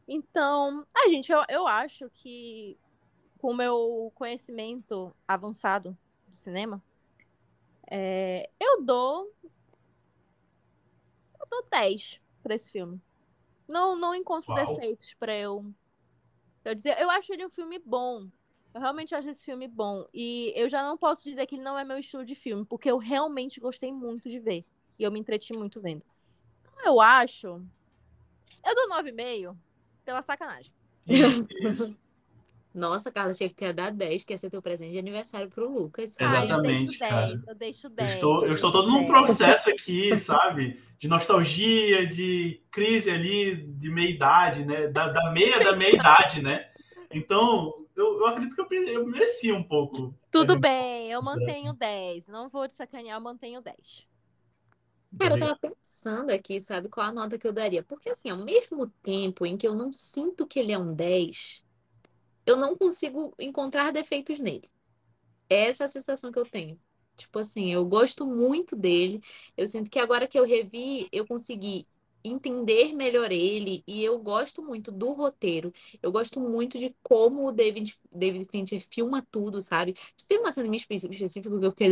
[0.07, 2.77] Então, a gente, eu, eu acho que
[3.37, 5.97] com o meu conhecimento avançado
[6.27, 6.81] do cinema,
[7.89, 9.31] é, eu dou.
[11.39, 13.01] Eu dou 10 pra esse filme.
[13.67, 14.65] Não, não encontro Uau.
[14.65, 15.65] defeitos pra eu,
[16.69, 16.99] eu dizer.
[16.99, 18.27] Eu acho ele um filme bom.
[18.73, 20.05] Eu realmente acho esse filme bom.
[20.13, 22.89] E eu já não posso dizer que ele não é meu estilo de filme, porque
[22.89, 24.65] eu realmente gostei muito de ver.
[24.99, 26.05] E eu me entreti muito vendo.
[26.83, 27.47] Eu acho.
[28.65, 29.55] Eu dou 9,5
[30.03, 30.71] pela sacanagem.
[31.07, 31.97] Isso.
[32.77, 35.67] Nossa, Carla, tinha que ter dado 10, que ia ser teu presente de aniversário pro
[35.71, 36.15] Lucas.
[36.19, 36.35] Exato.
[36.35, 37.43] Ah, eu Exatamente, deixo 10, cara.
[37.47, 38.13] eu deixo Eu 10.
[38.13, 40.79] estou, eu estou todo num processo aqui, sabe?
[40.99, 44.87] De nostalgia, de crise ali, de meia-idade, né?
[44.87, 46.69] Da, da meia da meia-idade, né?
[47.11, 50.13] Então, eu, eu acredito que eu, eu mereci um pouco.
[50.31, 52.27] Tudo bem, eu mantenho 10.
[52.27, 54.07] Não vou te sacanear, eu mantenho 10.
[55.17, 57.83] Cara, eu tava pensando aqui, sabe, qual a nota que eu daria?
[57.83, 61.63] Porque, assim, ao mesmo tempo em que eu não sinto que ele é um 10,
[62.47, 64.63] eu não consigo encontrar defeitos nele.
[65.49, 66.79] Essa é a sensação que eu tenho.
[67.15, 69.21] Tipo assim, eu gosto muito dele.
[69.55, 71.85] Eu sinto que agora que eu revi, eu consegui
[72.23, 75.73] entender melhor ele e eu gosto muito do roteiro.
[76.01, 79.95] Eu gosto muito de como o David, David Fincher filma tudo, sabe?
[80.27, 81.89] Tem uma cena em específica que eu fiquei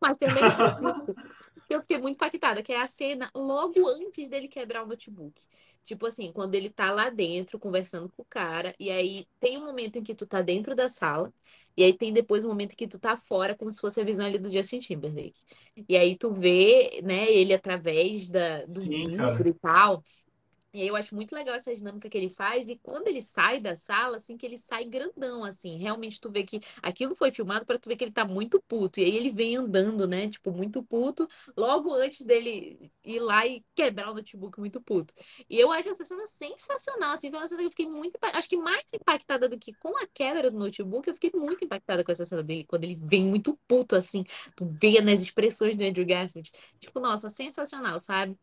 [0.00, 0.42] mas também
[1.70, 5.42] eu fiquei muito impactada, que é a cena logo antes dele quebrar o notebook.
[5.86, 9.66] Tipo assim, quando ele tá lá dentro conversando com o cara, e aí tem um
[9.66, 11.32] momento em que tu tá dentro da sala,
[11.76, 14.04] e aí tem depois um momento em que tu tá fora, como se fosse a
[14.04, 15.40] visão ali do Justin Timberlake.
[15.88, 19.50] E aí tu vê, né, ele através da, do Sim, vidro cara.
[19.50, 20.02] e tal.
[20.76, 23.58] E aí eu acho muito legal essa dinâmica que ele faz, e quando ele sai
[23.58, 27.64] da sala, assim, que ele sai grandão, assim, realmente tu vê que aquilo foi filmado
[27.64, 29.00] para tu ver que ele tá muito puto.
[29.00, 31.26] E aí ele vem andando, né, tipo, muito puto,
[31.56, 35.14] logo antes dele ir lá e quebrar o notebook muito puto.
[35.48, 38.48] E eu acho essa cena sensacional, assim, foi uma cena que eu fiquei muito, acho
[38.48, 42.12] que mais impactada do que com a quebra do notebook, eu fiquei muito impactada com
[42.12, 44.24] essa cena dele, quando ele vem muito puto, assim,
[44.54, 46.50] tu vê nas expressões do Andrew Garfield.
[46.78, 48.36] Tipo, nossa, sensacional, sabe?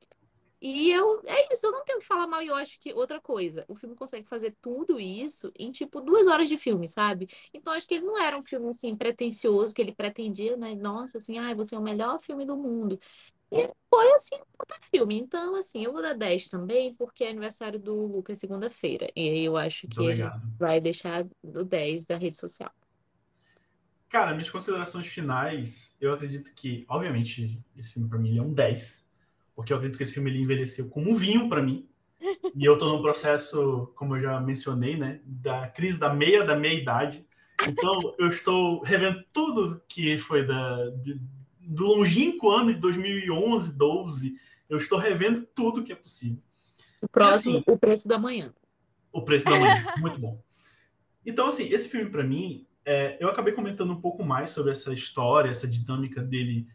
[0.65, 2.41] E eu, é isso, eu não tenho o que falar mal.
[2.41, 6.26] E eu acho que outra coisa, o filme consegue fazer tudo isso em tipo duas
[6.26, 7.27] horas de filme, sabe?
[7.53, 10.73] Então acho que ele não era um filme assim pretencioso, que ele pretendia, né?
[10.73, 12.98] Nossa, assim, ai, você é o melhor filme do mundo.
[13.52, 15.19] E foi assim, um puta filme.
[15.19, 19.11] Então, assim, eu vou dar 10 também, porque é aniversário do Lucas segunda-feira.
[19.15, 22.72] E aí eu acho que a gente vai deixar do 10 da rede social.
[24.07, 29.11] Cara, minhas considerações finais, eu acredito que, obviamente, esse filme pra mim é um 10,
[29.56, 31.88] porque eu acredito que esse filme ele envelheceu como um vinho pra mim.
[32.56, 36.56] E eu tô num processo, como eu já mencionei, né, da crise da meia da
[36.56, 37.26] meia idade.
[37.68, 41.20] Então, eu estou revendo tudo que foi da de-
[41.60, 44.36] do longínquo ano de 2011, 12.
[44.70, 46.44] Eu estou revendo tudo que é possível.
[47.02, 48.54] O próximo, assim- o preço da manhã.
[49.12, 50.42] O preço da manhã, muito bom.
[51.26, 54.94] Então, assim, esse filme pra mim, é, eu acabei comentando um pouco mais sobre essa
[54.94, 56.68] história, essa dinâmica dele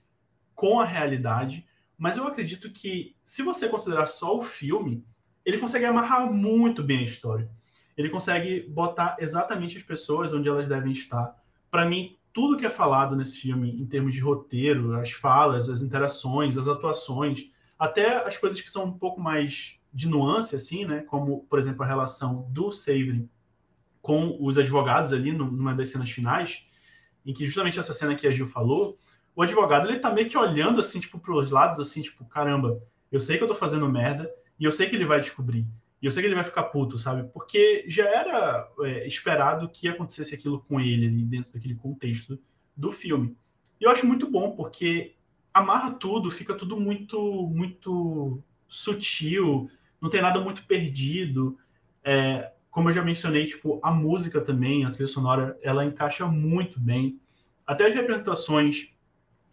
[0.54, 1.66] com a realidade,
[1.98, 5.04] Mas eu acredito que, se você considerar só o filme,
[5.44, 7.50] ele consegue amarrar muito bem a história.
[7.96, 11.34] Ele consegue botar exatamente as pessoas onde elas devem estar.
[11.68, 15.82] Para mim, tudo que é falado nesse filme, em termos de roteiro, as falas, as
[15.82, 21.00] interações, as atuações, até as coisas que são um pouco mais de nuance, assim, né?
[21.00, 23.28] Como, por exemplo, a relação do Saverin
[24.00, 26.62] com os advogados ali numa das cenas finais,
[27.26, 28.96] em que justamente essa cena que a Gil falou,
[29.38, 33.20] o advogado ele tá meio que olhando assim, tipo, pros lados, assim, tipo, caramba, eu
[33.20, 34.28] sei que eu tô fazendo merda
[34.58, 35.64] e eu sei que ele vai descobrir.
[36.02, 37.22] E eu sei que ele vai ficar puto, sabe?
[37.32, 42.36] Porque já era é, esperado que acontecesse aquilo com ele ali dentro daquele contexto
[42.76, 43.36] do filme.
[43.80, 45.14] E eu acho muito bom, porque
[45.54, 49.70] amarra tudo, fica tudo muito, muito sutil,
[50.00, 51.56] não tem nada muito perdido.
[52.02, 56.80] É, como eu já mencionei, tipo, a música também, a trilha sonora, ela encaixa muito
[56.80, 57.20] bem.
[57.64, 58.97] Até as representações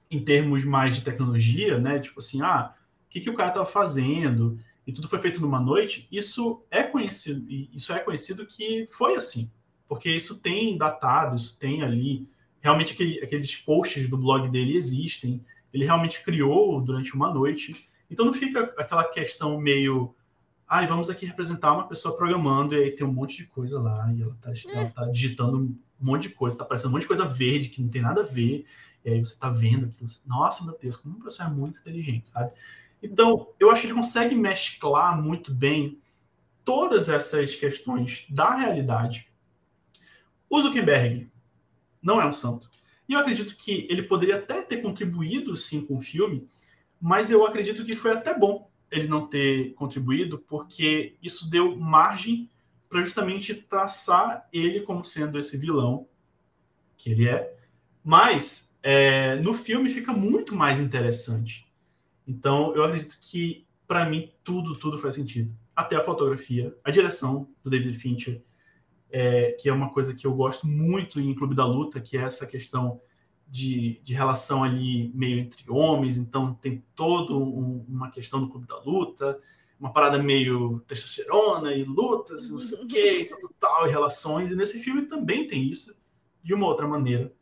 [0.10, 2.00] em termos mais de tecnologia, né?
[2.00, 2.74] Tipo assim, ah,
[3.08, 4.60] o que, que o cara estava fazendo?
[4.86, 6.08] E tudo foi feito numa noite.
[6.12, 9.52] Isso é conhecido, isso é conhecido que foi assim,
[9.88, 12.28] porque isso tem datado, isso tem ali
[12.62, 15.44] realmente aquele, aqueles posts do blog dele existem.
[15.74, 17.88] Ele realmente criou durante uma noite.
[18.10, 20.16] Então não fica aquela questão meio
[20.68, 24.12] ah, vamos aqui representar uma pessoa programando, e aí tem um monte de coisa lá,
[24.14, 27.08] e ela tá, ela tá digitando um monte de coisa, tá aparecendo um monte de
[27.08, 28.66] coisa verde que não tem nada a ver,
[29.06, 32.28] e aí você tá vendo aquilo, nossa, meu Deus, como uma pessoa é muito inteligente,
[32.28, 32.52] sabe?
[33.02, 36.02] Então, eu acho que ele consegue mesclar muito bem
[36.64, 39.30] todas essas questões da realidade.
[40.50, 41.30] O Zuckerberg
[42.02, 42.68] não é um santo.
[43.08, 46.50] E eu acredito que ele poderia até ter contribuído, sim, com o filme,
[47.00, 52.50] mas eu acredito que foi até bom ele não ter contribuído, porque isso deu margem
[52.90, 56.08] para justamente traçar ele como sendo esse vilão
[56.98, 57.56] que ele é.
[58.04, 61.66] Mas é, no filme fica muito mais interessante.
[62.28, 65.52] Então eu acredito que para mim tudo tudo faz sentido.
[65.76, 68.44] Até a fotografia, a direção do David Fincher,
[69.10, 72.22] é, que é uma coisa que eu gosto muito em Clube da Luta, que é
[72.22, 73.02] essa questão
[73.48, 78.68] de, de relação ali meio entre homens, então tem toda um, uma questão do clube
[78.68, 79.40] da luta,
[79.80, 84.52] uma parada meio testosterona e lutas, não sei o que, tal, tal, tal, e relações,
[84.52, 85.96] e nesse filme também tem isso,
[86.44, 87.34] de uma outra maneira,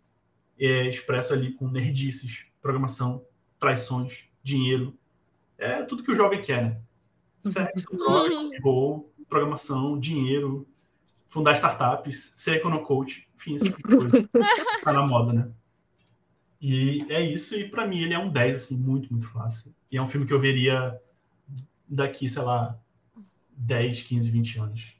[0.60, 3.26] é, expresso ali com nerdices, programação,
[3.60, 4.98] traições, dinheiro,
[5.58, 6.82] é tudo que o jovem quer, né?
[7.42, 10.68] Sexo, droga, gol, programação, dinheiro,
[11.28, 14.30] fundar startups, ser econocoach, enfim, esse tipo de coisa.
[14.84, 15.52] tá na moda, né?
[16.62, 19.76] E é isso, e para mim ele é um 10, assim, muito, muito fácil.
[19.92, 20.98] E é um filme que eu veria
[21.88, 22.80] daqui, sei lá,
[23.58, 24.96] 10, 15, 20 anos.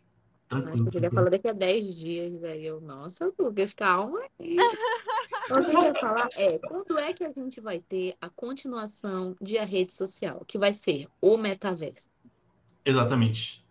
[0.62, 0.88] Tranquilo.
[0.88, 2.44] Acho que falar daqui a 10 dias.
[2.44, 4.56] Aí eu, nossa, Lucas, calma aí.
[5.52, 9.36] o que eu ia falar é, quando é que a gente vai ter a continuação
[9.42, 12.12] de a rede social, que vai ser o metaverso?
[12.86, 13.64] Exatamente.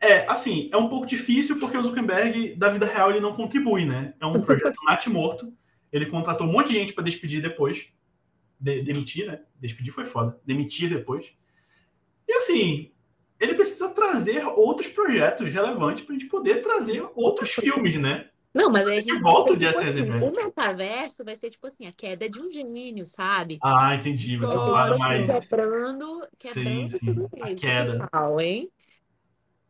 [0.00, 3.84] É, assim, é um pouco difícil porque o Zuckerberg, da vida real, ele não contribui,
[3.84, 4.14] né?
[4.20, 5.52] É um projeto nat morto.
[5.92, 7.88] Ele contratou um monte de gente para despedir depois.
[8.60, 9.40] De, demitir, né?
[9.60, 10.38] Despedir foi foda.
[10.44, 11.32] Demitir depois.
[12.28, 12.92] E assim,
[13.40, 18.28] ele precisa trazer outros projetos relevantes para a gente poder trazer outros filmes, né?
[18.54, 21.92] Não, mas a gente volta de tipo assim, O metaverso vai ser tipo assim, a
[21.92, 23.58] queda de um gênio, sabe?
[23.62, 24.36] Ah, entendi.
[24.36, 25.46] Você fala mais.
[25.48, 27.14] Quebrando, quebrando sim, sim.
[27.40, 27.92] A queda.
[27.92, 28.70] Legal, hein?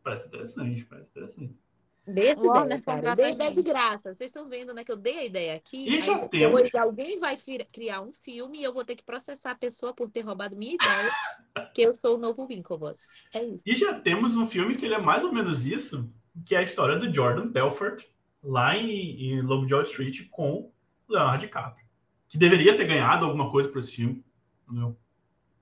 [0.02, 1.67] Parece interessante, parece interessante.
[2.08, 3.14] Desse ideia, cara.
[3.14, 4.12] Dei ideia de graça.
[4.12, 4.82] Vocês estão vendo, né?
[4.82, 5.84] Que eu dei a ideia aqui.
[5.84, 6.62] E já temos.
[6.62, 7.36] Depois alguém vai
[7.70, 10.74] criar um filme e eu vou ter que processar a pessoa por ter roubado minha
[10.74, 11.68] ideia.
[11.74, 13.08] que eu sou o novo Winklevoss.
[13.34, 13.64] É isso.
[13.66, 16.10] E já temos um filme que ele é mais ou menos isso,
[16.46, 18.04] que é a história do Jordan Belfort,
[18.42, 20.72] lá em, em Lobo Street, com
[21.08, 21.86] Leonardo DiCaprio.
[22.28, 24.24] Que deveria ter ganhado alguma coisa para esse filme.
[24.66, 24.96] Não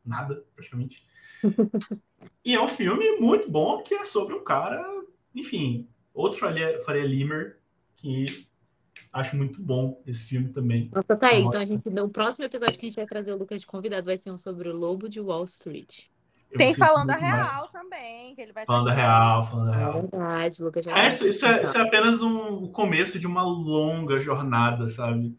[0.06, 1.04] nada, praticamente.
[2.44, 4.80] e é um filme muito bom que é sobre um cara,
[5.34, 7.58] enfim, Outro Faria, Faria Limer,
[7.94, 8.48] que
[9.12, 10.90] acho muito bom esse filme também.
[10.92, 11.42] Nossa, tá aí.
[11.42, 14.06] Então a gente, no próximo episódio que a gente vai trazer o Lucas de convidado
[14.06, 16.04] vai ser um sobre o Lobo de Wall Street.
[16.50, 17.70] Eu Tem falando a real mais...
[17.70, 19.90] também, que ele vai falando a real, falando a real.
[19.90, 23.42] É verdade, Lucas já é, isso, isso, é, isso é apenas um começo de uma
[23.42, 25.36] longa jornada, sabe?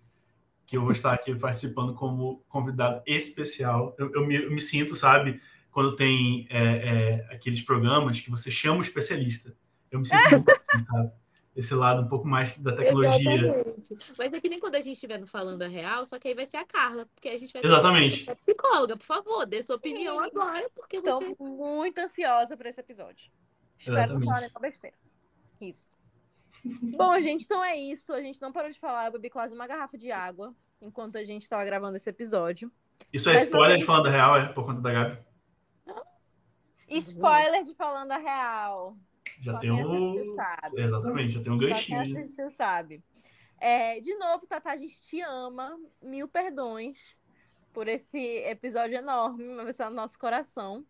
[0.65, 3.95] Que eu vou estar aqui participando como convidado especial.
[3.97, 5.41] Eu, eu, me, eu me, sinto, sabe,
[5.71, 9.55] quando tem é, é, aqueles programas que você chama o especialista.
[9.97, 11.11] Eu me sinto muito assim, sabe?
[11.55, 13.33] Esse lado um pouco mais da tecnologia.
[13.33, 14.13] Exatamente.
[14.15, 16.45] Mas é que nem quando a gente estiver falando a real, só que aí vai
[16.45, 18.25] ser a Carla, porque a gente vai Exatamente.
[18.27, 20.29] Ter psicóloga, por favor, dê sua opinião Sim.
[20.29, 21.25] agora, porque você.
[21.31, 23.31] Estou muito ansiosa para esse episódio.
[23.77, 24.19] Espero Exatamente.
[24.19, 24.95] não falar nenhuma besteira.
[25.59, 25.89] Isso.
[26.63, 28.13] Bom, gente, então é isso.
[28.13, 29.07] A gente não parou de falar.
[29.07, 32.71] Eu bebi quase uma garrafa de água enquanto a gente estava gravando esse episódio.
[33.11, 34.45] Isso é Mas spoiler também- de falando a real, é?
[34.53, 35.17] Por conta da Gabi.
[36.89, 38.95] Spoiler de falando a real.
[39.39, 40.35] Já Só tem um.
[40.35, 40.81] sabe.
[40.81, 42.13] Exatamente, já tem um Só ganchinho.
[42.13, 42.21] né?
[42.21, 43.03] assistiu sabe.
[43.59, 45.77] É, de novo, Tata, a gente te ama.
[46.01, 47.15] Mil perdões
[47.73, 50.85] por esse episódio enorme, mas está no nosso coração.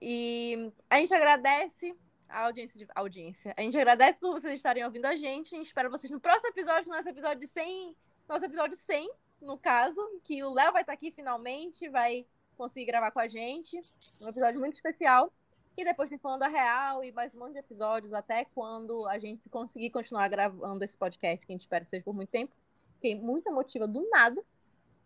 [0.00, 1.96] E a gente agradece
[2.28, 3.54] a audiência, de, audiência.
[3.56, 5.54] A gente agradece por vocês estarem ouvindo a gente.
[5.54, 7.96] A gente espera vocês no próximo episódio, nosso episódio de 100,
[8.28, 12.26] nosso episódio 100, no caso, que o Léo vai estar aqui finalmente, vai
[12.56, 13.78] conseguir gravar com a gente.
[14.22, 15.32] Um episódio muito especial.
[15.76, 19.18] E depois tem Falando a Real e mais um monte de episódios até quando a
[19.18, 22.52] gente conseguir continuar gravando esse podcast, que a gente espera que seja por muito tempo.
[22.94, 24.42] Fiquei muito emotiva do nada.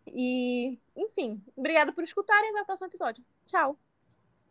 [0.07, 3.23] E, enfim, obrigada por escutarem e até o próximo episódio.
[3.45, 3.77] Tchau!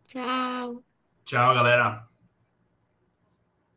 [0.06, 0.84] Tchau.
[1.24, 2.09] Tchau, galera.